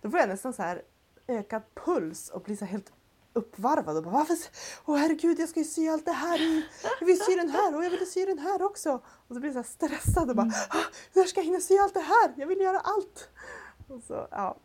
då 0.00 0.10
får 0.10 0.20
jag 0.20 0.28
nästan 0.28 0.52
så 0.52 0.62
här 0.62 0.82
ökad 1.28 1.62
puls 1.74 2.30
och 2.30 2.42
blir 2.42 2.56
så 2.56 2.64
helt 2.64 2.92
uppvarvad 3.36 3.96
och 3.96 4.02
bara 4.02 4.14
varför, 4.14 4.36
åh 4.84 4.96
herregud 4.96 5.40
jag 5.40 5.48
ska 5.48 5.60
ju 5.60 5.64
sy 5.64 5.88
allt 5.88 6.04
det 6.04 6.12
här 6.12 6.40
i, 6.40 6.64
jag 7.00 7.06
vill 7.06 7.20
sy 7.20 7.34
den 7.36 7.50
här 7.50 7.76
och 7.76 7.84
jag 7.84 7.90
vill 7.90 8.10
sy 8.10 8.24
den 8.24 8.38
här 8.38 8.62
också. 8.62 8.92
Och 9.28 9.34
så 9.34 9.40
blir 9.40 9.54
jag 9.54 9.66
så 9.66 9.72
stressad 9.72 10.30
och 10.30 10.36
bara, 10.36 10.50
ah, 10.70 10.84
när 11.12 11.24
ska 11.24 11.40
jag 11.40 11.44
hinna 11.44 11.60
sy 11.60 11.78
allt 11.78 11.94
det 11.94 12.00
här? 12.00 12.34
Jag 12.36 12.46
vill 12.46 12.60
göra 12.60 12.78
allt! 12.78 13.28
Och 13.88 14.02
så, 14.02 14.28
ja. 14.30 14.56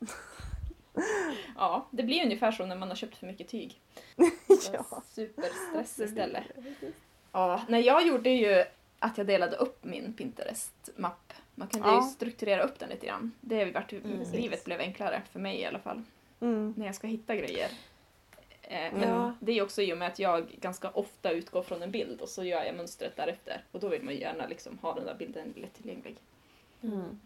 Ja, 1.56 1.88
det 1.92 2.04
blir 2.04 2.24
ungefär 2.26 2.52
så 2.52 2.66
när 2.66 2.76
man 2.76 2.90
har 2.90 2.96
köpt 2.96 3.18
för 3.18 3.28
mycket 3.28 3.48
tyg. 3.48 3.82
ja. 4.74 5.04
Superstress 5.12 6.00
istället. 6.00 6.44
Ja, 7.32 7.62
nej, 7.70 7.82
jag 7.86 8.08
gjorde 8.08 8.30
ju 8.30 8.64
att 9.00 9.18
jag 9.18 9.28
delade 9.28 9.56
upp 9.58 9.84
min 9.84 10.14
Pinterest-mapp. 10.14 11.34
Man 11.56 11.68
kunde 11.68 11.88
Ja. 11.88 12.04
ju 12.06 12.10
strukturera 12.10 12.64
upp 12.64 12.80
den 12.80 12.90
lite 12.90 13.06
grann. 13.06 13.32
Det 13.42 13.60
har 13.66 13.72
varit 13.72 13.92
Mm. 13.94 14.32
livet 14.32 14.64
blev 14.66 14.80
enklare 14.80 15.22
för 15.32 15.40
mig 15.40 15.60
i 15.62 15.66
alla 15.66 15.80
fall. 15.80 16.04
Mm. 16.40 16.74
När 16.78 16.86
jag 16.86 16.96
ska 16.96 17.08
hitta 17.08 17.36
grejer. 17.36 17.70
Eh, 18.72 18.94
men 18.94 19.10
Ja. 19.10 19.34
det 19.40 19.52
är 19.52 19.64
också 19.64 19.82
i 19.82 19.94
och 19.94 19.98
med 19.98 20.08
att 20.08 20.20
jag 20.20 20.48
ganska 20.50 20.90
ofta 20.90 21.32
utgår 21.32 21.64
från 21.64 21.82
en 21.82 21.92
bild 21.92 22.22
och 22.22 22.30
så 22.30 22.44
gör 22.44 22.64
jag 22.64 22.76
mönstret 22.76 23.16
därefter. 23.16 23.64
Och 23.72 23.80
då 23.80 23.88
vill 23.88 24.04
man 24.04 24.16
gärna 24.16 24.48
liksom 24.48 24.78
ha 24.78 24.94
den 24.94 25.06
där 25.06 25.16
bilden 25.16 25.54
lättillgänglig. 25.58 26.18
Mm. 26.82 27.20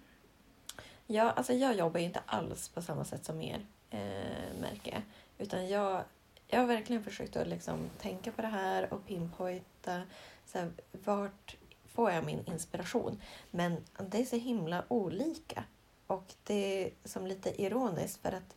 Ja, 1.08 1.32
alltså 1.32 1.54
jag 1.54 1.76
jobbar 1.76 2.00
ju 2.00 2.06
inte 2.06 2.22
alls 2.26 2.70
på 2.70 2.82
samma 2.82 3.06
sätt 3.06 3.26
som 3.26 3.42
er, 3.42 3.66
eh, 3.90 4.60
märker 4.62 4.92
jag. 4.92 5.02
Utan 5.38 5.68
jag, 5.68 6.04
jag 6.48 6.60
har 6.60 6.68
verkligen 6.68 7.04
försökt 7.04 7.36
att 7.36 7.48
liksom 7.48 7.90
tänka 8.02 8.32
på 8.32 8.42
det 8.42 8.48
här 8.48 8.94
och 8.94 9.06
pinpointa 9.08 10.02
så 10.46 10.58
här, 10.58 10.72
vart 10.92 11.56
får 11.86 12.12
jag 12.12 12.26
min 12.26 12.46
inspiration. 12.46 13.22
Men 13.52 13.78
det 14.10 14.18
är 14.22 14.26
så 14.26 14.36
himla 14.36 14.84
olika. 14.88 15.64
Och 16.08 16.34
det 16.44 16.84
är 16.84 16.92
som 17.04 17.28
lite 17.28 17.62
ironiskt 17.62 18.22
för 18.22 18.32
att 18.32 18.56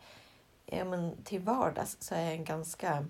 ja, 0.71 0.85
men, 0.85 1.23
till 1.25 1.41
vardags 1.41 1.97
så 2.01 2.15
är 2.15 2.21
jag 2.23 2.33
en 2.35 2.45
ganska, 2.45 3.07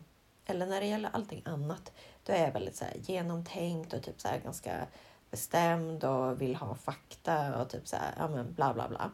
eller 0.46 0.66
när 0.66 0.80
det 0.80 0.86
gäller 0.86 1.10
allting 1.12 1.42
annat, 1.44 1.92
då 2.24 2.32
är 2.32 2.44
jag 2.44 2.52
väldigt 2.52 2.76
så 2.76 2.84
genomtänkt 3.02 3.92
och 3.92 4.02
typ 4.02 4.20
så 4.20 4.28
ganska 4.44 4.86
bestämd 5.30 6.04
och 6.04 6.40
vill 6.42 6.56
ha 6.56 6.74
fakta 6.74 7.60
och 7.62 7.68
typ 7.70 7.88
så 7.88 7.96
här, 7.96 8.14
ja 8.18 8.28
men 8.28 8.54
bla 8.54 8.74
bla 8.74 8.88
bla. 8.88 9.10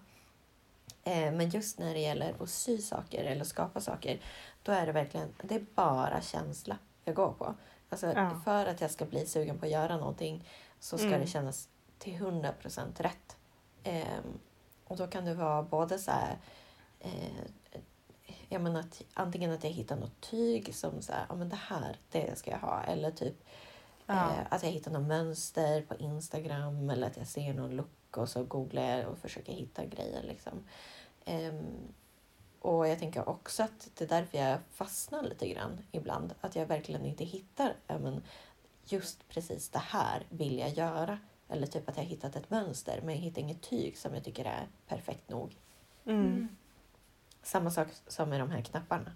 Eh, 1.04 1.32
men 1.32 1.48
just 1.48 1.78
när 1.78 1.94
det 1.94 2.00
gäller 2.00 2.34
att 2.42 2.48
sy 2.50 2.78
saker 2.78 3.24
eller 3.24 3.44
skapa 3.44 3.80
saker, 3.80 4.20
då 4.62 4.72
är 4.72 4.86
det 4.86 4.92
verkligen, 4.92 5.28
det 5.42 5.54
är 5.54 5.66
bara 5.74 6.20
känsla 6.20 6.78
jag 7.04 7.14
går 7.14 7.32
på. 7.32 7.54
Alltså 7.90 8.06
Ja. 8.12 8.40
för 8.44 8.66
att 8.66 8.80
jag 8.80 8.90
ska 8.90 9.04
bli 9.04 9.26
sugen 9.26 9.58
på 9.58 9.66
att 9.66 9.72
göra 9.72 9.96
någonting 9.96 10.48
så 10.80 10.98
ska 10.98 11.06
Mm. 11.06 11.20
det 11.20 11.26
kännas 11.26 11.68
till 11.98 12.12
100% 12.14 13.00
rätt. 13.00 13.36
Ehm, 13.84 14.38
och 14.84 14.96
då 14.96 15.06
kan 15.06 15.24
det 15.24 15.34
vara 15.34 15.62
både 15.62 15.98
så 15.98 16.10
här, 16.10 16.38
eh, 17.00 17.80
jag 18.48 18.62
menar 18.62 18.80
att 18.80 19.02
antingen 19.14 19.50
att 19.50 19.64
jag 19.64 19.70
hittar 19.70 19.96
något 19.96 20.20
tyg 20.20 20.74
som 20.74 21.02
så 21.02 21.12
här, 21.12 21.26
ja 21.28 21.34
men 21.34 21.48
det 21.48 21.58
här, 21.68 21.96
det 22.10 22.38
ska 22.38 22.50
jag 22.50 22.58
ha. 22.58 22.82
Eller 22.82 23.10
typ 23.10 23.44
Ja. 24.06 24.32
Eh, 24.32 24.46
att 24.48 24.62
jag 24.62 24.70
hittar 24.70 24.90
något 24.90 25.08
mönster 25.08 25.82
på 25.82 25.94
Instagram 25.94 26.90
eller 26.90 27.06
att 27.06 27.16
jag 27.16 27.26
ser 27.26 27.54
någon 27.54 27.76
look 27.76 28.16
och 28.16 28.28
så 28.28 28.44
googlar 28.44 28.82
jag 28.82 29.08
och 29.08 29.18
försöker 29.18 29.52
hitta 29.52 29.84
grejer. 29.84 30.22
Liksom. 30.22 30.64
Ehm, 31.24 31.66
och 32.60 32.88
jag 32.88 32.98
tänker 32.98 33.28
också 33.28 33.62
att 33.62 33.90
det 33.94 34.04
är 34.04 34.08
därför 34.08 34.38
jag 34.38 34.58
fastnar 34.70 35.22
lite 35.22 35.48
grann 35.48 35.78
ibland. 35.92 36.34
Att 36.40 36.56
jag 36.56 36.66
verkligen 36.66 37.04
inte 37.04 37.24
hittar 37.24 37.74
ja, 37.86 37.98
men 37.98 38.22
just 38.84 39.28
precis 39.28 39.68
det 39.68 39.78
här 39.78 40.26
vill 40.28 40.58
jag 40.58 40.70
göra. 40.70 41.18
Eller 41.48 41.66
typ 41.66 41.88
att 41.88 41.96
jag 41.96 42.04
hittat 42.04 42.36
ett 42.36 42.50
mönster 42.50 43.00
men 43.02 43.14
jag 43.14 43.22
hittar 43.22 43.42
inget 43.42 43.62
tyg 43.62 43.98
som 43.98 44.14
jag 44.14 44.24
tycker 44.24 44.44
är 44.44 44.68
perfekt 44.88 45.28
nog. 45.28 45.56
Mm. 46.04 46.56
Samma 47.44 47.70
sak 47.70 47.88
som 48.06 48.28
med 48.28 48.40
de 48.40 48.50
här 48.50 48.62
knapparna. 48.62 49.12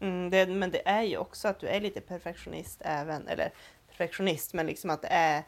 Mm, 0.00 0.30
det, 0.30 0.46
men 0.46 0.70
det 0.70 0.88
är 0.88 1.02
ju 1.02 1.16
också 1.16 1.48
att 1.48 1.58
du 1.60 1.66
är 1.66 1.80
lite 1.80 2.00
perfektionist 2.00 2.80
även, 2.84 3.28
eller 3.28 3.52
perfektionist, 3.88 4.54
men 4.54 4.66
liksom 4.66 4.90
att 4.90 5.02
det 5.02 5.08
är 5.08 5.42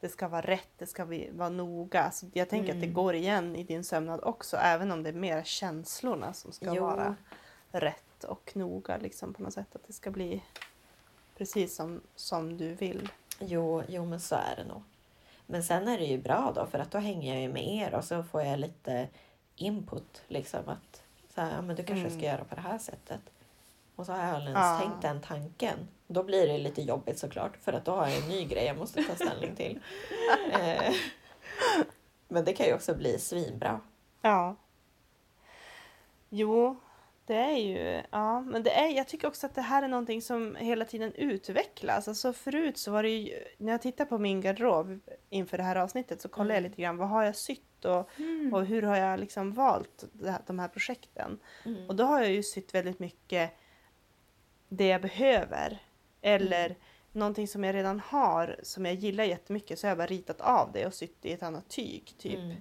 det 0.00 0.08
ska 0.08 0.28
vara 0.28 0.40
rätt, 0.40 0.68
det 0.78 0.86
ska 0.86 1.04
vara 1.32 1.48
noga. 1.48 2.10
Så 2.10 2.26
jag 2.32 2.48
tänker 2.48 2.72
att 2.72 2.80
det 2.80 2.86
Mm. 2.86 2.94
går 2.94 3.14
igen 3.14 3.56
i 3.56 3.62
din 3.64 3.84
sömnad 3.84 4.20
också, 4.22 4.56
även 4.56 4.92
om 4.92 5.02
det 5.02 5.08
är 5.08 5.12
mer 5.14 5.42
känslorna 5.42 6.32
som 6.32 6.52
ska 6.52 6.74
Jo. 6.74 6.82
vara 6.84 7.16
rätt 7.72 8.24
och 8.24 8.50
noga 8.56 8.96
liksom 8.96 9.34
på 9.34 9.42
något 9.42 9.52
sätt. 9.54 9.66
Att 9.76 9.86
det 9.86 9.92
ska 9.92 10.10
bli 10.10 10.42
precis 11.38 11.74
som, 11.76 12.00
som 12.14 12.56
du 12.56 12.74
vill. 12.74 13.08
Jo, 13.38 13.82
jo, 13.88 14.04
men 14.04 14.20
så 14.20 14.34
är 14.34 14.56
det 14.56 14.64
nog. 14.64 14.82
Men 15.46 15.62
sen 15.64 15.88
är 15.88 15.98
det 15.98 16.04
ju 16.04 16.18
bra 16.18 16.52
då, 16.54 16.66
för 16.66 16.78
att 16.78 16.90
då 16.90 16.98
hänger 16.98 17.32
jag 17.34 17.42
ju 17.42 17.52
med 17.52 17.68
er 17.68 17.94
och 17.94 18.04
så 18.04 18.22
får 18.22 18.42
jag 18.42 18.58
lite 18.58 19.08
input. 19.56 20.22
Liksom 20.28 20.68
att 20.68 21.02
så 21.40 21.46
här, 21.46 21.54
ja, 21.56 21.62
men 21.62 21.76
du 21.76 21.82
kanske 21.84 22.06
Mm. 22.06 22.18
ska 22.18 22.26
göra 22.26 22.44
på 22.44 22.54
det 22.54 22.60
här 22.60 22.78
sättet. 22.78 23.20
Och 23.96 24.06
så 24.06 24.12
har 24.12 24.18
jag 24.26 24.34
aldrig 24.34 24.56
ens 24.56 24.66
Ja. 24.66 24.78
tänkt 24.80 25.02
den 25.02 25.20
tanken. 25.20 25.78
Då 26.06 26.22
blir 26.22 26.46
det 26.48 26.58
lite 26.58 26.82
jobbigt 26.82 27.18
såklart, 27.18 27.56
för 27.56 27.72
att 27.72 27.84
då 27.84 27.92
har 27.92 28.06
jag 28.08 28.16
en 28.22 28.28
ny 28.28 28.44
grej 28.44 28.64
jag 28.66 28.78
måste 28.78 29.02
ta 29.02 29.14
ställning 29.14 29.54
till. 29.56 29.80
Eh, 30.60 30.94
men 32.28 32.44
det 32.44 32.52
kan 32.52 32.66
ju 32.66 32.74
också 32.74 32.94
bli 32.94 33.18
svinbra. 33.18 33.80
Ja. 34.22 34.56
Jo, 36.28 36.76
det 37.26 37.34
är 37.36 37.56
ju, 37.56 38.02
ja, 38.10 38.40
men 38.40 38.62
det 38.62 38.70
är, 38.70 38.88
jag 38.96 39.08
tycker 39.08 39.28
också 39.28 39.46
att 39.46 39.54
det 39.54 39.60
här 39.62 39.82
är 39.82 39.88
någonting 39.88 40.22
som 40.22 40.56
hela 40.56 40.84
tiden 40.84 41.12
utvecklas. 41.14 42.08
Alltså 42.08 42.32
förut 42.32 42.78
så 42.78 42.90
var 42.92 43.02
det 43.02 43.08
ju, 43.08 43.44
när 43.58 43.72
jag 43.72 43.82
tittar 43.82 44.04
på 44.04 44.18
min 44.18 44.40
garderob 44.40 45.00
inför 45.30 45.56
det 45.58 45.62
här 45.64 45.76
avsnittet 45.76 46.20
så 46.20 46.28
kollar 46.28 46.50
jag 46.54 46.58
Mm. 46.58 46.70
lite 46.70 46.82
grann, 46.82 46.96
vad 46.96 47.08
har 47.08 47.22
jag 47.24 47.36
sytt 47.36 47.69
och, 47.84 48.10
Mm. 48.18 48.54
och 48.54 48.66
hur 48.66 48.82
har 48.82 48.96
jag 48.96 49.20
liksom 49.20 49.52
valt 49.52 50.04
här, 50.24 50.40
de 50.46 50.58
här 50.58 50.68
projekten. 50.68 51.38
Mm. 51.64 51.88
Och 51.88 51.96
då 51.96 52.04
har 52.04 52.20
jag 52.20 52.32
ju 52.32 52.42
sytt 52.42 52.74
väldigt 52.74 52.98
mycket 52.98 53.50
det 54.68 54.86
jag 54.86 55.02
behöver. 55.02 55.82
Eller 56.22 56.66
Mm. 56.66 56.78
någonting 57.12 57.48
som 57.48 57.64
jag 57.64 57.74
redan 57.74 58.00
har 58.00 58.56
som 58.62 58.84
jag 58.86 58.94
gillar 58.94 59.24
jättemycket 59.24 59.78
så 59.78 59.86
har 59.86 59.90
jag 59.90 59.98
bara 59.98 60.06
ritat 60.06 60.40
av 60.40 60.72
det 60.72 60.86
och 60.86 60.94
sytt 60.94 61.24
i 61.24 61.32
ett 61.32 61.42
annat 61.42 61.68
tyg. 61.68 62.14
Typ. 62.18 62.38
Mm. 62.38 62.56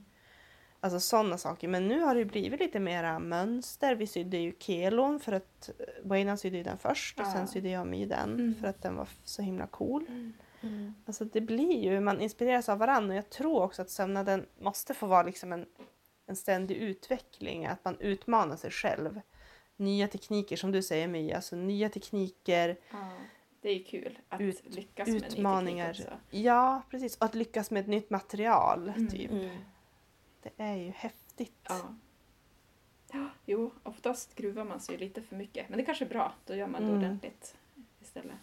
Alltså 0.81 0.99
sådana 0.99 1.37
saker. 1.37 1.67
Men 1.67 1.87
nu 1.87 1.99
har 1.99 2.15
det 2.15 2.25
blivit 2.25 2.59
lite 2.59 2.79
mera 2.79 3.19
mönster. 3.19 3.95
Vi 3.95 4.07
sydde 4.07 4.37
ju 4.37 4.53
kelon 4.59 5.19
för 5.19 5.31
att 5.31 5.69
Wayne 6.03 6.37
sydde 6.37 6.57
ju 6.57 6.63
den 6.63 6.77
först 6.77 7.19
och 7.19 7.25
Ja. 7.25 7.31
sen 7.31 7.47
sydde 7.47 7.69
jag 7.69 7.87
mig 7.87 8.05
den 8.05 8.33
Mm. 8.33 8.55
för 8.55 8.67
att 8.67 8.81
den 8.81 8.95
var 8.95 9.07
så 9.23 9.41
himla 9.41 9.67
cool. 9.67 10.05
Mm. 10.61 10.93
Alltså 11.05 11.25
det 11.25 11.41
blir 11.41 11.83
ju, 11.83 11.99
man 11.99 12.21
inspireras 12.21 12.69
av 12.69 12.77
varandra 12.77 13.13
och 13.13 13.17
jag 13.17 13.29
tror 13.29 13.61
också 13.63 13.81
att 13.81 13.89
sömnaden 13.89 14.45
måste 14.59 14.93
få 14.93 15.07
vara 15.07 15.23
liksom 15.23 15.53
en, 15.53 15.65
en 16.25 16.35
ständig 16.35 16.75
utveckling. 16.75 17.65
Att 17.65 17.85
man 17.85 17.99
utmanar 17.99 18.55
sig 18.55 18.71
själv. 18.71 19.21
Nya 19.75 20.07
tekniker 20.07 20.55
som 20.55 20.71
du 20.71 20.81
säger 20.83 21.07
My, 21.07 21.31
alltså 21.31 21.55
nya 21.55 21.89
tekniker, 21.89 22.77
Ja, 22.91 23.11
det 23.61 23.69
är 23.69 23.83
kul 23.83 24.19
att 24.29 24.41
Ut- 24.41 24.75
lyckas 24.75 25.07
med 25.07 25.21
ny 25.21 25.27
utmaningar. 25.27 25.93
teknik 25.93 26.07
också. 26.07 26.19
Ja, 26.37 26.81
precis. 26.89 27.17
Och 27.17 27.25
att 27.25 27.35
lyckas 27.35 27.71
med 27.71 27.81
ett 27.81 27.87
nytt 27.87 28.09
material, 28.09 28.89
Mm. 28.89 29.07
typ. 29.07 29.31
Mm. 29.31 29.57
Det 30.43 30.51
är 30.63 30.75
ju 30.75 30.89
häftigt. 30.91 31.67
Ja. 31.69 31.95
Jo, 33.45 33.71
oftast 33.83 34.31
skruvar 34.31 34.63
man 34.63 34.79
sig 34.79 34.97
lite 34.97 35.21
för 35.21 35.35
mycket. 35.35 35.69
Men 35.69 35.77
det 35.77 35.85
kanske 35.85 36.05
är 36.05 36.09
bra, 36.09 36.33
då 36.45 36.55
gör 36.55 36.67
man 36.67 36.81
det 36.81 36.87
Mm. 36.87 36.99
ordentligt 36.99 37.55
istället. 38.01 38.35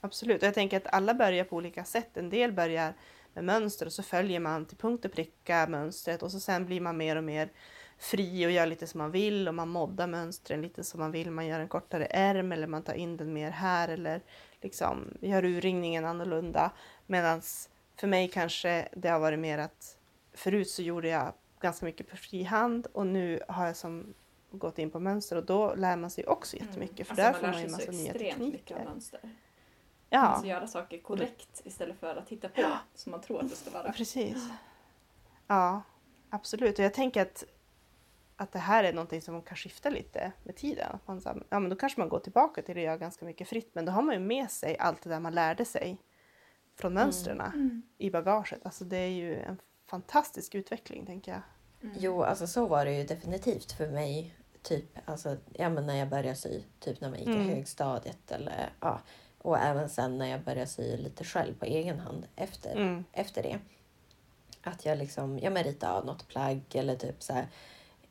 Absolut. 0.00 0.42
Och 0.42 0.46
jag 0.46 0.54
tänker 0.54 0.76
att 0.76 0.94
alla 0.94 1.14
börjar 1.14 1.44
på 1.44 1.56
olika 1.56 1.84
sätt. 1.84 2.16
En 2.16 2.30
del 2.30 2.52
börjar 2.52 2.94
med 3.34 3.44
mönster 3.44 3.86
och 3.86 3.92
så 3.92 4.02
följer 4.02 4.40
man 4.40 4.66
till 4.66 4.76
punkt 4.76 5.04
och 5.04 5.12
pricka 5.12 5.66
mönstret 5.68 6.22
och 6.22 6.32
så 6.32 6.40
sen 6.40 6.66
blir 6.66 6.80
man 6.80 6.96
mer 6.96 7.16
och 7.16 7.24
mer 7.24 7.50
fri 7.98 8.46
och 8.46 8.50
gör 8.50 8.66
lite 8.66 8.86
som 8.86 8.98
man 8.98 9.10
vill 9.10 9.48
och 9.48 9.54
man 9.54 9.68
moddar 9.68 10.06
mönstren 10.06 10.62
lite 10.62 10.84
som 10.84 11.00
man 11.00 11.10
vill. 11.10 11.30
Man 11.30 11.46
gör 11.46 11.60
en 11.60 11.68
kortare 11.68 12.06
ärm 12.10 12.52
eller 12.52 12.66
man 12.66 12.82
tar 12.82 12.94
in 12.94 13.16
den 13.16 13.32
mer 13.32 13.50
här 13.50 13.88
eller 13.88 14.22
liksom 14.60 15.18
gör 15.20 15.44
urringningen 15.44 16.04
annorlunda. 16.04 16.70
Medan 17.06 17.42
för 17.96 18.06
mig 18.06 18.28
kanske 18.28 18.88
det 18.92 19.08
har 19.08 19.18
varit 19.18 19.38
mer 19.38 19.58
att 19.58 19.98
förut 20.32 20.70
så 20.70 20.82
gjorde 20.82 21.08
jag 21.08 21.32
ganska 21.60 21.86
mycket 21.86 22.10
på 22.10 22.16
frihand 22.16 22.86
och 22.92 23.06
nu 23.06 23.40
har 23.48 23.66
jag 23.66 23.76
som 23.76 24.14
gått 24.50 24.78
in 24.78 24.90
på 24.90 25.00
mönster 25.00 25.36
och 25.36 25.44
då 25.44 25.74
lär 25.74 25.96
man 25.96 26.10
sig 26.10 26.26
också 26.26 26.56
jättemycket 26.56 27.08
för 27.08 27.16
där 27.16 27.24
Alltså, 27.24 27.40
får 27.40 27.52
man 27.52 27.62
ju 27.62 27.68
massa 27.68 27.90
nya 27.92 28.12
tekniker. 28.12 28.88
Mönster. 30.10 30.18
Man 30.18 30.24
Ja. 30.24 30.30
måste 30.32 30.48
göra 30.48 30.66
saker 30.66 30.98
korrekt 30.98 31.60
istället 31.64 32.00
för 32.00 32.16
att 32.16 32.28
hitta 32.28 32.48
på 32.48 32.62
som 32.94 33.10
man 33.10 33.20
tror 33.20 33.40
att 33.40 33.50
det 33.50 33.56
ska 33.56 33.70
Ja, 33.70 33.82
vara. 33.82 33.92
precis. 33.92 34.48
Ja, 35.46 35.82
absolut. 36.30 36.78
Och 36.78 36.84
jag 36.84 36.94
tänker 36.94 37.22
att, 37.22 37.44
att 38.36 38.52
det 38.52 38.58
här 38.58 38.84
är 38.84 38.92
någonting 38.92 39.22
som 39.22 39.42
kan 39.42 39.56
skifta 39.56 39.90
lite 39.90 40.32
med 40.42 40.56
tiden. 40.56 40.98
Man, 41.06 41.20
så 41.20 41.42
ja, 41.50 41.58
men 41.60 41.70
då 41.70 41.76
kanske 41.76 42.00
man 42.00 42.08
går 42.08 42.18
tillbaka 42.20 42.62
till 42.62 42.76
att 42.76 42.82
göra 42.82 42.96
ganska 42.96 43.24
mycket 43.24 43.48
fritt, 43.48 43.70
men 43.74 43.84
då 43.84 43.92
har 43.92 44.02
man 44.02 44.14
ju 44.14 44.20
med 44.20 44.50
sig 44.50 44.78
allt 44.78 45.02
det 45.02 45.10
där 45.10 45.20
man 45.20 45.34
lärde 45.34 45.64
sig 45.64 45.98
från 46.76 46.94
mönstren 46.94 47.40
Mm. 47.40 47.82
i 47.98 48.10
bagaget. 48.10 48.60
Alltså 48.66 48.84
det 48.84 48.96
är 48.96 49.08
ju 49.08 49.34
en 49.40 49.58
fantastisk 49.86 50.54
utveckling, 50.54 51.06
tänker 51.06 51.32
jag. 51.32 51.40
Mm. 51.82 51.96
Jo, 51.98 52.22
alltså 52.22 52.46
så 52.46 52.66
var 52.66 52.84
det 52.84 52.92
ju 52.92 53.04
definitivt 53.04 53.72
för 53.72 53.88
mig. 53.88 54.34
Typ 54.62 54.98
alltså, 55.08 55.36
ja, 55.52 55.68
men 55.68 55.86
när 55.86 55.94
jag 55.94 56.08
började 56.08 56.34
sy, 56.36 56.62
typ 56.80 57.00
när 57.00 57.10
man 57.10 57.18
gick 57.18 57.28
Mm. 57.28 57.40
i 57.50 57.54
högstadiet. 57.54 58.30
Eller, 58.30 58.70
ja, 58.80 59.00
och 59.48 59.58
även 59.58 59.88
sen 59.88 60.18
när 60.18 60.26
jag 60.26 60.40
började 60.40 60.66
sy 60.66 60.96
lite 60.96 61.24
själv 61.24 61.54
på 61.58 61.64
egen 61.64 61.98
hand 62.00 62.26
efter, 62.36 62.76
Mm. 62.76 63.04
efter 63.12 63.42
det. 63.42 63.58
Att 64.62 64.84
jag 64.84 64.98
liksom, 64.98 65.38
ja 65.38 65.50
men 65.50 65.64
ritade 65.64 65.92
av 65.92 66.06
något 66.06 66.28
plagg 66.28 66.62
eller 66.74 66.96
typ 66.96 67.22
så 67.22 67.32
här 67.32 67.46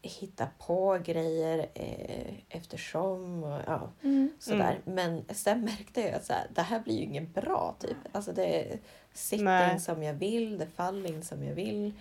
hitta 0.01 0.47
på 0.59 0.99
grejer 1.05 1.67
eh, 1.73 2.33
eftersom 2.49 3.43
och 3.43 3.61
ja, 3.67 3.89
Mm. 4.03 4.31
sådär. 4.39 4.79
Men 4.85 5.25
sen 5.29 5.61
märkte 5.61 6.01
jag 6.01 6.13
att 6.13 6.25
så 6.25 6.33
här, 6.33 6.47
det 6.55 6.61
här 6.61 6.79
blir 6.79 6.95
ju 6.97 7.03
ingen 7.03 7.31
bra 7.31 7.75
typ. 7.79 7.97
Alltså 8.11 8.31
det 8.33 8.77
sitting 9.13 9.45
Nej. 9.45 9.79
som 9.79 10.03
jag 10.03 10.13
vill, 10.13 10.57
det 10.57 10.63
är 10.65 10.69
falling 10.69 11.23
som 11.23 11.43
jag 11.43 11.55
vill. 11.55 11.93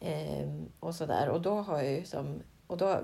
Ehm, 0.00 0.68
och 0.80 0.94
sådär. 0.94 1.28
Och 1.28 1.40
då 1.40 1.54
har 1.54 1.76
jag 1.82 1.92
ju 1.92 2.04
som, 2.04 2.42
och 2.66 2.76
då 2.76 3.00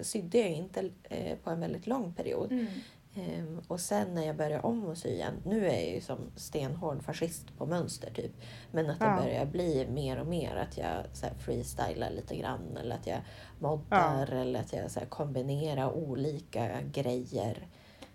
sydde 0.00 0.38
jag 0.38 0.50
inte 0.50 0.90
eh, 1.02 1.38
på 1.38 1.50
en 1.50 1.60
väldigt 1.60 1.86
lång 1.86 2.12
period. 2.14 2.52
Mm. 2.52 2.66
Ehm, 3.14 3.60
och 3.68 3.80
sen 3.80 4.14
när 4.14 4.26
jag 4.26 4.36
började 4.36 4.60
om 4.62 4.90
att 4.90 4.98
sy 4.98 5.08
igen, 5.08 5.34
nu 5.44 5.66
är 5.66 5.72
jag 5.80 5.90
ju 5.94 6.00
som 6.00 6.18
stenhård 6.36 7.02
fascist 7.02 7.58
på 7.58 7.66
mönster 7.66 8.10
typ. 8.14 8.32
Men 8.72 8.90
att 8.90 8.98
det 8.98 9.04
Ja. 9.04 9.16
börjar 9.22 9.46
bli 9.46 9.86
mer 9.90 10.20
och 10.20 10.26
mer 10.26 10.56
att 10.56 10.78
jag 10.78 11.04
så 11.12 11.26
här, 11.26 11.34
freestylar 11.34 12.10
lite 12.10 12.36
grann 12.36 12.76
eller 12.76 12.96
att 12.96 13.06
jag 13.06 13.18
moddar 13.58 14.32
eller 14.32 14.60
att 14.60 14.72
jag 14.72 14.90
så 14.90 15.00
här, 15.00 15.06
kombinerar 15.06 15.92
olika 15.92 16.80
grejer. 16.82 17.66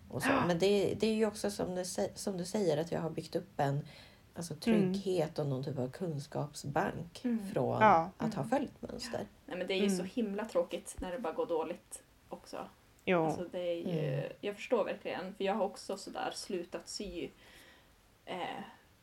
Och 0.10 0.24
så. 0.24 0.30
Men 0.48 0.60
det, 0.60 0.94
det 1.00 1.08
är 1.08 1.14
ju 1.16 1.26
också 1.26 1.52
som 1.52 1.76
du, 1.76 1.84
som 2.16 2.38
du 2.38 2.46
säger 2.46 2.78
att 2.78 2.92
jag 2.92 3.00
har 3.02 3.10
byggt 3.10 3.36
upp 3.36 3.60
en 3.60 3.80
alltså, 4.36 4.56
trygghet 4.56 5.40
och 5.40 5.48
någon 5.48 5.64
typ 5.64 5.80
av 5.80 5.90
kunskapsbank 5.90 7.22
Mm. 7.26 7.50
från 7.54 7.82
Ja. 7.82 8.10
att 8.18 8.34
ha 8.34 8.44
följt 8.44 8.82
mönster. 8.82 9.28
Nej, 9.46 9.58
men 9.58 9.68
det 9.68 9.74
är 9.74 9.78
ju 9.78 9.86
Mm. 9.86 9.98
så 9.98 10.04
himla 10.04 10.46
tråkigt 10.46 10.96
när 11.00 11.12
det 11.12 11.20
bara 11.20 11.34
går 11.34 11.46
dåligt 11.46 12.04
också. 12.30 12.58
Jo. 13.06 13.26
Alltså 13.26 13.44
det 13.52 13.60
är 13.60 13.76
ju, 13.76 14.13
Mm. 14.13 14.32
Jag 14.41 14.56
förstår 14.56 14.84
verkligen, 14.86 15.36
för 15.36 15.44
jag 15.44 15.54
har 15.54 15.65
också 15.65 15.98
sådär 15.98 16.32
slutat 16.34 16.88
sy 16.88 17.30
eh, 18.26 18.39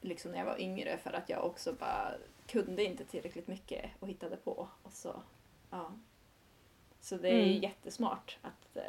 liksom 0.01 0.31
när 0.31 0.39
jag 0.39 0.47
var 0.47 0.61
yngre 0.61 0.99
för 0.99 1.13
att 1.13 1.29
jag 1.29 1.45
också 1.45 1.73
bara 1.73 2.13
kunde 2.47 2.85
inte 2.85 3.05
tillräckligt 3.05 3.47
mycket 3.49 3.85
och 4.01 4.09
hittade 4.09 4.37
på. 4.37 4.69
Och 4.83 4.93
så, 4.93 5.23
ja. 5.71 5.93
så 7.01 7.17
det 7.17 7.29
är 7.29 7.43
Mm. 7.43 7.61
jättesmart 7.63 8.39
att 8.43 8.77
eh, 8.77 8.83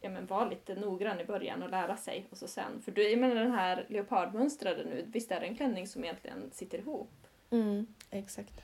ja, 0.00 0.10
men 0.10 0.26
vara 0.26 0.48
lite 0.48 0.74
noggrann 0.74 1.20
i 1.20 1.24
början 1.24 1.62
och 1.62 1.70
lära 1.70 1.96
sig. 1.96 2.26
Och 2.30 2.36
så 2.36 2.48
sen, 2.48 2.82
för 2.82 2.92
du, 2.92 3.10
jag 3.10 3.18
menar 3.20 3.34
den 3.34 3.52
här 3.52 3.86
leopardmönstrade 3.88 4.84
nu, 4.84 5.04
visst 5.12 5.30
är 5.32 5.40
det 5.40 5.46
en 5.46 5.56
klänning 5.56 5.86
som 5.86 6.04
egentligen 6.04 6.50
sitter 6.52 6.78
ihop? 6.78 7.10
Mm, 7.50 7.86
exakt. 8.10 8.60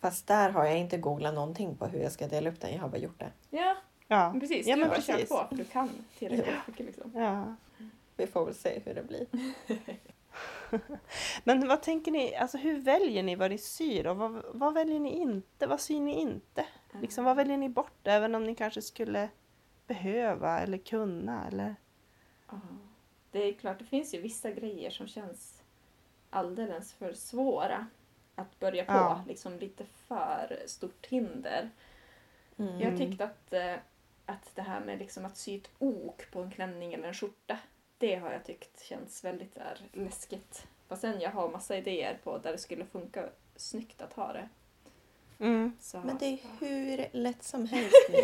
Fast 0.00 0.26
där 0.26 0.50
har 0.50 0.64
jag 0.64 0.78
inte 0.78 0.96
googlat 0.98 1.34
någonting 1.34 1.76
på 1.76 1.86
hur 1.86 2.00
jag 2.00 2.12
ska 2.12 2.26
dela 2.28 2.50
upp 2.50 2.60
den. 2.60 2.72
Jag 2.72 2.78
har 2.80 2.88
bara 2.88 2.98
gjort 2.98 3.18
det. 3.20 3.30
Ja, 3.50 3.76
Ja. 4.08 4.30
men 4.30 4.40
precis. 4.40 4.66
Ja, 4.66 4.76
du 4.76 4.80
men 4.80 4.90
kört 4.90 5.06
precis. 5.06 5.28
på, 5.28 5.46
du 5.50 5.64
kan 5.64 5.90
tillräckligt 6.18 6.66
mycket 6.66 6.86
liksom. 6.86 7.12
ja. 7.14 7.54
Vi 8.16 8.26
får 8.26 8.44
väl 8.44 8.54
se 8.54 8.80
hur 8.84 8.94
det 8.94 9.02
blir. 9.02 9.26
Men 11.44 11.68
vad 11.68 11.82
tänker 11.82 12.12
ni, 12.12 12.34
alltså 12.34 12.58
hur 12.58 12.80
väljer 12.80 13.22
ni 13.22 13.36
vad 13.36 13.50
ni 13.50 13.58
syr 13.58 14.06
och 14.06 14.16
vad, 14.16 14.42
vad 14.54 14.74
väljer 14.74 15.00
ni 15.00 15.10
inte? 15.10 15.66
Vad 15.66 15.80
syr 15.80 16.00
ni 16.00 16.20
inte? 16.20 16.66
Liksom, 17.00 17.24
vad 17.24 17.36
väljer 17.36 17.56
ni 17.56 17.68
bort 17.68 18.06
även 18.06 18.34
om 18.34 18.44
ni 18.44 18.54
kanske 18.54 18.82
skulle 18.82 19.28
behöva 19.86 20.60
eller 20.60 20.78
kunna 20.78 21.46
eller? 21.46 21.76
Ja. 22.48 22.60
Det 23.30 23.38
är 23.38 23.52
klart, 23.52 23.78
det 23.78 23.84
finns 23.84 24.14
ju 24.14 24.20
vissa 24.20 24.50
grejer 24.50 24.90
som 24.90 25.06
känns 25.06 25.62
alldeles 26.30 26.92
för 26.92 27.12
svåra 27.12 27.86
att 28.34 28.58
börja 28.58 28.84
på. 28.84 28.92
Ja. 28.92 29.24
Liksom 29.28 29.58
lite 29.58 29.84
för 29.84 30.62
stort 30.66 31.06
hinder. 31.06 31.70
Mm. 32.56 32.80
Jag 32.80 32.98
tyckte 32.98 33.24
att, 33.24 33.52
eh, 33.52 33.74
att 34.26 34.50
det 34.54 34.62
här 34.62 34.80
med 34.80 34.98
liksom 34.98 35.24
att 35.24 35.36
sy 35.36 35.56
ett 35.56 35.70
ok 35.78 36.30
på 36.32 36.42
en 36.42 36.50
klänning 36.50 36.94
eller 36.94 37.08
en 37.08 37.14
skjorta, 37.14 37.58
det 37.98 38.14
har 38.16 38.32
jag 38.32 38.44
tyckt 38.44 38.82
känns 38.84 39.24
väldigt 39.24 39.54
där, 39.54 39.78
läskigt. 39.92 40.66
Fast 40.88 41.00
sen 41.02 41.20
jag 41.20 41.30
har 41.30 41.48
massa 41.50 41.76
idéer 41.76 42.18
på 42.24 42.38
där 42.38 42.52
det 42.52 42.58
skulle 42.58 42.84
funka 42.84 43.24
snyggt 43.56 44.02
att 44.02 44.12
ha 44.12 44.32
det. 44.32 44.48
Mm. 45.38 45.72
Så, 45.80 46.00
Men 46.00 46.18
det 46.18 46.26
är 46.26 46.38
hur 46.60 47.06
lätt 47.12 47.42
som 47.44 47.66
helst 47.66 48.08
nu. 48.10 48.16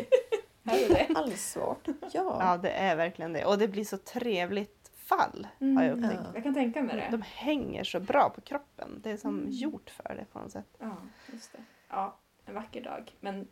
Här 0.64 0.78
är 0.84 0.88
det. 0.88 1.14
Alls 1.14 1.50
svårt. 1.52 1.86
Ja. 2.12 2.36
Ja, 2.40 2.56
det 2.56 2.70
är 2.70 2.96
verkligen 2.96 3.32
det. 3.32 3.44
Och 3.44 3.58
det 3.58 3.68
blir 3.68 3.84
så 3.84 3.98
trevligt 3.98 4.90
fall 4.96 5.46
har 5.60 5.66
jag 5.68 5.82
Mm. 5.84 6.04
upptäckt. 6.04 6.20
Ja. 6.24 6.30
Jag 6.34 6.42
kan 6.42 6.54
tänka 6.54 6.82
mig 6.82 6.96
det. 6.96 7.08
De 7.10 7.22
hänger 7.22 7.84
så 7.84 8.00
bra 8.00 8.30
på 8.30 8.40
kroppen. 8.40 9.00
Det 9.02 9.10
är 9.10 9.16
som 9.16 9.38
Mm. 9.38 9.50
gjort 9.50 9.90
för 9.90 10.14
det 10.14 10.24
på 10.32 10.38
något 10.38 10.52
sätt. 10.52 10.76
Ja, 10.78 10.96
just 11.32 11.52
det. 11.52 11.58
Ja, 11.88 12.18
en 12.44 12.54
vacker 12.54 12.80
dag. 12.82 13.12
Men 13.20 13.48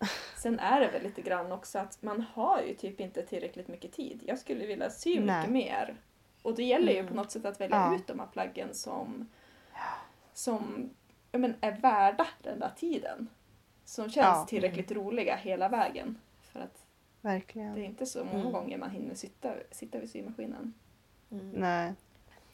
ja. 0.00 0.06
sen 0.36 0.58
är 0.58 0.80
det 0.80 0.88
väl 0.88 1.02
lite 1.02 1.22
grann 1.22 1.52
också 1.52 1.78
att 1.78 2.02
man 2.02 2.20
har 2.20 2.62
ju 2.62 2.74
typ 2.74 3.00
inte 3.00 3.22
tillräckligt 3.22 3.68
mycket 3.68 3.92
tid. 3.92 4.22
Jag 4.26 4.38
skulle 4.38 4.66
vilja 4.66 4.90
sy 4.90 5.20
Nej. 5.20 5.38
mycket 5.38 5.52
mer. 5.52 5.96
Och 6.42 6.54
det 6.54 6.62
gäller 6.64 6.92
ju 6.92 6.98
Mm. 6.98 7.08
på 7.08 7.14
något 7.14 7.30
sätt 7.30 7.44
att 7.44 7.60
välja 7.60 7.76
Ja. 7.76 7.96
ut 7.96 8.06
de 8.06 8.18
här 8.20 8.26
plaggen 8.26 8.74
som, 8.74 9.28
som 10.34 10.90
ja, 11.32 11.38
men 11.38 11.54
är 11.60 11.72
värda 11.72 12.26
den 12.42 12.58
där 12.60 12.72
tiden. 12.76 13.28
Som 13.84 14.04
känns 14.10 14.14
Ja. 14.26 14.46
tillräckligt 14.48 14.92
roliga 14.92 15.36
hela 15.36 15.68
vägen. 15.68 16.18
För 16.40 16.60
att 16.60 16.84
Verkligen. 17.20 17.74
det 17.74 17.80
är 17.80 17.84
inte 17.84 18.06
så 18.06 18.24
många 18.24 18.40
Mm. 18.40 18.52
gånger 18.52 18.78
man 18.78 18.90
hinner 18.90 19.14
sitta, 19.14 19.54
sitta 19.70 19.98
vid 19.98 20.10
symaskinen. 20.10 20.74
Mm. 21.30 21.50
Nej, 21.50 21.92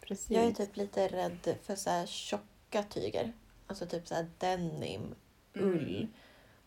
precis. 0.00 0.30
Jag 0.30 0.44
är 0.44 0.52
typ 0.52 0.76
lite 0.76 1.08
rädd 1.08 1.56
för 1.62 1.74
så 1.74 1.90
här 1.90 2.06
tjocka 2.06 2.82
tyger. 2.82 3.32
Alltså 3.66 3.86
typ 3.86 4.06
så 4.08 4.14
här 4.14 4.26
denim, 4.38 5.14
Mm. 5.54 5.68
ull 5.68 6.08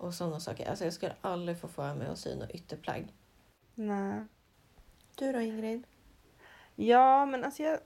och 0.01 0.13
sådana 0.13 0.39
saker. 0.39 0.69
Alltså 0.69 0.83
jag 0.83 0.93
skulle 0.93 1.15
aldrig 1.21 1.59
få 1.59 1.67
för 1.67 1.93
mig 1.95 2.07
att 2.07 2.19
sy 2.19 2.35
något 2.35 2.51
ytterplagg. 2.51 3.07
Nej. 3.75 4.25
Du 5.15 5.31
då 5.31 5.39
Ingrid? 5.41 5.83
Ja, 6.75 7.25
men 7.25 7.43
alltså 7.43 7.63
jag... 7.63 7.79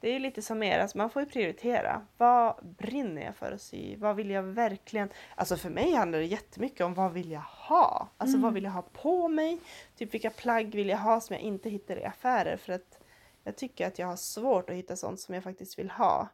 det 0.00 0.08
är 0.08 0.20
lite 0.20 0.42
som 0.42 0.62
er, 0.62 0.78
alltså 0.78 0.98
man 0.98 1.10
får 1.10 1.22
ju 1.22 1.28
prioritera. 1.28 2.06
Vad 2.16 2.54
brinner 2.78 3.22
jag 3.24 3.36
för 3.36 3.52
att 3.52 3.62
sy? 3.62 3.96
Vad 3.96 4.16
vill 4.16 4.30
jag 4.30 4.42
verkligen... 4.42 5.08
Alltså 5.34 5.56
för 5.56 5.70
mig 5.70 5.92
handlar 5.94 6.18
det 6.18 6.24
jättemycket 6.24 6.80
om 6.80 6.94
vad 6.94 7.12
vill 7.12 7.30
jag 7.30 7.40
ha? 7.40 8.08
Alltså 8.16 8.36
Mm. 8.36 8.42
vad 8.42 8.52
vill 8.54 8.64
jag 8.64 8.70
ha 8.70 8.82
på 8.82 9.28
mig? 9.28 9.58
Typ 9.96 10.14
vilka 10.14 10.30
plagg 10.30 10.74
vill 10.74 10.88
jag 10.88 10.98
ha 10.98 11.20
som 11.20 11.34
jag 11.34 11.42
inte 11.42 11.70
hittar 11.70 11.96
i 11.96 12.04
affärer? 12.04 12.56
För 12.56 12.72
att 12.72 12.98
jag 13.44 13.56
tycker 13.56 13.86
att 13.86 13.98
jag 13.98 14.06
har 14.06 14.16
svårt 14.16 14.70
att 14.70 14.76
hitta 14.76 14.96
sånt 14.96 15.20
som 15.20 15.34
jag 15.34 15.44
faktiskt 15.44 15.78
vill 15.78 15.90
ha. 15.90 16.28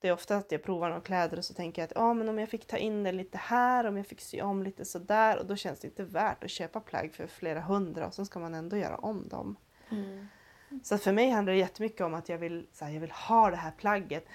Det 0.00 0.08
är 0.08 0.12
ofta 0.12 0.36
att 0.36 0.52
jag 0.52 0.62
provar 0.62 0.88
några 0.88 1.00
kläder 1.00 1.38
och 1.38 1.44
så 1.44 1.54
tänker 1.54 1.82
jag 1.82 1.86
att 1.86 1.96
ah, 1.96 2.14
men 2.14 2.28
om 2.28 2.38
jag 2.38 2.48
fick 2.48 2.66
ta 2.66 2.76
in 2.76 3.02
det 3.02 3.12
lite 3.12 3.38
här, 3.38 3.86
om 3.86 3.96
jag 3.96 4.06
fick 4.06 4.20
sy 4.20 4.40
om 4.40 4.62
lite 4.62 4.84
sådär 4.84 5.38
och 5.38 5.46
då 5.46 5.56
känns 5.56 5.80
det 5.80 5.86
inte 5.88 6.04
värt 6.04 6.44
att 6.44 6.50
köpa 6.50 6.80
plagg 6.80 7.14
för 7.14 7.26
flera 7.26 7.60
hundra 7.60 8.06
och 8.06 8.14
så 8.14 8.24
ska 8.24 8.38
man 8.38 8.54
ändå 8.54 8.76
göra 8.76 8.96
om 8.96 9.28
dem. 9.28 9.56
Mm. 9.90 10.28
Så 10.82 10.98
för 10.98 11.12
mig 11.12 11.30
handlar 11.30 11.52
det 11.52 11.58
jättemycket 11.58 12.00
om 12.00 12.14
att 12.14 12.28
jag 12.28 12.38
vill, 12.38 12.66
så 12.72 12.84
här, 12.84 12.92
jag 12.92 13.00
vill 13.00 13.10
ha 13.10 13.50
det 13.50 13.56
här 13.56 13.70
plagget. 13.70 14.26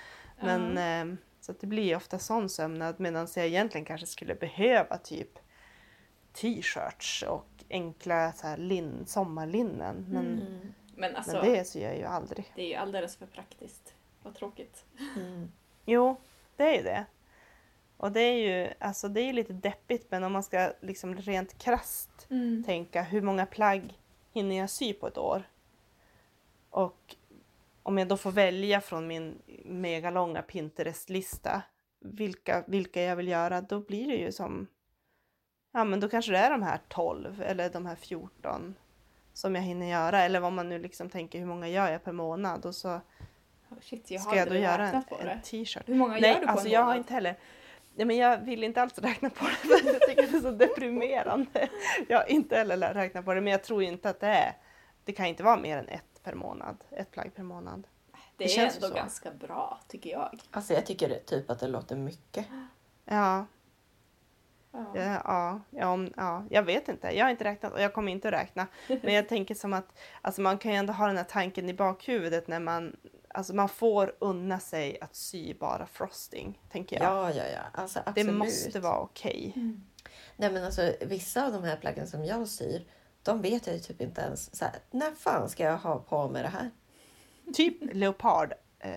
Men, 0.42 0.78
eh, 0.78 1.18
så 1.42 1.52
att 1.52 1.60
det 1.60 1.68
blir 1.68 1.96
ofta 1.96 2.20
sån 2.20 2.50
sömnad 2.50 3.00
medan 3.00 3.28
jag 3.36 3.46
egentligen 3.46 3.86
kanske 3.86 4.08
skulle 4.08 4.36
behöva 4.36 4.98
typ 4.98 5.40
t-shirts 6.34 7.24
och 7.24 7.48
enkla 7.70 8.32
så 8.32 8.48
här, 8.48 8.58
lin, 8.58 9.04
sommarlinnen. 9.06 10.06
Men, 10.10 10.26
Mm. 10.26 10.74
Men 10.98 11.16
alltså, 11.16 11.38
men 11.38 11.52
det 11.52 11.66
så 11.68 11.80
gör 11.80 11.90
jag 11.90 11.98
ju 11.98 12.06
aldrig. 12.06 12.52
det 12.56 12.62
är 12.62 12.68
ju 12.68 12.76
alldeles 12.76 13.18
för 13.18 13.26
praktiskt. 13.26 13.95
Vad 14.26 14.36
tråkigt. 14.36 14.86
Mm. 15.16 15.52
Jo, 15.86 16.22
det 16.56 16.64
är 16.64 16.78
ju 16.78 16.84
det. 16.84 17.06
Och 17.98 18.12
det 18.12 18.22
är 18.22 18.34
ju 18.34 18.74
alltså, 18.80 19.08
det 19.08 19.22
är 19.22 19.34
lite 19.34 19.54
deppigt 19.54 20.12
men 20.12 20.24
om 20.24 20.32
man 20.32 20.44
ska 20.44 20.72
liksom 20.82 21.16
rent 21.16 21.58
krasst 21.58 22.28
tänka 22.66 23.02
hur 23.02 23.22
många 23.22 23.46
plagg 23.46 24.00
hinner 24.32 24.56
jag 24.56 24.70
sy 24.70 24.94
på 24.94 25.08
ett 25.08 25.18
år? 25.18 25.44
Och 26.70 27.16
om 27.84 27.98
jag 27.98 28.08
då 28.08 28.18
får 28.18 28.32
välja 28.32 28.82
från 28.82 29.08
min 29.08 29.42
megalånga 29.66 30.42
Pinterest-lista 30.42 31.62
vilka, 32.00 32.64
vilka 32.68 33.02
jag 33.02 33.16
vill 33.16 33.28
göra, 33.28 33.62
då 33.62 33.80
blir 33.80 34.08
det 34.08 34.16
ju 34.16 34.32
som... 34.32 34.68
Ja, 35.72 35.84
men 35.84 36.00
då 36.00 36.10
kanske 36.10 36.32
det 36.32 36.38
är 36.38 36.52
de 36.52 36.64
här 36.64 36.80
12 36.88 37.42
eller 37.42 37.70
de 37.70 37.86
här 37.86 37.96
14 37.96 38.76
som 39.34 39.56
jag 39.56 39.62
hinner 39.62 39.86
göra. 39.86 40.22
Eller 40.22 40.40
vad 40.40 40.54
man 40.54 40.70
nu 40.70 40.80
liksom 40.80 41.10
tänker, 41.10 41.40
hur 41.40 41.46
många 41.46 41.68
gör 41.68 41.92
jag 41.92 42.04
per 42.04 42.12
månad? 42.12 42.66
Och 42.66 42.76
så 42.76 43.02
Shit, 43.82 44.12
jag 44.12 44.20
har 44.20 44.30
ska 44.30 44.40
jag 44.40 44.48
då 44.48 44.56
göra 44.56 44.88
en, 44.88 45.28
en 45.28 45.42
t-shirt. 45.42 45.90
Hur 45.90 45.96
många 45.96 46.14
gör 46.14 46.22
Nej, 46.22 46.38
du 46.40 46.46
på 46.46 46.52
alltså 46.52 46.68
en 46.68 46.72
jag 46.72 46.84
har 46.84 46.96
inte 46.96 47.14
heller... 47.14 47.36
Nej, 47.96 48.06
men 48.06 48.18
jag 48.18 48.38
vill 48.38 48.64
inte 48.64 48.82
alls 48.82 49.00
räkna 49.00 49.30
på 49.30 49.46
det 49.46 49.52
för 49.82 49.94
jag 49.94 50.02
tycker 50.02 50.28
det 50.32 50.38
är 50.38 50.42
så 50.42 50.52
deprimerande. 50.52 51.70
Jag 52.08 52.18
har 52.18 52.26
inte 52.32 52.56
heller 52.56 52.94
räknat 52.94 53.26
på 53.26 53.34
det 53.34 53.42
men 53.42 53.52
jag 53.52 53.64
tror 53.64 53.84
inte 53.84 54.10
att 54.10 54.20
det 54.20 54.28
är... 54.28 54.58
Det 55.04 55.12
kan 55.12 55.26
inte 55.26 55.44
vara 55.44 55.58
mer 55.58 55.78
än 55.78 55.90
ett 55.90 56.24
per 56.24 56.34
månad. 56.34 56.84
Ett 56.92 57.12
plagg 57.12 57.36
per 57.36 57.44
månad. 57.44 57.88
Det, 58.12 58.18
det 58.38 58.44
är 58.44 58.48
känns 58.48 58.76
ändå 58.76 58.88
så. 58.88 58.94
ganska 58.94 59.32
bra, 59.32 59.80
tycker 59.88 60.10
jag. 60.10 60.40
Alltså 60.52 60.74
jag 60.74 60.86
tycker 60.86 61.10
det, 61.10 61.20
typ 61.20 61.50
att 61.50 61.60
det 61.60 61.68
låter 61.68 61.96
mycket. 61.96 62.46
Ja, 63.06 63.46
Ja. 64.76 64.92
ja, 64.96 65.22
ja, 65.24 65.62
ja, 65.70 65.88
om, 65.88 66.14
ja, 66.18 66.44
jag 66.50 66.64
vet 66.64 66.88
inte. 66.88 67.18
Jag 67.18 67.26
har 67.26 67.30
inte 67.32 67.44
räknat 67.44 67.74
och 67.74 67.82
jag 67.82 67.94
kommer 67.94 68.12
inte 68.12 68.28
att 68.28 68.34
räkna. 68.34 68.68
Men 68.88 69.14
jag 69.14 69.30
tänker 69.30 69.56
som 69.56 69.74
att 69.74 70.00
alltså 70.22 70.42
man 70.42 70.58
kan 70.58 70.72
ju 70.72 70.78
ändå 70.78 70.94
ha 70.94 71.08
den 71.08 71.18
här 71.18 71.24
tanken 71.24 71.70
i 71.70 71.74
bakhuvudet 71.74 72.48
när 72.48 72.60
man... 72.60 72.96
Alltså 73.36 73.54
man 73.54 73.70
får 73.70 74.16
unna 74.20 74.60
sig 74.60 74.98
att 75.02 75.16
sy 75.16 75.54
bara 75.54 75.86
frosting, 75.86 76.60
tänker 76.72 77.00
jag. 77.00 77.06
Ja, 77.06 77.32
ja, 77.32 77.44
ja. 77.54 77.82
Alltså 77.82 78.00
det 78.00 78.10
absolut. 78.10 78.36
måste 78.36 78.80
vara 78.80 79.00
okej. 79.00 79.54
Nej 80.36 80.52
men 80.52 80.64
alltså 80.64 80.94
vissa 81.02 81.46
av 81.46 81.52
de 81.52 81.64
här 81.64 81.78
plaggen 81.78 82.08
som 82.08 82.26
jag 82.26 82.48
syr, 82.48 82.88
de 83.24 83.42
vet 83.42 83.68
jag 83.68 83.76
ju 83.76 83.82
typ 83.82 84.02
inte 84.02 84.22
ens 84.22 84.56
så 84.56 84.66
här, 84.66 84.76
när 84.92 85.12
fan 85.12 85.50
ska 85.50 85.64
jag 85.64 85.78
ha 85.78 86.00
på 86.00 86.30
mig 86.30 86.42
det 86.44 86.50
här? 86.50 86.72
Typ 87.54 87.78
leopard. 87.94 88.54
Eh. 88.80 88.92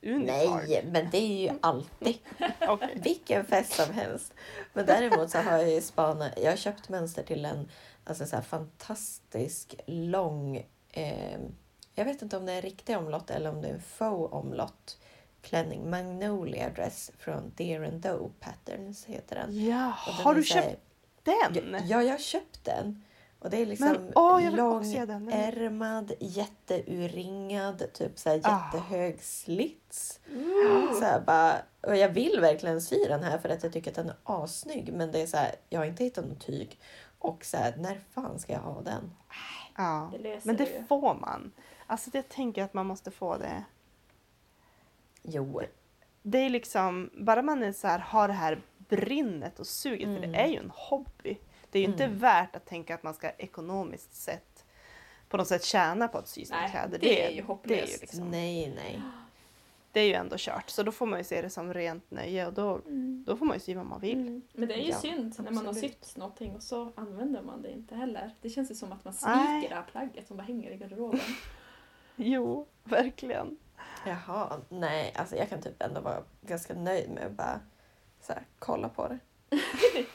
Nej, 0.00 0.84
men 0.92 1.10
det 1.10 1.18
är 1.18 1.50
ju 1.50 1.58
alltid 1.60 2.18
Okej. 2.68 3.00
vilken 3.02 3.44
fest 3.44 3.72
som 3.72 3.94
helst. 3.94 4.34
Men 4.72 4.86
däremot 4.86 5.30
så 5.30 5.38
har 5.38 5.58
jag 5.58 5.70
ju 5.70 5.80
spanat, 5.80 6.32
jag 6.36 6.50
har 6.50 6.56
köpt 6.56 6.88
mönster 6.88 7.22
till 7.22 7.44
en 7.44 7.68
alltså 8.04 8.26
så 8.26 8.36
här 8.36 8.42
fantastisk 8.42 9.74
lång, 9.86 10.56
eh, 10.92 11.40
jag 11.94 12.04
vet 12.04 12.22
inte 12.22 12.36
om 12.36 12.46
det 12.46 12.52
är 12.52 12.56
en 12.56 12.62
riktig 12.62 12.96
omlott 12.98 13.30
eller 13.30 13.50
om 13.50 13.62
det 13.62 13.68
är 13.68 13.72
en 13.74 13.82
faux 13.82 14.32
omlott 14.34 14.98
klänning, 15.42 15.90
Magnolia 15.90 16.70
dress 16.70 17.10
från 17.18 17.52
Deer 17.56 17.82
and 17.84 18.00
Doe 18.00 18.30
Patterns 18.40 19.04
heter 19.04 19.36
den. 19.36 19.64
Ja, 19.66 19.94
den 20.06 20.14
har 20.14 20.34
du 20.34 20.42
så 20.44 20.54
här- 20.54 20.62
köpt 20.62 20.80
den? 21.24 21.76
Ja, 21.88 22.02
jag 22.02 22.10
har 22.10 22.18
köpt 22.18 22.64
den. 22.64 23.04
Och 23.38 23.50
det 23.50 23.56
är 23.62 23.66
liksom 23.66 23.88
Men, 23.88 24.12
åh, 24.14 24.44
jag 24.44 24.50
vill 24.50 24.60
också 24.60 24.74
lång 24.74 24.84
se 24.84 24.98
den. 25.04 25.26
Den 25.26 25.28
är- 25.38 25.52
ärmad, 25.56 26.12
jätteurringad, 26.20 27.92
typ 27.92 28.18
så 28.18 28.28
här 28.30 28.40
Ah. 28.44 28.64
jättehög 28.74 29.22
slits. 29.22 30.20
Så 30.98 31.04
här 31.04 31.20
bara, 31.26 31.54
och 31.80 31.96
jag 31.96 32.08
vill 32.08 32.40
verkligen 32.40 32.80
sy 32.82 33.04
den 33.08 33.22
här 33.22 33.38
för 33.38 33.48
att 33.48 33.62
jag 33.62 33.72
tycker 33.72 33.90
att 33.90 33.94
den 33.96 34.08
är 34.08 34.16
assnygg. 34.24 34.92
Men 34.92 35.12
det 35.12 35.22
är 35.22 35.26
så 35.26 35.36
här, 35.36 35.54
jag 35.68 35.80
har 35.80 35.86
inte 35.86 36.04
hittat 36.04 36.24
något 36.24 36.46
tyg. 36.46 36.78
Och 37.18 37.44
så 37.44 37.56
här, 37.56 37.74
när 37.78 38.00
fan 38.14 38.38
ska 38.38 38.52
jag 38.52 38.60
ha 38.60 38.80
den? 38.82 39.10
Ja, 39.76 40.10
Det 40.22 40.44
men 40.44 40.56
det 40.56 40.64
ju. 40.64 40.84
får 40.88 41.14
man. 41.14 41.52
Alltså 41.86 42.10
jag 42.12 42.28
tänker 42.28 42.62
att 42.64 42.74
man 42.74 42.86
måste 42.86 43.10
få 43.10 43.36
det. 43.38 43.64
Jo, 45.22 45.60
Det 46.22 46.38
är 46.38 46.50
liksom, 46.50 47.10
bara 47.14 47.42
man 47.42 47.62
är 47.62 47.72
så 47.72 47.86
här, 47.86 47.98
har 47.98 48.28
det 48.28 48.34
här 48.34 48.62
brinnet 48.78 49.60
och 49.60 49.66
suget, 49.66 50.06
för 50.08 50.16
Mm. 50.16 50.32
det 50.32 50.38
är 50.38 50.46
ju 50.46 50.56
en 50.56 50.70
hobby. 50.74 51.38
Det 51.70 51.78
är 51.78 51.82
ju 51.82 51.88
inte 51.88 52.04
Mm. 52.04 52.18
värt 52.18 52.56
att 52.56 52.66
tänka 52.66 52.94
att 52.94 53.02
man 53.02 53.14
ska 53.14 53.30
ekonomiskt 53.30 54.14
sett 54.14 54.64
på 55.28 55.36
något 55.36 55.48
sätt 55.48 55.64
tjäna 55.64 56.08
på 56.08 56.18
att 56.18 56.28
sy 56.28 56.44
sina 56.44 56.68
kläder. 56.68 56.98
det 56.98 57.24
är 57.24 57.28
ju 57.30 57.34
det 57.36 57.40
är 57.42 57.44
hopplöst. 57.44 57.94
ju, 57.94 58.00
liksom, 58.00 58.30
nej, 58.30 58.72
nej. 58.76 59.02
det 59.92 60.00
är 60.00 60.04
ju 60.06 60.12
ändå 60.14 60.36
kört. 60.38 60.70
Så 60.70 60.82
då 60.82 60.92
får 60.92 61.06
man 61.06 61.18
ju 61.20 61.24
se 61.24 61.42
det 61.42 61.50
som 61.50 61.74
rent 61.74 62.10
nöje 62.10 62.46
och 62.46 62.52
då, 62.52 62.74
Mm. 62.86 63.24
då 63.26 63.36
får 63.36 63.46
man 63.46 63.56
ju 63.56 63.60
sy 63.60 63.74
vad 63.74 63.86
man 63.86 64.00
vill. 64.00 64.40
Men 64.52 64.68
det 64.68 64.74
är 64.74 64.78
ju 64.84 64.90
Ja, 64.90 64.96
synd 64.98 65.34
när 65.38 65.50
man 65.50 65.64
har 65.66 65.72
absolut. 65.72 66.04
sytt 66.04 66.16
någonting 66.16 66.54
och 66.56 66.62
så 66.62 66.92
använder 66.96 67.42
man 67.42 67.62
det 67.62 67.70
inte 67.72 67.94
heller. 67.94 68.30
Det 68.40 68.50
känns 68.50 68.70
ju 68.70 68.74
som 68.74 68.92
att 68.92 69.04
man 69.04 69.14
sviker 69.14 69.68
det 69.68 69.74
här 69.74 69.86
plagget 69.92 70.28
som 70.28 70.36
bara 70.36 70.42
hänger 70.42 70.70
i 70.70 70.76
garderoben. 70.76 71.20
Jo, 72.16 72.66
verkligen. 72.84 73.58
Jaha, 74.06 74.60
nej. 74.68 75.12
Alltså 75.16 75.36
jag 75.36 75.48
kan 75.48 75.60
typ 75.62 75.82
ändå 75.82 76.00
vara 76.00 76.22
ganska 76.40 76.74
nöjd 76.74 77.10
med 77.10 77.26
att 77.26 77.32
bara 77.32 77.60
så 78.20 78.32
här, 78.32 78.42
kolla 78.58 78.88
på 78.88 79.08
det. 79.08 79.18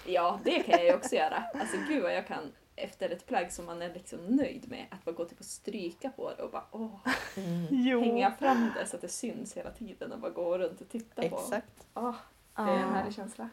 ja, 0.12 0.40
det 0.44 0.64
kan 0.64 0.76
jag 0.80 0.86
ju 0.86 0.94
också 0.96 1.16
göra. 1.16 1.44
Alltså 1.60 1.78
gud 1.88 2.04
vad 2.04 2.16
jag 2.16 2.28
kan 2.28 2.52
efter 2.76 3.10
ett 3.10 3.26
plagg 3.26 3.52
som 3.52 3.66
man 3.66 3.82
är 3.82 3.94
liksom 3.94 4.20
nöjd 4.20 4.70
med, 4.70 4.86
att 4.92 5.06
bara 5.06 5.12
gå 5.12 5.26
typ 5.26 5.40
och 5.40 5.46
stryka 5.46 6.10
på 6.10 6.34
det 6.38 6.44
och 6.44 6.52
bara 6.52 6.66
åh, 6.72 7.08
Mm. 7.38 8.04
Hänga 8.04 8.32
fram 8.32 8.72
det 8.76 8.86
så 8.86 8.96
att 8.96 9.02
det 9.02 9.08
syns 9.08 9.58
hela 9.58 9.72
tiden 9.72 10.12
och 10.12 10.20
bara 10.20 10.32
gå 10.32 10.58
runt 10.58 10.82
och 10.82 10.90
titta 10.90 11.30
på. 11.30 11.36
Exakt. 11.36 11.88
Åh, 11.94 12.16
det 12.56 12.62
är 12.62 12.68
en 12.68 12.94
härlig 12.94 13.14
känsla. 13.14 13.50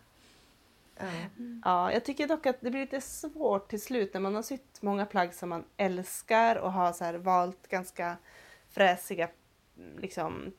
Mm. 0.97 1.63
Ja, 1.65 1.93
jag 1.93 2.05
tycker 2.05 2.29
dock 2.29 2.47
att 2.47 2.61
det 2.61 2.71
blir 2.71 2.81
lite 2.81 3.01
svårt 3.01 3.69
till 3.69 3.83
slut 3.83 4.15
när 4.15 4.21
man 4.21 4.35
har 4.35 4.43
sytt 4.43 4.83
många 4.83 5.07
plagg 5.07 5.35
som 5.35 5.49
man 5.49 5.65
älskar 5.77 6.57
och 6.57 6.73
har 6.73 6.93
så 6.93 7.05
här 7.05 7.15
valt 7.15 7.69
ganska 7.69 8.17
fräsiga 8.71 9.29
liksom, 9.99 10.53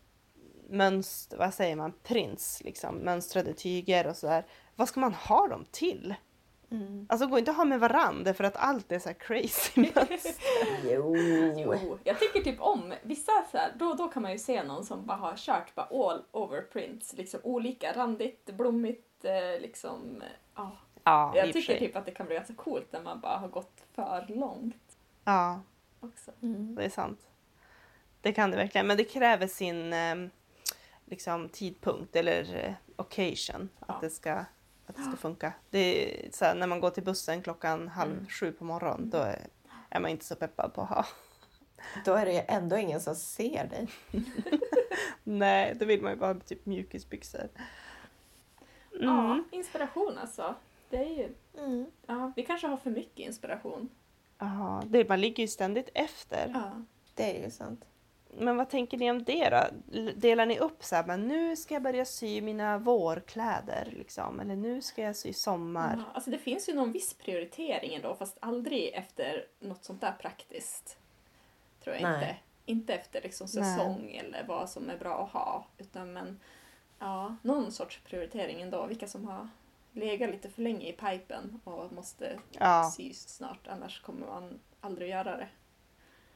mönster, 0.70 1.38
vad 1.38 1.54
säger 1.54 1.76
man, 1.76 1.94
prints, 2.04 2.62
liksom, 2.64 2.96
mönstrade 2.96 3.54
tyger 3.54 4.08
och 4.08 4.18
sådär. 4.18 4.46
Vad 4.76 4.88
ska 4.88 5.00
man 5.00 5.14
ha 5.14 5.48
dem 5.48 5.66
till? 5.72 6.16
Mm. 6.82 7.06
Alltså 7.10 7.28
går 7.28 7.40
inte 7.40 7.52
att 7.52 7.58
ha 7.58 7.66
med 7.66 7.80
varandra 7.80 8.34
för 8.34 8.44
att 8.44 8.56
allt 8.58 8.92
är 8.92 9.00
så 9.00 9.10
här 9.10 9.16
crazy. 9.20 9.92
Jo. 10.92 11.16
Jo, 11.58 11.98
jag 12.04 12.20
tycker 12.20 12.42
typ 12.42 12.62
om 12.62 12.94
vissa 13.04 13.32
så 13.52 13.58
här, 13.58 13.74
då, 13.76 13.94
då 13.94 14.08
kan 14.08 14.22
man 14.24 14.32
ju 14.32 14.38
se 14.38 14.64
någon 14.64 14.86
som 14.86 15.06
bara 15.06 15.18
har 15.18 15.36
kört 15.36 15.76
bara 15.76 15.86
all 15.86 16.24
over 16.32 16.62
prints, 16.62 17.14
liksom 17.14 17.40
olika, 17.44 17.94
randigt, 17.94 18.46
blommigt, 18.46 19.26
eh, 19.26 19.62
liksom. 19.62 20.24
Ja. 20.56 20.72
Ja, 21.04 21.34
Jag 21.36 21.54
tycker 21.54 21.80
typ 21.80 21.96
att 21.96 22.06
det 22.06 22.12
kan 22.12 22.26
bli 22.26 22.36
ganska 22.36 22.54
coolt 22.56 22.88
när 22.92 23.02
man 23.02 23.20
bara 23.20 23.38
har 23.38 23.48
gått 23.48 23.84
för 23.94 24.26
långt 24.30 24.98
Ja, 25.24 25.62
också. 26.00 26.32
Mm. 26.42 26.76
det 26.76 26.84
är 26.86 26.90
sant. 26.90 27.28
Det 28.22 28.34
kan 28.34 28.52
det 28.52 28.58
verkligen, 28.58 28.88
men 28.88 28.98
det 28.98 29.04
kräver 29.04 29.48
sin 29.48 29.94
eh, 29.94 30.16
liksom, 31.06 31.50
tidpunkt 31.50 32.16
eller 32.16 32.66
eh, 32.66 32.74
occasion 32.96 33.70
Ja. 33.80 33.94
att, 33.94 34.02
det 34.02 34.10
ska, 34.10 34.46
att 34.90 34.96
det 34.96 35.02
ska 35.02 35.16
funka. 35.16 35.54
Det 35.70 35.80
är 35.80 36.32
så 36.32 36.46
här, 36.46 36.56
när 36.56 36.68
man 36.68 36.80
går 36.80 36.90
till 36.90 37.04
bussen 37.04 37.42
klockan 37.42 37.88
halv 37.88 38.12
Mm. 38.12 38.28
sju 38.28 38.52
på 38.52 38.64
morgonen 38.66 39.10
då 39.10 39.18
är, 39.18 39.48
är 39.90 40.00
man 40.00 40.12
inte 40.12 40.26
så 40.26 40.36
peppad 40.36 40.74
på 40.74 40.82
att 40.82 40.90
ha. 40.90 41.06
Då 42.06 42.14
är 42.14 42.26
det 42.26 42.40
ändå 42.40 42.78
ingen 42.78 43.02
som 43.02 43.16
ser 43.16 43.68
dig. 43.68 43.88
Nej, 45.24 45.76
då 45.80 45.86
vill 45.86 46.02
man 46.02 46.12
ju 46.12 46.18
bara 46.18 46.34
ha 46.34 46.40
typ 46.40 46.66
mjukisbyxor. 46.66 47.50
Ja, 48.92 49.26
Mm. 49.34 49.44
inspiration 49.52 50.18
alltså. 50.18 50.56
Det 50.90 50.98
är 50.98 51.18
ju, 51.18 51.34
Mm. 51.58 51.86
ja, 52.06 52.32
vi 52.36 52.46
kanske 52.46 52.68
har 52.68 52.78
för 52.78 52.90
mycket 52.90 53.20
inspiration. 53.20 53.90
Ja, 54.38 54.84
det, 54.86 55.10
man 55.10 55.22
ligger 55.22 55.44
ju 55.44 55.48
ständigt 55.48 55.90
efter. 55.94 56.52
Ja. 56.54 56.84
Det 57.14 57.38
är 57.40 57.44
ju 57.46 57.52
sant. 57.52 57.86
Men 58.38 58.58
vad 58.58 58.70
tänker 58.70 58.98
ni 58.98 59.12
om 59.12 59.24
det 59.24 59.50
då? 59.50 59.64
Delar 60.16 60.46
ni 60.46 60.60
upp 60.60 60.84
så 60.84 60.96
här, 60.96 61.06
men 61.06 61.28
nu 61.28 61.56
ska 61.56 61.74
jag 61.74 61.84
börja 61.84 62.06
sy 62.06 62.42
mina 62.42 62.78
vårkläder 62.78 63.94
liksom, 63.98 64.40
eller 64.40 64.56
nu 64.56 64.82
ska 64.82 65.02
jag 65.02 65.16
sy 65.16 65.34
sommar? 65.34 65.96
Ja, 65.98 66.04
alltså 66.14 66.32
det 66.32 66.38
finns 66.38 66.70
ju 66.70 66.74
någon 66.74 66.92
viss 66.92 67.14
prioritering 67.14 67.96
ändå, 67.96 68.16
fast 68.16 68.38
aldrig 68.40 68.94
efter 68.94 69.46
något 69.60 69.84
sånt 69.84 70.02
där 70.02 70.12
praktiskt. 70.12 70.98
Tror 71.84 71.96
jag 71.96 72.04
Nej. 72.04 72.14
inte. 72.22 72.36
Inte 72.66 72.94
efter 72.94 73.22
liksom 73.22 73.48
Nej. 73.56 73.64
säsong 73.78 74.22
eller 74.26 74.44
vad 74.48 74.70
som 74.70 74.90
är 74.90 74.98
bra 74.98 75.24
att 75.24 75.32
ha. 75.32 75.66
Utan 75.78 76.14
men, 76.14 76.40
ja, 77.00 77.36
någon 77.42 77.72
sorts 77.72 78.00
prioritering 78.00 78.62
ändå. 78.62 78.86
Vilka 78.86 79.08
som 79.08 79.28
har 79.28 79.50
legat 79.92 80.30
lite 80.30 80.50
för 80.50 80.62
länge 80.62 80.88
i 80.90 80.94
pipen 80.94 81.60
och 81.64 81.92
måste 81.94 82.40
Ja, 82.52 82.92
sys 82.96 83.30
snart. 83.30 83.68
Annars 83.68 84.02
kommer 84.02 84.28
man 84.28 84.60
aldrig 84.82 85.10
göra 85.10 85.38
det. 85.38 85.48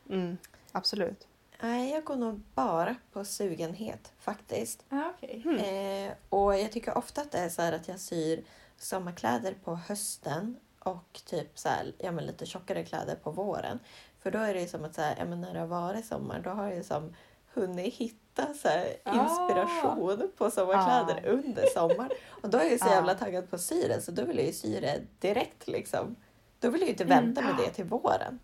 mm, 0.09 0.37
absolut. 0.71 1.27
Nej, 1.61 1.91
jag 1.91 2.03
går 2.03 2.15
nog 2.15 2.41
bara 2.55 2.95
på 3.11 3.25
sugenhet 3.25 4.11
faktiskt. 4.19 4.85
Ah, 4.89 5.09
okej. 5.15 5.41
Mm. 5.45 6.07
Eh, 6.07 6.13
och 6.29 6.57
jag 6.59 6.71
tycker 6.71 6.97
ofta 6.97 7.21
att 7.21 7.31
det 7.31 7.37
är 7.37 7.49
så 7.49 7.61
här 7.61 7.73
att 7.73 7.87
jag 7.87 7.99
syr 7.99 8.43
sommarkläder 8.77 9.53
på 9.63 9.75
hösten 9.75 10.57
och 10.79 11.21
typ 11.25 11.59
så 11.59 11.69
här, 11.69 11.93
ja, 11.97 12.11
men 12.11 12.25
lite 12.25 12.45
tjockare 12.45 12.83
kläder 12.85 13.15
på 13.15 13.31
våren. 13.31 13.79
För 14.19 14.31
då 14.31 14.39
är 14.39 14.53
det 14.53 14.61
ju 14.61 14.67
som 14.67 14.85
att 14.85 14.95
så 14.95 15.01
här, 15.01 15.15
ja, 15.19 15.25
men 15.25 15.41
när 15.41 15.53
det 15.53 15.59
har 15.59 15.67
varit 15.67 16.05
sommar 16.05 16.39
då 16.43 16.49
har 16.49 16.67
jag 16.71 16.85
som 16.85 17.13
hunnit 17.53 17.93
hitta 17.93 18.53
så 18.53 18.67
här, 18.67 18.95
Ah. 19.05 19.13
inspiration 19.23 20.31
på 20.37 20.51
sommarkläder 20.51 21.23
Ah. 21.25 21.31
under 21.31 21.65
sommaren. 21.73 22.09
Och 22.41 22.49
då 22.49 22.57
är 22.57 22.61
jag 22.63 22.71
ju 22.71 22.77
så 22.79 22.85
Ah. 22.87 22.91
jävla 22.91 23.13
taggad 23.15 23.49
på 23.49 23.55
att 23.55 23.61
sy 23.61 23.87
det 23.87 24.01
så 24.01 24.11
då 24.11 24.25
vill 24.25 24.37
jag 24.37 24.45
ju 24.45 24.53
sy 24.53 24.79
det 24.79 25.01
direkt 25.19 25.67
liksom. 25.67 26.15
Då 26.59 26.69
vill 26.69 26.81
jag 26.81 26.87
ju 26.87 26.91
inte 26.91 27.05
vänta 27.05 27.41
med 27.41 27.55
det 27.57 27.69
till 27.69 27.85
våren. 27.85 28.39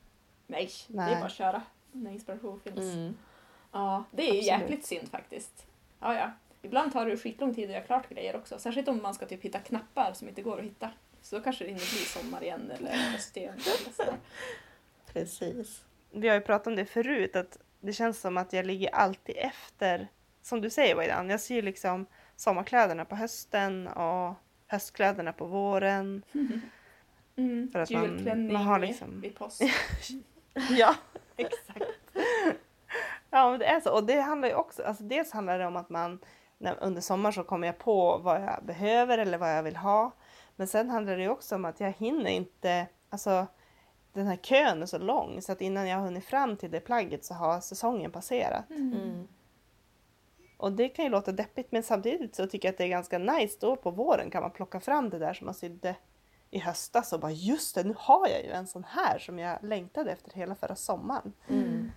Nej, 0.47 0.69
det 0.87 0.95
Nej. 0.97 1.13
är 1.13 1.19
bara 1.19 1.25
att 1.25 1.31
köra 1.31 1.61
när 1.95 2.11
inspiration 2.11 2.59
finns. 2.59 2.79
Mm. 2.95 3.15
Ja, 3.71 4.03
det 4.11 4.21
är 4.29 4.33
ju 4.33 4.39
Absolut. 4.39 4.61
jäkligt 4.61 4.85
synd 4.85 5.09
faktiskt. 5.11 5.65
Ja, 5.99 6.15
ja. 6.15 6.31
Ibland 6.61 6.93
tar 6.93 7.05
det 7.05 7.17
skitlång 7.17 7.55
tid 7.55 7.65
att 7.65 7.71
göra 7.75 7.83
klart 7.83 8.09
grejer 8.09 8.35
också. 8.35 8.59
Särskilt 8.59 8.87
om 8.87 9.01
man 9.01 9.13
ska 9.13 9.25
typ 9.25 9.41
hitta 9.41 9.59
knappar 9.59 10.13
som 10.13 10.27
inte 10.29 10.41
går 10.41 10.59
att 10.59 10.65
hitta. 10.65 10.89
Så 11.21 11.35
då 11.37 11.41
kanske 11.43 11.63
det 11.63 11.69
inte 11.69 11.83
blir 11.95 12.05
sommar 12.23 12.43
igen 12.43 12.71
eller 12.79 12.91
höst 12.91 13.37
igen. 13.37 13.53
Eller 13.53 13.93
sådär. 13.93 14.15
Precis. 15.13 15.83
Vi 16.11 16.27
har 16.27 16.35
ju 16.35 16.41
pratat 16.41 16.67
om 16.67 16.75
det 16.75 16.85
förut, 16.85 17.35
att 17.35 17.57
det 17.79 17.93
känns 17.93 18.19
som 18.21 18.37
att 18.37 18.53
jag 18.53 18.65
ligger 18.65 18.89
alltid 18.95 19.35
efter. 19.37 20.07
Som 20.41 20.61
du 20.61 20.69
säger 20.69 20.95
Waidan, 20.95 21.29
jag 21.29 21.41
syr 21.41 21.61
liksom 21.61 22.05
sommarkläderna 22.35 23.05
på 23.05 23.15
hösten 23.15 23.87
och 23.87 24.33
höstkläderna 24.67 25.33
på 25.33 25.45
våren. 25.45 26.23
Mm. 27.37 27.71
För 27.71 27.79
att 27.79 27.89
man- 27.89 28.53
man 28.53 28.63
har 28.63 28.79
liksom- 28.79 29.21
vid 29.21 29.35
påsk. 29.35 29.61
Ja, 30.69 30.95
exakt. 31.45 31.91
Ja, 33.29 33.49
men 33.49 33.59
det 33.59 33.65
är 33.65 33.79
så. 33.79 33.93
Och 33.93 34.03
det 34.03 34.19
handlar 34.19 34.47
ju 34.47 34.55
också, 34.55 34.83
alltså 34.83 35.03
dels 35.03 35.31
handlar 35.31 35.59
det 35.59 35.65
om 35.65 35.75
att 35.75 35.89
man 35.89 36.19
när, 36.57 36.83
under 36.83 37.01
sommaren 37.01 37.33
så 37.33 37.43
kommer 37.43 37.67
jag 37.67 37.77
på 37.77 38.17
vad 38.17 38.41
jag 38.41 38.65
behöver 38.65 39.17
eller 39.17 39.37
vad 39.37 39.57
jag 39.57 39.63
vill 39.63 39.75
ha. 39.75 40.11
Men 40.55 40.67
sen 40.67 40.89
handlar 40.89 41.17
det 41.17 41.23
ju 41.23 41.29
också 41.29 41.55
om 41.55 41.65
att 41.65 41.79
jag 41.79 41.91
hinner 41.91 42.29
inte, 42.29 42.87
alltså 43.09 43.47
den 44.13 44.27
här 44.27 44.35
kön 44.35 44.81
är 44.81 44.85
så 44.85 44.97
lång 44.97 45.41
så 45.41 45.51
att 45.51 45.61
innan 45.61 45.87
jag 45.87 45.97
har 45.97 46.05
hunnit 46.05 46.25
fram 46.25 46.57
till 46.57 46.71
det 46.71 46.79
plagget 46.79 47.25
så 47.25 47.33
har 47.33 47.59
säsongen 47.59 48.11
passerat. 48.11 48.69
Mm. 48.69 49.27
Och 50.57 50.71
det 50.71 50.89
kan 50.89 51.05
ju 51.05 51.11
låta 51.11 51.31
deppigt 51.31 51.71
men 51.71 51.83
samtidigt 51.83 52.35
så 52.35 52.47
tycker 52.47 52.67
jag 52.67 52.73
att 52.73 52.77
det 52.77 52.83
är 52.83 52.87
ganska 52.87 53.17
nice 53.17 53.57
då 53.61 53.75
på 53.75 53.91
våren 53.91 54.29
kan 54.29 54.41
man 54.41 54.51
plocka 54.51 54.79
fram 54.79 55.09
det 55.09 55.19
där 55.19 55.33
som 55.33 55.45
man 55.45 55.53
sydde 55.53 55.95
i 56.51 56.59
höstas 56.59 57.13
och 57.13 57.19
bara 57.19 57.31
just 57.31 57.75
det, 57.75 57.83
nu 57.83 57.95
har 57.97 58.27
jag 58.27 58.43
ju 58.43 58.51
en 58.51 58.67
sån 58.67 58.83
här 58.83 59.19
som 59.19 59.39
jag 59.39 59.63
längtade 59.63 60.11
efter 60.11 60.31
hela 60.33 60.55
förra 60.55 60.75
sommaren. 60.75 61.33
Mm. 61.47 61.91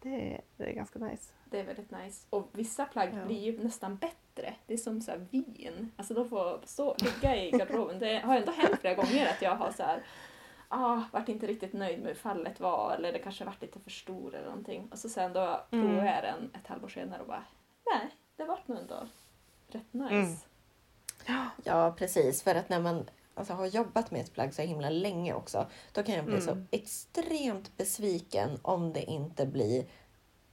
Det, 0.00 0.40
det 0.56 0.64
är 0.64 0.72
ganska 0.72 0.98
nice. 0.98 1.32
Det 1.44 1.60
är 1.60 1.64
väldigt 1.64 1.90
nice. 1.90 2.26
Och 2.30 2.48
vissa 2.52 2.84
plagg 2.84 3.10
Ja. 3.14 3.24
blir 3.24 3.40
ju 3.40 3.64
nästan 3.64 3.96
bättre. 3.96 4.54
Det 4.66 4.74
är 4.74 4.78
som 4.78 5.00
så 5.00 5.10
här 5.10 5.26
vin. 5.30 5.92
Alltså 5.96 6.14
de 6.14 6.28
får 6.28 6.60
stå, 6.64 6.96
ligga 6.98 7.36
i 7.36 7.50
garderoben. 7.50 7.98
Det 7.98 8.18
har 8.18 8.36
ändå 8.36 8.52
hänt 8.52 8.80
flera 8.80 8.94
gånger 8.94 9.26
att 9.30 9.42
jag 9.42 9.56
har 9.56 9.72
så 9.72 9.82
här 9.82 10.02
ah, 10.68 11.00
varit 11.12 11.28
inte 11.28 11.46
riktigt 11.46 11.72
nöjd 11.72 11.98
med 11.98 12.08
hur 12.08 12.14
fallet 12.14 12.60
var 12.60 12.94
eller 12.94 13.12
det 13.12 13.18
kanske 13.18 13.44
varit 13.44 13.62
lite 13.62 13.80
för 13.80 13.90
stor 13.90 14.34
eller 14.34 14.46
någonting. 14.48 14.88
Och 14.92 14.98
så 14.98 15.08
sen 15.08 15.32
då 15.32 15.60
Mm. 15.70 15.86
provar 15.88 16.04
jag 16.04 16.22
den 16.22 16.50
ett 16.54 16.66
halvår 16.66 16.88
senare 16.88 17.20
och 17.20 17.26
bara 17.26 17.44
nej, 17.86 18.10
det 18.36 18.44
vart 18.44 18.68
nog 18.68 18.78
ändå 18.78 19.08
rätt 19.68 19.92
nice. 19.92 20.14
Mm. 20.14 21.46
Ja, 21.64 21.94
precis. 21.98 22.42
För 22.42 22.54
att 22.54 22.68
när 22.68 22.80
man 22.80 23.10
alltså, 23.38 23.52
har 23.54 23.66
jobbat 23.66 24.10
med 24.10 24.20
ett 24.20 24.32
plagg 24.34 24.54
så 24.54 24.62
himla 24.62 24.90
länge 24.90 25.34
också, 25.34 25.66
då 25.92 26.02
kan 26.02 26.14
jag 26.14 26.24
bli 26.24 26.40
så 26.40 26.50
Mm. 26.50 26.68
extremt 26.70 27.76
besviken 27.76 28.58
om 28.62 28.92
det 28.92 29.02
inte 29.02 29.46
blir 29.46 29.84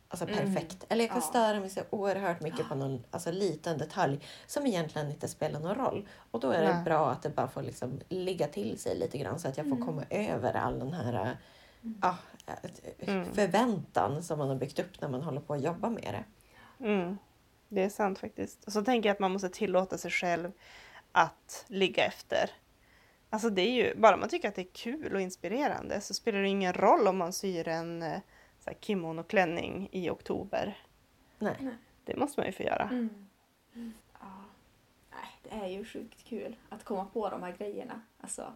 alltså, 0.07 0.25
Mm. 0.29 0.37
perfekt. 0.37 0.85
Eller 0.89 1.03
jag 1.03 1.09
kan 1.11 1.21
Ja. 1.21 1.27
störa 1.27 1.59
mig 1.59 1.69
så 1.69 1.81
oerhört 1.89 2.41
mycket 2.41 2.69
på 2.69 2.75
någon 2.75 3.03
alltså, 3.11 3.31
liten 3.31 3.77
detalj 3.77 4.19
som 4.47 4.65
egentligen 4.67 5.11
inte 5.11 5.27
spelar 5.27 5.59
någon 5.59 5.75
roll. 5.75 6.07
Och 6.31 6.39
då 6.39 6.49
är 6.51 6.61
det 6.61 6.73
Nej. 6.73 6.83
bra 6.83 7.11
att 7.11 7.21
det 7.23 7.29
bara 7.29 7.47
får 7.47 7.61
liksom 7.61 7.99
ligga 8.09 8.47
till 8.47 8.79
sig 8.79 8.95
lite 8.97 9.17
grann 9.17 9.39
så 9.39 9.47
att 9.47 9.57
jag 9.57 9.65
får 9.65 9.75
Mm. 9.75 9.87
komma 9.87 10.03
över 10.09 10.53
all 10.53 10.79
den 10.79 10.93
här 10.93 11.37
Mm. 11.83 11.97
ah, 12.01 12.15
eh, 12.47 12.55
Mm. 12.99 13.33
förväntan 13.33 14.23
som 14.23 14.37
man 14.39 14.49
har 14.49 14.55
byggt 14.55 14.79
upp 14.79 15.01
när 15.01 15.09
man 15.09 15.21
håller 15.21 15.41
på 15.41 15.53
att 15.53 15.61
jobba 15.63 15.89
med 15.89 16.13
det. 16.13 16.23
Mm. 16.85 17.17
Det 17.69 17.83
är 17.83 17.89
sant 17.89 18.19
faktiskt. 18.19 18.63
Och 18.63 18.71
så 18.73 18.83
tänker 18.83 19.09
jag 19.09 19.13
att 19.13 19.19
man 19.19 19.31
måste 19.31 19.49
tillåta 19.49 19.97
sig 19.97 20.11
själv 20.11 20.51
att 21.11 21.65
ligga 21.67 22.05
efter. 22.05 22.49
Alltså 23.29 23.49
det 23.49 23.61
är 23.61 23.71
ju, 23.71 23.95
bara 23.95 24.17
man 24.17 24.29
tycker 24.29 24.47
att 24.49 24.55
det 24.55 24.61
är 24.61 24.73
kul 24.73 25.15
och 25.15 25.21
inspirerande 25.21 26.01
så 26.01 26.13
spelar 26.13 26.39
det 26.39 26.47
ingen 26.47 26.73
roll 26.73 27.07
om 27.07 27.17
man 27.17 27.33
syr 27.33 27.67
en 27.67 28.01
eh, 28.03 28.19
så 28.59 28.69
här 28.69 28.77
kimono-klänning 28.81 29.89
i 29.91 30.09
oktober. 30.09 30.77
Nej. 31.39 31.77
Det 32.03 32.15
måste 32.15 32.39
man 32.39 32.47
ju 32.47 32.51
få 32.51 32.63
göra. 32.63 32.89
Mm. 32.91 33.25
Ja. 34.19 34.27
Nej, 35.11 35.29
det 35.43 35.49
är 35.65 35.67
ju 35.67 35.85
sjukt 35.85 36.23
kul 36.23 36.55
att 36.69 36.83
komma 36.83 37.05
på 37.05 37.29
de 37.29 37.43
här 37.43 37.51
grejerna. 37.57 38.01
Alltså, 38.21 38.53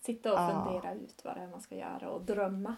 sitta 0.00 0.32
och 0.32 0.38
Ja. 0.38 0.64
fundera 0.64 0.94
ut 0.94 1.24
vad 1.24 1.36
det 1.36 1.40
är 1.40 1.46
man 1.46 1.60
ska 1.60 1.74
göra 1.74 2.10
och 2.10 2.22
drömma. 2.22 2.76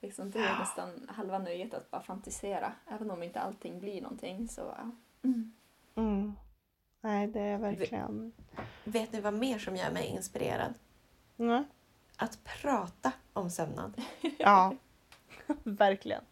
Liksom, 0.00 0.30
det 0.30 0.38
är 0.38 0.58
nästan 0.58 1.08
halva 1.08 1.38
nöjet 1.38 1.74
att 1.74 1.90
bara 1.90 2.02
fantisera. 2.02 2.72
Även 2.86 3.10
om 3.10 3.22
inte 3.22 3.40
allting 3.40 3.80
blir 3.80 4.02
någonting 4.02 4.48
så 4.48 4.60
ja. 4.60 4.90
Mm. 5.94 6.36
Nej, 7.04 7.26
det 7.26 7.40
är 7.40 7.58
verkligen... 7.58 8.32
Vet 8.84 9.12
ni 9.12 9.20
vad 9.20 9.34
mer 9.34 9.58
som 9.58 9.76
gör 9.76 9.90
mig 9.90 10.06
inspirerad? 10.06 10.74
Nej. 11.36 11.64
Att 12.16 12.44
prata 12.44 13.12
om 13.32 13.50
sömnad. 13.50 14.02
Ja, 14.38 14.74
verkligen. 15.62 16.24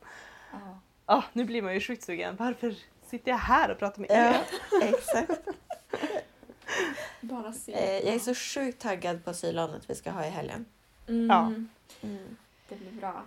Ja. 0.52 0.78
Ah, 1.06 1.22
nu 1.32 1.44
blir 1.44 1.62
man 1.62 1.74
ju 1.74 1.80
sjukt 1.80 2.02
sugen. 2.02 2.36
Varför 2.36 2.74
sitter 3.06 3.30
jag 3.30 3.38
här 3.38 3.70
och 3.70 3.78
pratar 3.78 4.00
med 4.00 4.10
er? 4.10 4.42
exakt. 4.82 5.48
Bara 7.20 7.52
se. 7.52 7.72
Eh, 7.72 8.06
jag 8.06 8.14
är 8.14 8.18
så 8.18 8.34
sjukt 8.34 8.82
taggad 8.82 9.24
på 9.24 9.34
sylonet 9.34 9.90
vi 9.90 9.94
ska 9.94 10.10
ha 10.10 10.26
i 10.26 10.30
helgen. 10.30 10.64
Mm. 11.08 11.26
Ja. 11.30 11.52
Mm. 12.08 12.36
Det 12.68 12.76
blir 12.76 12.92
bra. 12.92 13.22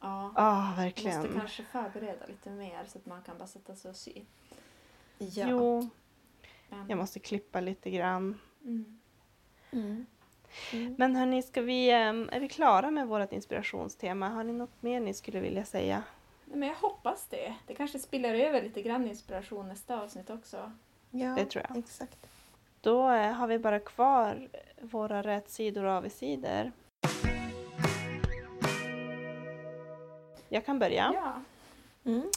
Ja. 0.00 0.22
Måste 0.22 0.82
verkligen. 0.82 1.32
kanske 1.38 1.62
förbereda 1.62 2.26
lite 2.26 2.50
mer 2.50 2.84
så 2.88 2.98
att 2.98 3.06
man 3.06 3.22
kan 3.22 3.38
bara 3.38 3.48
sätta 3.48 3.74
sig 3.74 3.90
och 3.90 3.96
sy. 3.96 4.22
Ja. 5.18 5.46
Jo, 5.48 5.90
jag 6.88 6.98
måste 6.98 7.20
klippa 7.20 7.60
lite 7.60 7.90
grann. 7.90 8.38
mm. 8.64 8.98
Mm. 9.72 10.06
Mm. 10.72 10.94
Men 10.98 11.16
hörni, 11.16 11.42
ska 11.42 11.62
vi, 11.62 11.90
ehm, 11.90 12.28
är 12.32 12.40
vi 12.40 12.48
klara 12.48 12.90
med 12.90 13.06
vårt 13.08 13.32
inspirationstema? 13.32 14.28
Har 14.28 14.44
ni 14.44 14.52
något 14.52 14.82
mer 14.82 15.00
ni 15.00 15.14
skulle 15.14 15.40
vilja 15.40 15.64
säga? 15.64 16.02
Nej, 16.44 16.58
Men 16.58 16.68
jag 16.68 16.76
hoppas 16.76 17.26
det. 17.30 17.54
Det 17.66 17.74
kanske 17.74 17.98
spiller 17.98 18.34
över 18.34 18.62
lite 18.62 18.82
grann 18.82 19.08
inspiration 19.08 19.68
nästa 19.68 20.00
avsnitt 20.02 20.30
också. 20.30 20.72
Ja, 21.10 21.34
Det 21.34 21.44
tror 21.44 21.64
jag. 21.68 21.78
Exakt. 21.78 22.26
Då 22.80 23.10
eh, 23.10 23.32
har 23.32 23.46
vi 23.46 23.58
bara 23.58 23.80
kvar 23.80 24.48
våra 24.80 25.22
rätsidor 25.22 25.84
och 25.84 25.92
avigsidor. 25.92 26.72
Jag 30.48 30.66
kan 30.66 30.78
börja. 30.78 31.12
Ja. 31.14 31.32
Mm. 32.04 32.30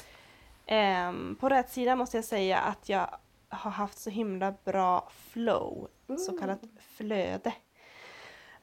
Ehm, 0.65 1.35
på 1.39 1.49
rätt 1.49 1.69
sida 1.69 1.95
måste 1.95 2.17
jag 2.17 2.25
säga 2.25 2.59
att 2.59 2.89
jag 2.89 3.07
har 3.51 3.71
haft 3.71 3.99
så 3.99 4.09
himla 4.09 4.53
bra 4.63 5.09
flow, 5.11 5.89
så 6.17 6.37
kallat 6.37 6.61
flöde. 6.79 7.53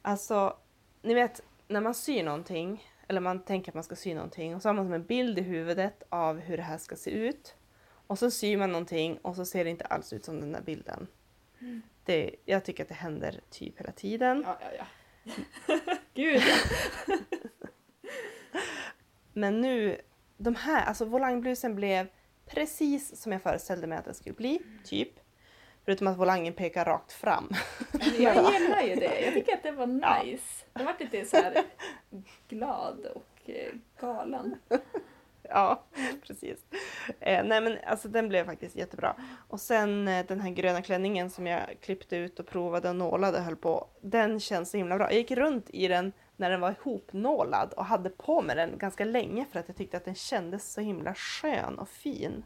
Alltså, 0.03 0.57
ni 1.03 1.15
vet 1.15 1.43
när 1.69 1.81
man 1.81 1.95
syr 1.95 2.25
någonting, 2.25 2.89
eller 3.09 3.21
man 3.21 3.43
tänker 3.43 3.71
att 3.71 3.75
man 3.75 3.85
ska 3.85 3.97
sy 3.97 4.15
någonting 4.15 4.55
och 4.55 4.63
så 4.63 4.69
har 4.69 4.75
man 4.75 4.85
som 4.85 4.93
en 4.93 5.05
bild 5.05 5.39
i 5.39 5.43
huvudet 5.43 6.03
av 6.09 6.39
hur 6.39 6.57
det 6.57 6.63
här 6.63 6.79
ska 6.79 6.97
se 6.97 7.11
ut. 7.11 7.55
Och 8.07 8.19
så 8.19 8.31
syr 8.31 8.57
man 8.57 8.73
någonting 8.73 9.19
och 9.19 9.37
så 9.37 9.45
ser 9.45 9.65
det 9.65 9.71
inte 9.71 9.85
alls 9.85 10.13
ut 10.13 10.25
som 10.25 10.41
den 10.41 10.53
där 10.53 10.63
bilden. 10.63 11.07
Det, 12.05 12.35
jag 12.45 12.65
tycker 12.65 12.83
att 12.83 12.89
det 12.89 12.95
händer 12.95 13.41
typ 13.51 13.81
hela 13.81 13.93
tiden. 13.93 14.45
Ja, 14.47 14.59
ja, 14.61 14.87
ja. 15.25 15.35
Gud. 16.15 16.43
Men 19.33 19.61
nu, 19.61 20.01
de 20.37 20.55
här, 20.55 20.85
alltså 20.85 21.05
volangblusen 21.05 21.75
blev 21.75 22.07
precis 22.51 23.23
som 23.23 23.33
jag 23.33 23.43
föreställde 23.43 23.87
mig 23.87 23.99
att 23.99 24.05
den 24.05 24.15
skulle 24.15 24.35
bli, 24.35 24.59
typ. 24.85 25.09
Förutom 25.85 26.07
att 26.07 26.17
volangen 26.19 26.53
pekar 26.55 26.85
rakt 26.85 27.13
fram. 27.13 27.51
Jag 28.19 28.37
gillar 28.53 28.83
ju 28.83 28.95
det. 28.95 29.21
Jag 29.21 29.35
tycker 29.35 29.53
att 29.55 29.63
det 29.63 29.71
var 29.71 29.99
Ja. 30.03 30.23
nice. 30.23 30.65
Jag 30.75 30.85
vart 30.85 31.01
lite 31.01 31.25
så 31.25 31.37
här 31.37 31.63
glad 32.49 33.07
och 33.15 33.51
eh, 33.51 33.73
galen. 34.01 34.55
ja, 35.43 35.85
precis. 36.27 36.65
Eh, 37.21 37.45
nej 37.45 37.61
men 37.61 37.79
alltså 37.87 38.09
den 38.09 38.29
blev 38.29 38.45
faktiskt 38.45 38.77
jättebra. 38.77 39.17
Och 39.49 39.61
sen 39.61 40.09
eh, 40.09 40.27
den 40.27 40.41
här 40.41 40.51
gröna 40.51 40.83
klänningen 40.83 41.31
som 41.31 41.47
jag 41.47 41.61
klippte 41.81 42.17
ut 42.17 42.41
och 42.41 42.47
provade 42.47 42.89
och 42.89 42.97
nålade 42.97 43.39
och 43.39 43.45
höll 43.45 43.57
på. 43.57 43.89
Den 44.01 44.41
känns 44.41 44.71
så 44.71 44.77
himla 44.77 44.97
bra. 44.97 45.07
Jag 45.07 45.19
gick 45.19 45.31
runt 45.31 45.71
i 45.71 45.89
den 45.89 46.13
när 46.39 46.51
den 46.51 46.61
var 46.61 46.71
ihopnålad 46.81 47.73
och 47.73 47.85
hade 47.85 48.11
på 48.11 48.43
mig 48.43 48.57
den 48.57 48.79
ganska 48.79 49.05
länge 49.05 49.45
för 49.53 49.61
att 49.61 49.69
jag 49.69 49.77
tyckte 49.77 49.97
att 49.97 50.05
den 50.05 50.15
kändes 50.15 50.73
så 50.73 50.81
himla 50.81 51.15
skön 51.15 51.79
och 51.79 51.89
fin. 51.89 52.43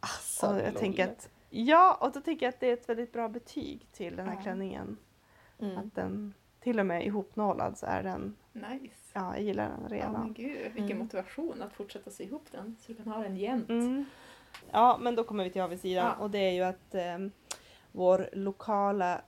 Alltså, 0.00 0.46
och 0.46 0.56
jag 0.60 0.72
lol. 0.72 0.80
tänker 0.80 1.04
att, 1.08 1.28
ja, 1.50 1.98
och 2.00 2.12
då 2.12 2.20
tänker 2.20 2.46
jag 2.46 2.52
att 2.54 2.60
det 2.60 2.68
är 2.68 2.72
ett 2.72 2.88
väldigt 2.88 3.12
bra 3.12 3.28
betyg 3.28 3.86
till 3.92 4.16
den 4.16 4.26
här 4.28 4.34
Ja. 4.34 4.42
klänningen. 4.42 4.96
Mm. 5.60 5.78
Att 5.78 5.94
den 5.94 6.34
till 6.60 6.80
och 6.80 6.86
med 6.86 7.06
ihopnålad 7.06 7.78
så 7.78 7.86
är 7.86 8.02
den, 8.02 8.36
Nice. 8.52 8.94
ja 9.12 9.34
jag 9.36 9.42
gillar 9.42 9.68
den 9.68 9.80
Ja, 9.90 9.96
redan. 9.96 10.12
men 10.12 10.32
gud, 10.34 10.58
vilken 10.64 10.84
Mm. 10.84 10.98
motivation 10.98 11.62
att 11.62 11.72
fortsätta 11.72 12.10
sy 12.10 12.24
ihop 12.24 12.44
den 12.50 12.76
så 12.80 12.92
du 12.92 13.02
kan 13.02 13.12
ha 13.12 13.22
den 13.22 13.36
jämt. 13.36 13.68
Mm. 13.70 14.04
Ja, 14.70 14.98
men 15.00 15.14
då 15.16 15.24
kommer 15.24 15.44
vi 15.44 15.50
till 15.50 15.62
avigsidan 15.62 16.14
Ja. 16.18 16.24
och 16.24 16.30
det 16.30 16.38
är 16.38 16.52
ju 16.52 16.62
att 16.62 16.94
eh, 16.94 17.18
vår 17.92 18.28
lokala 18.32 19.20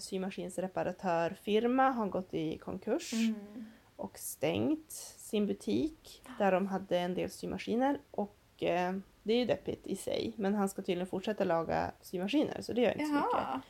symaskinsreparatörfirma 0.00 1.90
har 1.90 2.06
gått 2.06 2.34
i 2.34 2.58
konkurs 2.58 3.12
Mm. 3.12 3.64
och 3.96 4.18
stängt 4.18 4.92
sin 5.16 5.46
butik 5.46 6.22
där 6.38 6.52
de 6.52 6.66
hade 6.66 6.98
en 6.98 7.14
del 7.14 7.30
symaskiner 7.30 7.98
och 8.10 8.36
eh, 8.62 8.94
det 9.22 9.32
är 9.32 9.38
ju 9.38 9.44
deppigt 9.46 9.86
i 9.86 9.96
sig 9.96 10.32
men 10.36 10.54
han 10.54 10.68
ska 10.68 10.82
tydligen 10.82 11.06
fortsätta 11.06 11.44
laga 11.44 11.92
symaskiner 12.00 12.60
så 12.62 12.72
det 12.72 12.80
gör 12.80 12.92
inte 12.92 13.04
så 13.06 13.12
mycket. 13.12 13.28
Jaha. 13.32 13.60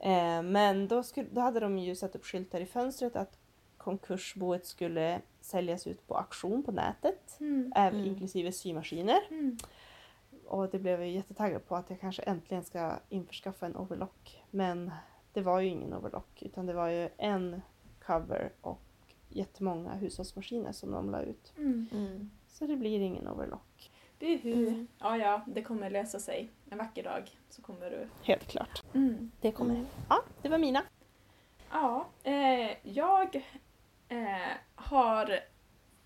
Eh, 0.00 0.42
men 0.42 0.88
då, 0.88 1.02
skulle, 1.02 1.28
då 1.32 1.40
hade 1.40 1.60
de 1.60 1.78
ju 1.78 1.96
satt 1.96 2.16
upp 2.16 2.24
skyltar 2.24 2.60
i 2.60 2.66
fönstret 2.66 3.16
att 3.16 3.38
konkursboet 3.76 4.66
skulle 4.66 5.20
säljas 5.40 5.86
ut 5.86 6.06
på 6.06 6.16
auktion 6.16 6.62
på 6.62 6.72
nätet, 6.72 7.36
Mm. 7.40 7.72
även 7.76 8.00
Mm. 8.00 8.10
inklusive 8.12 8.52
symaskiner. 8.52 9.18
Mm. 9.30 9.56
Och 10.46 10.70
det 10.70 10.78
blev 10.78 11.00
jag 11.00 11.10
jättetaggad 11.10 11.66
på 11.68 11.76
att 11.76 11.90
jag 11.90 12.00
kanske 12.00 12.22
äntligen 12.22 12.64
ska 12.64 12.92
införskaffa 13.08 13.66
en 13.66 13.76
overlock. 13.76 14.42
Men 14.50 14.90
det 15.36 15.42
var 15.42 15.60
ju 15.60 15.68
ingen 15.68 15.94
overlock 15.94 16.42
utan 16.42 16.66
det 16.66 16.72
var 16.72 16.88
ju 16.88 17.08
en 17.16 17.62
cover 18.06 18.52
och 18.60 18.82
jättemånga 19.28 19.94
hushållsmaskiner 19.94 20.72
som 20.72 20.90
de 20.90 21.10
la 21.10 21.22
ut. 21.22 21.52
Mm. 21.56 21.86
Mm. 21.92 22.30
Så 22.46 22.66
det 22.66 22.76
blir 22.76 23.00
ingen 23.00 23.28
overlock. 23.28 23.90
Buhu. 24.18 24.52
Mm. 24.52 24.86
Ja, 24.98 25.16
ja, 25.16 25.44
det 25.46 25.62
kommer 25.62 25.90
lösa 25.90 26.18
sig. 26.18 26.50
En 26.70 26.78
vacker 26.78 27.02
dag 27.02 27.30
så 27.48 27.62
kommer 27.62 27.90
du... 27.90 28.08
Helt 28.22 28.46
klart. 28.46 28.82
Mm. 28.94 29.30
Det 29.40 29.52
kommer. 29.52 29.74
Mm. 29.74 29.86
Ja, 30.08 30.22
det 30.42 30.48
var 30.48 30.58
mina. 30.58 30.82
Ja, 31.70 32.06
eh, 32.22 32.70
jag 32.82 33.36
eh, 34.08 34.56
har 34.74 35.40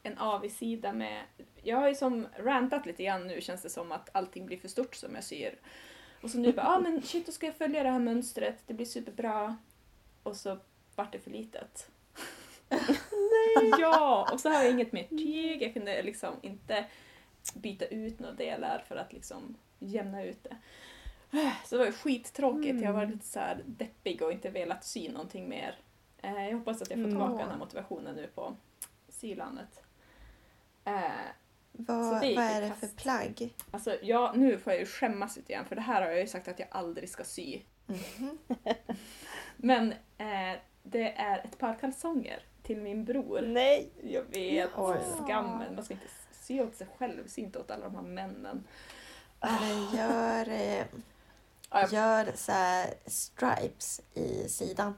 en 0.02 0.18
avigsida 0.18 0.92
med... 0.92 1.24
Jag 1.62 1.76
har 1.76 1.88
ju 1.88 1.94
som 1.94 2.26
rantat 2.36 2.86
lite 2.86 3.04
grann 3.04 3.26
nu 3.26 3.40
känns 3.40 3.62
det 3.62 3.70
som 3.70 3.92
att 3.92 4.08
allting 4.12 4.46
blir 4.46 4.58
för 4.58 4.68
stort 4.68 4.94
som 4.94 5.14
jag 5.14 5.24
syr. 5.24 5.58
Och 6.22 6.30
så 6.30 6.38
nu 6.38 6.52
bara, 6.52 6.66
ah, 6.66 6.78
men 6.80 7.02
shit 7.02 7.26
då 7.26 7.32
ska 7.32 7.46
jag 7.46 7.56
följa 7.56 7.82
det 7.82 7.90
här 7.90 7.98
mönstret, 7.98 8.62
det 8.66 8.74
blir 8.74 8.86
superbra. 8.86 9.56
Och 10.22 10.36
så 10.36 10.58
vart 10.94 11.12
det 11.12 11.18
för 11.18 11.30
litet. 11.30 11.90
Nej! 12.68 13.70
ja, 13.78 14.28
och 14.32 14.40
så 14.40 14.48
har 14.48 14.62
jag 14.62 14.70
inget 14.70 14.92
mer 14.92 15.04
tyg, 15.04 15.62
jag 15.62 15.72
kunde 15.74 16.02
liksom 16.02 16.34
inte 16.42 16.84
byta 17.54 17.84
ut 17.86 18.18
några 18.18 18.34
delar 18.34 18.84
för 18.88 18.96
att 18.96 19.12
liksom 19.12 19.56
jämna 19.78 20.24
ut 20.24 20.42
det. 20.44 20.56
Så 21.64 21.74
det 21.74 21.78
var 21.78 21.86
ju 21.86 21.92
skittråkigt, 21.92 22.80
jag 22.82 22.92
var 22.92 23.02
Mm. 23.02 23.10
lite 23.14 23.26
så 23.26 23.38
här 23.38 23.62
deppig 23.66 24.22
och 24.22 24.32
inte 24.32 24.50
velat 24.50 24.84
sy 24.84 25.08
någonting 25.08 25.48
mer. 25.48 25.78
Eh, 26.22 26.48
Jag 26.48 26.58
hoppas 26.58 26.82
att 26.82 26.90
jag 26.90 26.96
får 26.98 27.04
Mm. 27.04 27.10
tillbaka 27.10 27.42
den 27.42 27.50
här 27.50 27.58
motivationen 27.58 28.14
nu 28.16 28.26
på 28.34 28.56
sylandet. 29.08 29.82
Vad, 31.72 32.20
det 32.22 32.36
vad 32.36 32.44
är 32.44 32.60
det 32.60 32.72
för 32.80 32.86
plagg? 32.86 33.54
Alltså, 33.70 33.96
ja, 34.02 34.32
nu 34.36 34.58
får 34.58 34.72
jag 34.72 34.80
ju 34.80 34.86
skämmas 34.86 35.36
lite 35.36 35.52
grann 35.52 35.64
för 35.64 35.74
det 35.76 35.80
här 35.82 36.02
har 36.02 36.08
jag 36.10 36.20
ju 36.20 36.26
sagt 36.26 36.48
att 36.48 36.58
jag 36.58 36.68
aldrig 36.70 37.08
ska 37.10 37.24
sy. 37.24 37.60
Mhm. 37.86 38.38
Men 39.56 39.92
eh, 40.18 40.58
det 40.82 41.12
är 41.12 41.38
ett 41.38 41.58
par 41.58 41.74
kalsonger 41.74 42.42
till 42.62 42.76
min 42.80 43.04
bror. 43.04 43.40
Nej! 43.42 43.90
Jag 44.02 44.22
vet, 44.22 44.70
Oj. 44.76 44.96
skammen. 45.24 45.74
Man 45.74 45.84
ska 45.84 45.94
inte 45.94 46.06
sy 46.32 46.60
åt 46.60 46.76
sig 46.76 46.86
själv, 46.98 47.26
sy 47.28 47.40
inte 47.42 47.58
åt 47.58 47.70
alla 47.70 47.84
de 47.84 47.94
här 47.94 48.02
männen. 48.02 48.64
Eller 49.40 49.96
gör, 49.96 50.48
eh, 50.48 50.84
jag- 51.70 51.92
gör 51.92 52.32
så 52.34 52.52
här 52.52 52.94
stripes 53.06 54.00
i 54.14 54.48
sidan. 54.48 54.94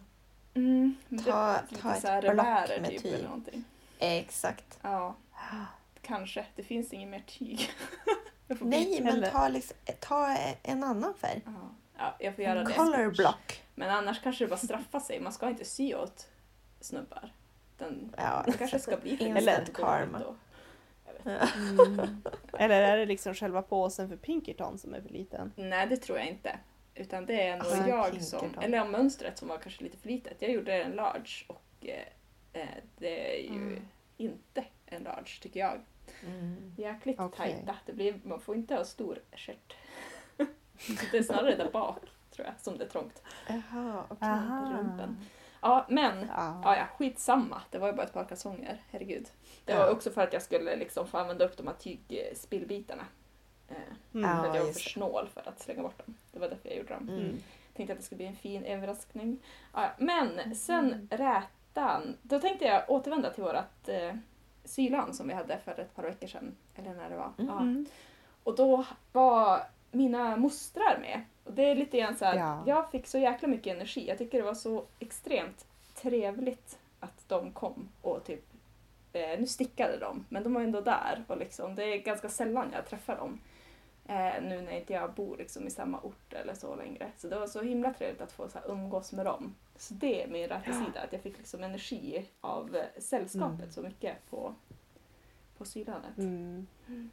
Mm, 0.54 0.94
Ta- 1.24 1.58
ta 1.80 1.94
ett 1.94 2.20
block 2.32 2.46
med 2.80 2.88
typ 2.90 3.02
tyg. 3.02 3.62
Exakt. 3.98 4.78
Ja, 4.82 5.14
kanske. 6.02 6.46
Det 6.56 6.62
finns 6.62 6.92
inget 6.92 7.08
mer 7.08 7.22
tyg. 7.26 7.70
jag 8.48 8.58
får 8.58 8.66
Nej, 8.66 9.00
men 9.02 9.12
Eller- 9.16 9.30
ta, 9.30 9.48
liksom, 9.48 9.76
ta 10.00 10.36
en 10.62 10.84
annan 10.84 11.14
färg. 11.14 11.40
Ja. 11.44 11.52
ja, 11.98 12.16
jag 12.20 12.34
får 12.34 12.44
göra 12.44 12.64
det. 12.64 12.72
Color 12.74 13.10
block. 13.16 13.62
Men 13.74 13.90
annars 13.90 14.22
kanske 14.22 14.44
det 14.44 14.48
bara 14.48 14.56
straffar 14.56 15.00
sig. 15.00 15.20
Man 15.20 15.32
ska 15.32 15.48
inte 15.48 15.64
sy 15.64 15.94
åt 15.94 16.28
snubbar. 16.80 17.32
Den, 17.78 18.14
Ja, 18.16 18.42
det 18.46 18.52
kanske 18.52 18.78
ska 18.78 18.96
bli 18.96 19.16
lätt 19.40 19.72
karma. 19.72 20.18
då. 20.18 20.34
Mm. 21.24 22.22
Eller 22.58 22.82
är 22.82 22.96
det 22.96 23.06
liksom 23.06 23.34
själva 23.34 23.62
påsen 23.62 24.08
för 24.08 24.16
Pinkerton 24.16 24.78
som 24.78 24.94
är 24.94 25.00
för 25.00 25.08
liten? 25.08 25.52
Nej, 25.56 25.86
det 25.86 25.96
tror 25.96 26.18
jag 26.18 26.26
inte. 26.26 26.58
Utan 26.94 27.26
det 27.26 27.42
är 27.48 27.56
nog 27.56 27.66
Alltså, 27.66 27.88
jag 27.88 28.22
som, 28.22 28.40
Pinkerton. 28.40 28.64
eller 28.64 28.78
ja, 28.78 28.84
mönstret 28.84 29.38
som 29.38 29.48
var 29.48 29.58
kanske 29.58 29.84
lite 29.84 29.96
för 29.98 30.08
litet. 30.08 30.36
Jag 30.42 30.50
gjorde 30.50 30.82
en 30.82 30.90
large 30.92 31.44
och 31.46 31.62
eh, 31.80 32.60
eh, 32.62 32.68
det 32.98 33.38
är 33.38 33.42
ju 33.42 33.56
Mm. 33.56 33.88
inte 34.16 34.64
en 34.86 35.02
large 35.02 35.38
tycker 35.42 35.60
jag. 35.60 35.80
Mm. 36.26 36.72
Jäkligt 36.76 37.20
Okej. 37.20 37.52
tajta. 37.54 37.76
Det 37.86 37.92
blir, 37.92 38.20
man 38.24 38.40
får 38.40 38.56
inte 38.56 38.74
ha 38.74 38.84
stor 38.84 39.18
stjärt. 39.36 39.74
det 41.12 41.18
är 41.18 41.22
snarare 41.22 41.56
där 41.56 41.70
bak 41.70 41.98
tror 42.30 42.46
jag 42.46 42.54
som 42.60 42.78
det 42.78 42.84
är 42.84 42.88
trångt. 42.88 43.22
Jaha, 43.48 44.04
okej. 44.08 44.78
rumpen. 44.78 45.16
Ja, 45.60 45.86
men 45.88 46.26
Ja. 46.36 46.60
Ja, 46.64 46.76
ja, 46.76 46.86
skitsamma. 46.98 47.62
Det 47.70 47.78
var 47.78 47.86
ju 47.88 47.92
bara 47.94 48.06
ett 48.06 48.12
par 48.12 48.24
kalsonger. 48.24 48.82
Herregud. 48.90 49.28
Det 49.64 49.72
Ja. 49.72 49.78
var 49.78 49.90
också 49.90 50.10
för 50.10 50.20
att 50.22 50.32
jag 50.32 50.42
skulle 50.42 50.76
liksom 50.76 51.06
få 51.06 51.18
använda 51.18 51.44
upp 51.44 51.56
de 51.56 51.66
här 51.66 51.74
tygspillbitarna. 51.74 53.04
Eh, 53.68 53.76
Mm. 54.14 54.30
för 54.30 54.38
att 54.38 54.46
Ja, 54.46 54.56
jag 54.56 54.64
var 54.64 54.72
för 54.72 54.80
snål 54.80 55.28
för 55.34 55.48
att 55.48 55.60
slänga 55.60 55.82
bort 55.82 56.06
dem. 56.06 56.14
Det 56.32 56.38
var 56.38 56.48
därför 56.48 56.68
jag 56.68 56.78
gjorde 56.78 56.94
dem. 56.94 57.08
Mm. 57.08 57.36
Tänkte 57.76 57.92
att 57.92 57.98
det 57.98 58.04
skulle 58.04 58.16
bli 58.16 58.26
en 58.26 58.36
fin 58.36 58.64
överraskning. 58.64 59.38
Ja, 59.74 59.90
men 59.98 60.38
Mm. 60.38 60.54
sen 60.54 61.08
rätan. 61.10 62.16
Då 62.22 62.38
tänkte 62.40 62.64
jag 62.64 62.90
återvända 62.90 63.30
till 63.30 63.42
vårat 63.44 63.88
eh, 63.88 64.14
sylan 64.64 65.14
som 65.14 65.28
vi 65.28 65.34
hade 65.34 65.58
för 65.58 65.80
ett 65.80 65.94
par 65.96 66.02
veckor 66.02 66.26
sedan. 66.26 66.56
Eller 66.74 66.94
när 66.94 67.10
det 67.10 67.16
var. 67.16 67.32
Ja. 67.36 67.60
Mm. 67.60 67.86
Och 68.44 68.56
då 68.56 68.86
var 69.12 69.60
mina 69.90 70.36
mostrar 70.36 70.98
med. 71.00 71.22
Och 71.44 71.52
det 71.52 71.62
är 71.62 71.74
lite 71.74 71.98
grann 71.98 72.16
så 72.16 72.24
här, 72.24 72.36
Ja. 72.36 72.62
jag 72.66 72.90
fick 72.90 73.06
så 73.06 73.18
jäkla 73.18 73.48
mycket 73.48 73.74
energi. 73.76 74.08
Jag 74.08 74.18
tycker 74.18 74.38
det 74.38 74.44
var 74.44 74.54
så 74.54 74.84
extremt 74.98 75.66
trevligt 75.94 76.78
att 77.00 77.28
de 77.28 77.52
kom 77.52 77.88
och 78.02 78.24
typ, 78.24 78.44
eh, 79.12 79.38
nu 79.40 79.46
stickade 79.46 79.98
de, 79.98 80.24
men 80.28 80.42
de 80.42 80.54
var 80.54 80.62
ändå 80.62 80.80
där 80.80 81.24
och 81.28 81.36
liksom, 81.36 81.74
det 81.74 81.84
är 81.84 81.96
ganska 81.98 82.28
sällan 82.28 82.70
jag 82.72 82.86
träffar 82.86 83.16
dem. 83.16 83.40
Eh, 84.06 84.42
nu 84.42 84.62
när 84.62 84.72
inte 84.72 84.92
jag 84.92 85.12
bor 85.12 85.36
liksom 85.36 85.66
i 85.66 85.70
samma 85.70 86.00
ort 86.00 86.32
eller 86.32 86.54
så 86.54 86.76
längre. 86.76 87.10
Så 87.18 87.28
det 87.28 87.38
var 87.38 87.46
så 87.46 87.62
himla 87.62 87.92
trevligt 87.94 88.20
att 88.20 88.32
få 88.32 88.48
så 88.48 88.58
här, 88.58 88.70
umgås 88.70 89.12
med 89.12 89.26
dem. 89.26 89.54
Så 89.82 89.94
det 89.94 90.22
är 90.22 90.28
min 90.28 90.48
rättesida, 90.48 91.00
att 91.00 91.12
jag 91.12 91.22
fick 91.22 91.38
liksom 91.38 91.62
energi 91.62 92.28
av 92.40 92.76
eh, 92.76 92.84
sällskapet 93.00 93.58
Mm. 93.60 93.70
så 93.72 93.82
mycket 93.82 94.16
på, 94.30 94.54
på 95.58 95.64
sylandet. 95.64 96.18
Mm. 96.18 96.66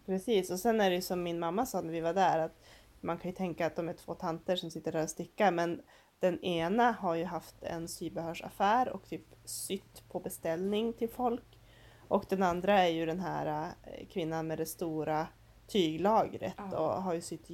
Precis, 0.05 0.51
och 0.51 0.59
sen 0.59 0.82
är 0.82 0.89
det 0.89 0.95
ju 0.95 1.01
som 1.01 1.24
min 1.24 1.39
mamma 1.39 1.65
sa 1.65 1.82
när 1.82 1.91
vi 1.93 2.01
var 2.01 2.13
där 2.13 2.39
att 2.39 2.63
man 3.01 3.17
kan 3.17 3.32
ju 3.32 3.36
tänka 3.38 3.65
att 3.65 3.76
de 3.76 3.89
är 3.89 3.93
två 3.93 4.13
tanter 4.13 4.55
som 4.55 4.72
sitter 4.72 4.91
där 4.91 5.03
och 5.03 5.09
stickar 5.09 5.51
men 5.51 5.82
den 6.20 6.43
ena 6.43 6.91
har 6.91 7.15
ju 7.15 7.24
haft 7.26 7.63
en 7.63 7.88
sybehörsaffär 7.88 8.89
och 8.89 9.05
typ 9.09 9.26
sytt 9.45 10.09
på 10.09 10.20
beställning 10.20 10.93
till 10.93 11.09
folk. 11.09 11.59
Och 12.07 12.26
den 12.30 12.43
andra 12.43 12.80
är 12.80 12.89
ju 12.89 13.05
den 13.05 13.20
här 13.20 13.72
eh, 13.84 14.07
kvinnan 14.07 14.47
med 14.47 14.57
det 14.57 14.65
stora 14.65 15.28
tyglagret 15.67 16.53
Ja. 16.57 16.78
och 16.95 17.03
har 17.03 17.13
ju 17.13 17.22
sytt 17.22 17.49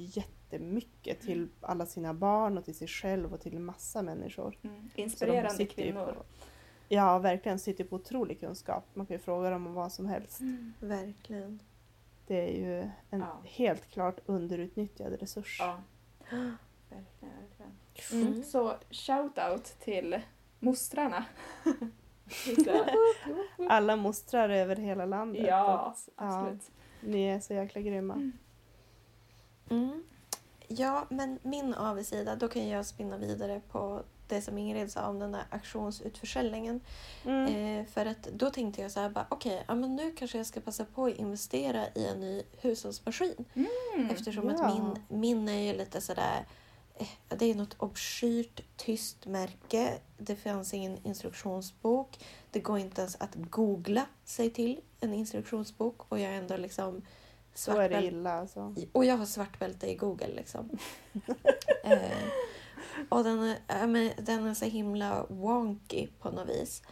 jättemycket 0.50 1.20
till 1.20 1.48
alla 1.60 1.86
sina 1.86 2.14
barn 2.14 2.58
och 2.58 2.64
till 2.64 2.74
sig 2.74 2.88
själv 2.88 3.34
och 3.34 3.40
till 3.40 3.58
massa 3.58 4.02
människor. 4.02 4.58
Mm. 4.62 4.90
Inspirerande 4.94 5.66
kvinnor. 5.66 6.06
På, 6.12 6.22
ja, 6.88 7.18
verkligen 7.18 7.58
sitter 7.58 7.84
på 7.84 7.96
otrolig 7.96 8.40
kunskap. 8.40 8.84
Man 8.94 9.06
kan 9.06 9.14
ju 9.16 9.22
fråga 9.22 9.50
dem 9.50 9.66
om 9.66 9.74
vad 9.74 9.92
som 9.92 10.06
helst. 10.06 10.40
Verkligen. 10.80 11.60
Det 12.26 12.50
är 12.50 12.56
ju 12.58 12.90
en 13.10 13.20
Ja. 13.20 13.40
helt 13.44 13.90
klart 13.90 14.18
underutnyttjad 14.26 15.12
resurs. 15.20 15.56
Ja. 15.60 15.78
Verkligen, 16.88 17.34
verkligen. 17.40 17.72
Mm. 18.12 18.26
Mm. 18.32 18.44
Så 18.44 18.74
shout-out 18.90 19.78
till 19.80 20.20
mostrarna. 20.58 21.24
Alla 23.68 23.96
mostrar 23.96 24.48
över 24.48 24.76
hela 24.76 25.06
landet. 25.06 25.44
ja, 25.48 25.78
Att, 25.78 26.08
ja, 26.16 26.38
absolut. 26.38 26.70
ni 27.00 27.22
är 27.22 27.40
så 27.40 27.54
jäkla 27.54 27.80
grymma. 27.80 28.30
Mm. 29.70 30.02
Ja, 30.68 31.06
men 31.10 31.38
min 31.42 31.74
avigsida, 31.74 32.36
då 32.36 32.48
kan 32.48 32.68
jag 32.68 32.86
spinna 32.86 33.16
vidare 33.16 33.60
på 33.70 34.02
det 34.28 34.42
som 34.42 34.58
Ingrid 34.58 34.92
sa 34.92 35.08
om 35.08 35.18
den 35.18 35.32
där 35.32 35.44
auktionsutförsäljningen. 35.50 36.80
Mm. 37.24 37.54
Eh, 37.54 37.86
för 37.86 38.06
att 38.06 38.22
då 38.22 38.50
tänkte 38.50 38.82
jag 38.82 38.90
så 38.90 39.00
här, 39.00 39.10
bara, 39.10 39.26
okej, 39.30 39.64
ja, 39.68 39.74
men 39.74 39.96
nu 39.96 40.12
kanske 40.12 40.38
jag 40.38 40.46
ska 40.46 40.60
passa 40.60 40.84
på 40.84 41.06
att 41.06 41.16
investera 41.16 41.86
i 41.94 42.06
en 42.06 42.20
ny 42.20 42.42
hushållsmaskin. 42.60 43.44
Mm. 43.54 44.10
Eftersom 44.10 44.48
ja. 44.48 44.54
att 44.54 44.74
min, 44.74 45.20
min 45.20 45.48
är 45.48 45.72
ju 45.72 45.78
lite 45.78 46.00
sådär, 46.00 46.46
eh, 46.94 47.08
det 47.28 47.50
är 47.50 47.54
något 47.54 47.76
obskyrt 47.78 48.60
tyst 48.76 49.26
märke. 49.26 49.98
Det 50.18 50.36
fanns 50.36 50.74
ingen 50.74 50.98
instruktionsbok. 51.02 52.18
Det 52.50 52.60
går 52.60 52.78
inte 52.78 53.00
ens 53.00 53.16
att 53.20 53.34
googla 53.34 54.06
sig 54.24 54.50
till 54.50 54.80
en 55.00 55.14
instruktionsbok 55.14 56.12
och 56.12 56.20
jag 56.20 56.34
ändå 56.34 56.56
liksom 56.56 57.02
Så 57.56 57.76
är 57.78 57.88
det 57.88 58.04
illa 58.04 58.32
alltså. 58.32 58.74
Och 58.92 59.04
jag 59.04 59.16
har 59.16 59.26
svart 59.26 59.58
bälte 59.58 59.90
i 59.90 59.94
Google 59.94 60.34
liksom. 60.34 60.78
eh, 61.84 62.00
och 63.08 63.24
den 63.24 63.54
men 63.68 64.10
den 64.18 64.46
är 64.46 64.54
så 64.54 64.64
himla 64.64 65.26
wonky 65.28 66.06
på 66.20 66.30
något 66.30 66.48
vis. 66.48 66.82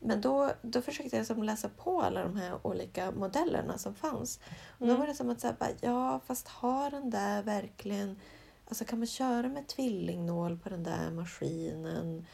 Men 0.00 0.20
då, 0.20 0.50
då 0.62 0.82
försökte 0.82 1.16
jag 1.16 1.26
som 1.26 1.42
läsa 1.42 1.68
på 1.68 2.02
alla 2.02 2.22
de 2.22 2.36
här 2.36 2.66
olika 2.66 3.10
modellerna 3.10 3.78
som 3.78 3.94
fanns. 3.94 4.40
Och 4.78 4.86
då 4.86 4.92
Mm. 4.92 5.00
var 5.00 5.06
det 5.06 5.14
som 5.14 5.30
att 5.30 5.40
säga, 5.40 5.56
ja 5.80 6.20
fast 6.26 6.48
har 6.48 6.90
den 6.90 7.10
där 7.10 7.42
verkligen... 7.42 8.20
Alltså 8.68 8.84
kan 8.84 8.98
man 8.98 9.06
köra 9.06 9.48
med 9.48 9.68
tvillingnål 9.68 10.58
på 10.58 10.68
den 10.68 10.82
där 10.82 11.10
maskinen? 11.10 12.26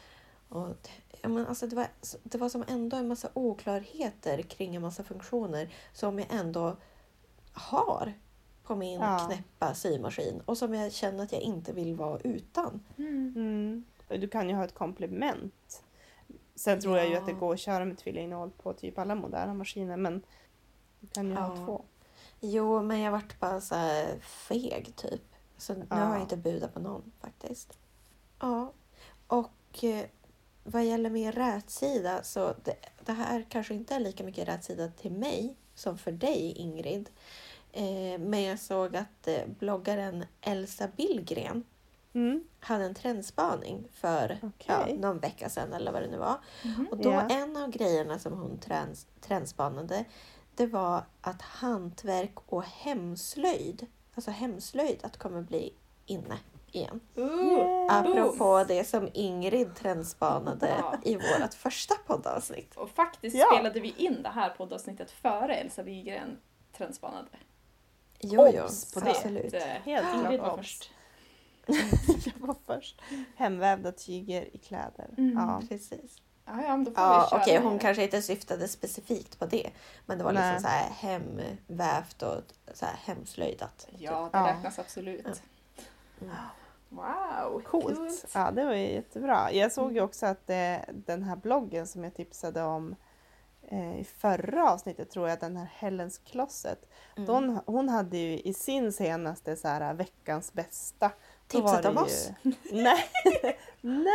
Och, 0.49 0.89
ja, 1.21 1.29
men 1.29 1.47
alltså 1.47 1.67
det, 1.67 1.75
var, 1.75 1.87
det 2.23 2.37
var 2.37 2.49
som 2.49 2.63
ändå 2.67 2.97
en 2.97 3.07
massa 3.07 3.29
oklarheter 3.33 4.41
kring 4.41 4.75
en 4.75 4.81
massa 4.81 5.03
funktioner 5.03 5.69
som 5.93 6.19
jag 6.19 6.27
ändå 6.31 6.77
har 7.57 8.13
på 8.63 8.75
min 8.75 9.01
Ja. 9.01 9.19
knäppa 9.27 9.73
symaskin 9.73 10.41
och 10.45 10.57
som 10.57 10.73
jag 10.73 10.91
känner 10.93 11.23
att 11.23 11.31
jag 11.31 11.41
inte 11.41 11.73
vill 11.73 11.95
vara 11.95 12.19
utan. 12.19 12.83
Mm. 12.97 13.33
Mm. 13.35 13.85
Du 14.21 14.27
kan 14.27 14.49
ju 14.49 14.55
ha 14.55 14.63
ett 14.63 14.73
komplement. 14.73 15.83
Sen 16.55 16.81
tror 16.81 16.97
jag 16.97 17.05
ju 17.07 17.13
Ja. 17.13 17.19
att 17.19 17.25
det 17.25 17.33
går 17.33 17.53
att 17.53 17.59
köra 17.59 17.85
med 17.85 17.97
tvillingnål 17.97 18.51
på 18.57 18.73
typ 18.73 18.97
alla 18.97 19.15
moderna 19.15 19.53
maskiner 19.53 19.97
men 19.97 20.21
du 20.99 21.07
kan 21.07 21.27
ju 21.27 21.35
ha 21.35 21.55
Ja. 21.57 21.65
två. 21.65 21.81
Jo, 22.39 22.81
men 22.81 22.99
jag 22.99 23.11
vart 23.11 23.39
bara 23.39 23.61
så 23.61 23.75
här 23.75 24.19
feg 24.19 24.93
typ. 24.95 25.21
Så 25.57 25.73
nu 25.73 25.87
Ja. 25.89 25.95
har 25.95 26.13
jag 26.13 26.21
inte 26.21 26.37
budat 26.37 26.73
på 26.73 26.79
någon 26.79 27.11
faktiskt. 27.21 27.77
Ja, 28.39 28.73
och 29.27 29.83
eh, 29.83 30.05
vad 30.63 30.85
gäller 30.85 31.09
min 31.09 31.31
rätsida 31.31 32.23
så 32.23 32.53
det, 32.63 32.75
det 33.05 33.11
här 33.11 33.45
kanske 33.49 33.73
inte 33.73 33.95
är 33.95 33.99
lika 33.99 34.23
mycket 34.23 34.47
rätsida 34.47 34.87
till 34.87 35.11
mig 35.11 35.55
som 35.75 35.97
för 35.97 36.11
dig 36.11 36.51
Ingrid. 36.51 37.09
Eh, 37.77 38.19
men 38.19 38.43
jag 38.43 38.59
såg 38.59 38.95
att 38.95 39.27
eh, 39.27 39.45
bloggaren 39.59 40.25
Elsa 40.41 40.87
Billgren 40.95 41.63
Mm. 42.13 42.43
hade 42.59 42.83
en 42.85 42.93
trendspaning 42.93 43.87
för 43.93 44.37
ja, 44.41 44.49
Okej. 44.83 44.97
någon 44.97 45.19
vecka 45.19 45.49
sedan 45.49 45.73
eller 45.73 45.91
vad 45.91 46.01
det 46.01 46.07
nu 46.11 46.17
var. 46.17 46.37
Mhm. 46.65 46.87
Och 46.91 46.97
då 46.97 47.09
Ja. 47.11 47.21
en 47.29 47.57
av 47.57 47.69
grejerna 47.69 48.19
som 48.19 48.33
hon 48.33 48.57
trends, 48.59 49.07
trendspanade 49.21 50.05
det 50.55 50.65
var 50.67 51.03
att 51.21 51.41
hantverk 51.41 52.33
och 52.45 52.63
hemslöjd, 52.63 53.85
alltså 54.15 54.31
hemslöjd, 54.31 54.99
att 55.03 55.17
kommer 55.17 55.41
bli 55.41 55.73
inne 56.05 56.37
igen. 56.71 56.99
Ooh. 57.15 57.87
Apropå 57.89 58.65
det 58.67 58.83
som 58.83 59.09
Ingrid 59.13 59.75
trendspanade 59.75 60.67
Ja. 60.77 60.95
i 61.03 61.15
vårt 61.15 61.53
första 61.53 61.95
poddavsnitt. 62.07 62.75
Och 62.77 62.89
faktiskt 62.89 63.35
Ja. 63.35 63.45
spelade 63.53 63.79
vi 63.79 63.93
in 63.97 64.23
det 64.23 64.29
här 64.29 64.49
poddavsnittet 64.49 65.11
före 65.11 65.55
Elsa 65.55 65.83
Wigren 65.83 66.37
trendspanade. 66.77 67.27
Jo, 68.19 68.51
jo, 68.53 68.63
Obs 68.63 68.93
på 68.93 68.99
det. 68.99 69.09
absolut. 69.09 69.53
Eh, 69.53 69.61
Helt 69.61 70.15
Ingrid 70.15 70.39
klart 70.39 70.49
var 70.51 70.57
först. 70.57 70.91
jag 72.25 72.47
var 72.47 72.55
först. 72.65 73.01
Hemvävda 73.35 73.91
tyger 73.91 74.55
i 74.55 74.57
kläder. 74.57 75.09
Mm. 75.17 75.37
Ja. 75.37 75.61
Precis. 75.69 76.17
Ja, 76.45 76.61
ja, 76.61 76.67
men 76.77 76.83
då 76.83 76.91
får 76.91 77.03
Ja, 77.03 77.23
vi 77.23 77.29
köra 77.29 77.41
okej, 77.41 77.53
med 77.53 77.63
hon 77.63 77.73
det. 77.73 77.79
kanske 77.79 78.03
inte 78.03 78.21
syftade 78.21 78.67
specifikt 78.67 79.39
på 79.39 79.45
det. 79.45 79.69
Men 80.05 80.17
det 80.17 80.23
var 80.23 80.31
liksom 80.31 80.49
Nej. 80.51 80.61
så 80.61 80.67
här 80.67 80.89
hemvävt 80.89 82.21
och 82.23 82.41
så 82.73 82.85
här 82.85 82.95
hemslöjdat. 83.05 83.87
Ja, 83.97 84.29
det 84.31 84.37
Ja. 84.37 84.47
räknas 84.47 84.79
absolut. 84.79 85.41
Mm. 86.21 86.33
Wow, 86.89 87.61
Coolt. 87.65 88.25
Ja, 88.33 88.51
det 88.51 88.63
var 88.65 88.73
jättebra. 88.73 89.51
Jag 89.51 89.71
såg 89.71 89.93
ju 89.93 90.01
också 90.01 90.25
att 90.25 90.49
eh, 90.49 90.75
den 90.93 91.23
här 91.23 91.35
bloggen 91.35 91.87
som 91.87 92.03
jag 92.03 92.13
tipsade 92.13 92.63
om 92.63 92.95
eh, 93.67 93.99
i 93.99 94.03
förra 94.03 94.71
avsnittet 94.71 95.09
tror 95.11 95.29
jag, 95.29 95.39
den 95.39 95.57
här 95.57 95.65
Hellens 95.75 96.17
Closet. 96.17 96.89
Mm. 97.17 97.29
Hon, 97.29 97.59
hon 97.65 97.89
hade 97.89 98.17
ju 98.17 98.39
i 98.39 98.53
sin 98.53 98.91
senaste 98.93 99.55
så 99.55 99.67
här, 99.67 99.93
veckans 99.93 100.53
bästa. 100.53 101.11
om 101.89 101.95
ju- 101.95 102.01
oss? 102.01 102.29
Nej, 102.71 103.09
nej. 103.81 104.13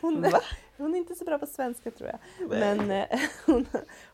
Hon, 0.00 0.22
Va? 0.22 0.40
hon 0.76 0.94
är 0.94 0.98
inte 0.98 1.14
så 1.14 1.24
bra 1.24 1.38
på 1.38 1.46
svenska 1.46 1.90
tror 1.90 2.10
jag. 2.10 2.48
Men 2.50 2.90
eh, 2.90 3.20
hon, 3.46 3.66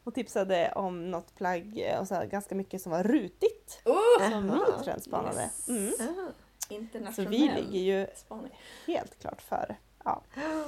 hon 0.05 0.13
tipsade 0.13 0.73
om 0.73 1.11
något 1.11 1.35
plagg 1.35 1.79
eh, 1.87 2.01
och 2.01 2.09
så 2.09 2.15
här, 2.15 2.27
ganska 2.27 2.55
mycket 2.55 2.83
som 2.83 2.93
var 2.93 3.03
rutigt. 3.03 3.81
Oh, 3.85 4.31
Som 4.31 4.51
vi 4.79 4.85
trendspanade. 4.85 5.43
Yes. 5.43 5.69
Mm. 5.69 5.93
Ah. 6.01 6.33
Så 6.69 6.75
internationell 6.75 7.31
vi 7.31 7.39
ligger 7.49 7.81
ju 7.81 8.07
spaning. 8.17 8.61
helt 8.87 9.19
klart 9.19 9.43
före. 9.43 9.77
Ja. 10.05 10.23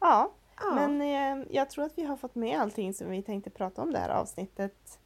Ja, 0.00 0.32
Ja. 0.60 0.74
men 0.74 1.00
eh, 1.00 1.46
jag 1.50 1.70
tror 1.70 1.84
att 1.84 1.98
vi 1.98 2.02
har 2.02 2.16
fått 2.16 2.34
med 2.34 2.60
allting 2.60 2.94
som 2.94 3.10
vi 3.10 3.22
tänkte 3.22 3.50
prata 3.50 3.82
om 3.82 3.92
det 3.92 3.98
här 3.98 4.08
avsnittet. 4.08 4.98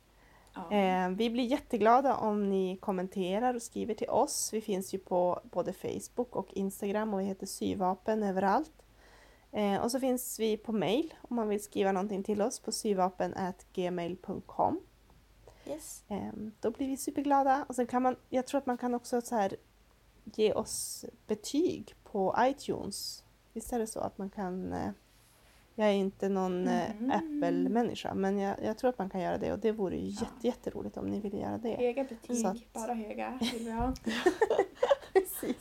Ja. 0.55 0.73
Eh, 0.77 1.09
vi 1.09 1.31
blir 1.31 1.45
jätteglada 1.45 2.17
om 2.17 2.51
ni 2.51 2.77
kommenterar 2.77 3.55
och 3.55 3.63
skriver 3.63 3.95
till 3.95 4.09
oss. 4.09 4.51
Vi 4.53 4.61
finns 4.61 4.95
ju 4.95 4.99
på 4.99 5.41
både 5.43 5.73
Facebook 5.73 6.37
och 6.37 6.53
Instagram 6.53 7.15
och 7.15 7.21
vi 7.21 7.25
heter 7.25 7.47
Syvapen 7.47 8.23
överallt. 8.23 8.73
Eh, 9.53 9.83
och 9.83 9.91
så 9.91 10.01
finns 10.01 10.41
vi 10.41 10.57
på 10.57 10.73
mail 10.73 11.15
om 11.21 11.37
man 11.37 11.49
vill 11.49 11.63
skriva 11.63 11.93
någonting 11.93 12.23
till 12.23 12.43
oss 12.43 12.61
på 12.61 12.73
syvapen.gmail.com. 12.73 14.81
Yes. 15.67 16.05
Eh, 16.09 16.33
då 16.61 16.71
blir 16.71 16.89
vi 16.89 16.97
superglada. 16.97 17.65
Och 17.69 17.75
sen 17.75 17.87
kan 17.87 18.03
man, 18.03 18.17
jag 18.29 18.47
tror 18.47 18.59
att 18.59 18.67
man 18.67 18.79
kan 18.79 18.95
också 18.95 19.21
så 19.21 19.35
här 19.35 19.57
ge 20.25 20.53
oss 20.53 21.05
betyg 21.27 21.95
på 22.05 22.37
iTunes. 22.39 23.25
Visst 23.53 23.73
är 23.73 23.79
det 23.79 23.87
så 23.87 24.01
att 24.01 24.19
man 24.19 24.31
kan 24.31 24.73
eh, 24.73 24.91
jag 25.75 25.89
är 25.89 25.93
inte 25.93 26.29
någon 26.29 26.69
eh, 26.69 26.95
Mhm. 26.99 27.11
Apple-människa 27.11 28.15
men 28.15 28.39
jag, 28.39 28.57
jag 28.65 28.79
tror 28.79 28.89
att 28.91 28.99
man 28.99 29.11
kan 29.11 29.21
göra 29.21 29.39
det 29.39 29.53
och 29.53 29.59
det 29.59 29.73
vore 29.73 29.97
ju 29.97 30.09
Ja. 30.09 30.21
jätte, 30.21 30.47
jätteroligt 30.47 30.97
om 30.97 31.07
ni 31.07 31.21
ville 31.21 31.37
göra 31.39 31.59
det. 31.59 31.75
Höga 31.75 32.05
betyg, 32.05 32.47
att- 32.47 32.73
bara 32.73 32.95
höga 32.95 33.39
vill 33.53 33.65
vi 33.65 33.71
ha. 33.71 33.93
Precis. 35.13 35.57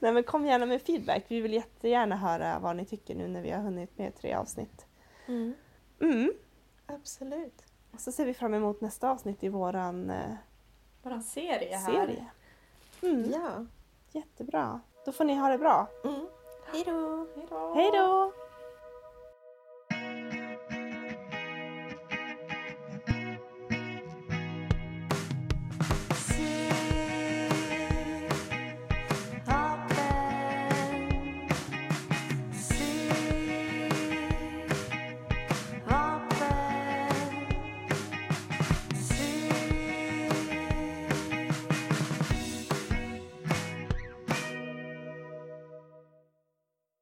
Nej 0.00 0.12
men 0.12 0.24
kom 0.24 0.46
gärna 0.46 0.66
med 0.66 0.82
feedback. 0.82 1.24
Vi 1.28 1.40
vill 1.40 1.52
jättegärna 1.52 2.16
höra 2.16 2.58
vad 2.58 2.76
ni 2.76 2.84
tycker 2.84 3.14
nu 3.14 3.28
när 3.28 3.42
vi 3.42 3.50
har 3.50 3.62
hunnit 3.62 3.98
med 3.98 4.14
tre 4.16 4.34
avsnitt. 4.34 4.86
Mm. 5.26 5.54
Mm. 6.00 6.32
Absolut. 6.86 7.62
Och 7.94 8.00
så 8.00 8.12
ser 8.12 8.26
vi 8.26 8.34
fram 8.34 8.54
emot 8.54 8.80
nästa 8.80 9.10
avsnitt 9.10 9.44
i 9.44 9.48
våran 9.48 10.10
eh, 10.10 10.34
Bara 11.02 11.20
serie 11.20 11.76
här. 11.76 11.92
serie. 11.92 12.26
Mm. 13.02 13.30
Ja. 13.32 13.66
Jättebra. 14.12 14.80
Då 15.04 15.12
får 15.12 15.24
ni 15.24 15.34
ha 15.34 15.48
det 15.48 15.58
bra. 15.58 15.88
Mm. 16.04 16.26
Hej 16.72 16.84
då! 16.86 17.26
Hej 17.74 17.90
då! 17.92 18.32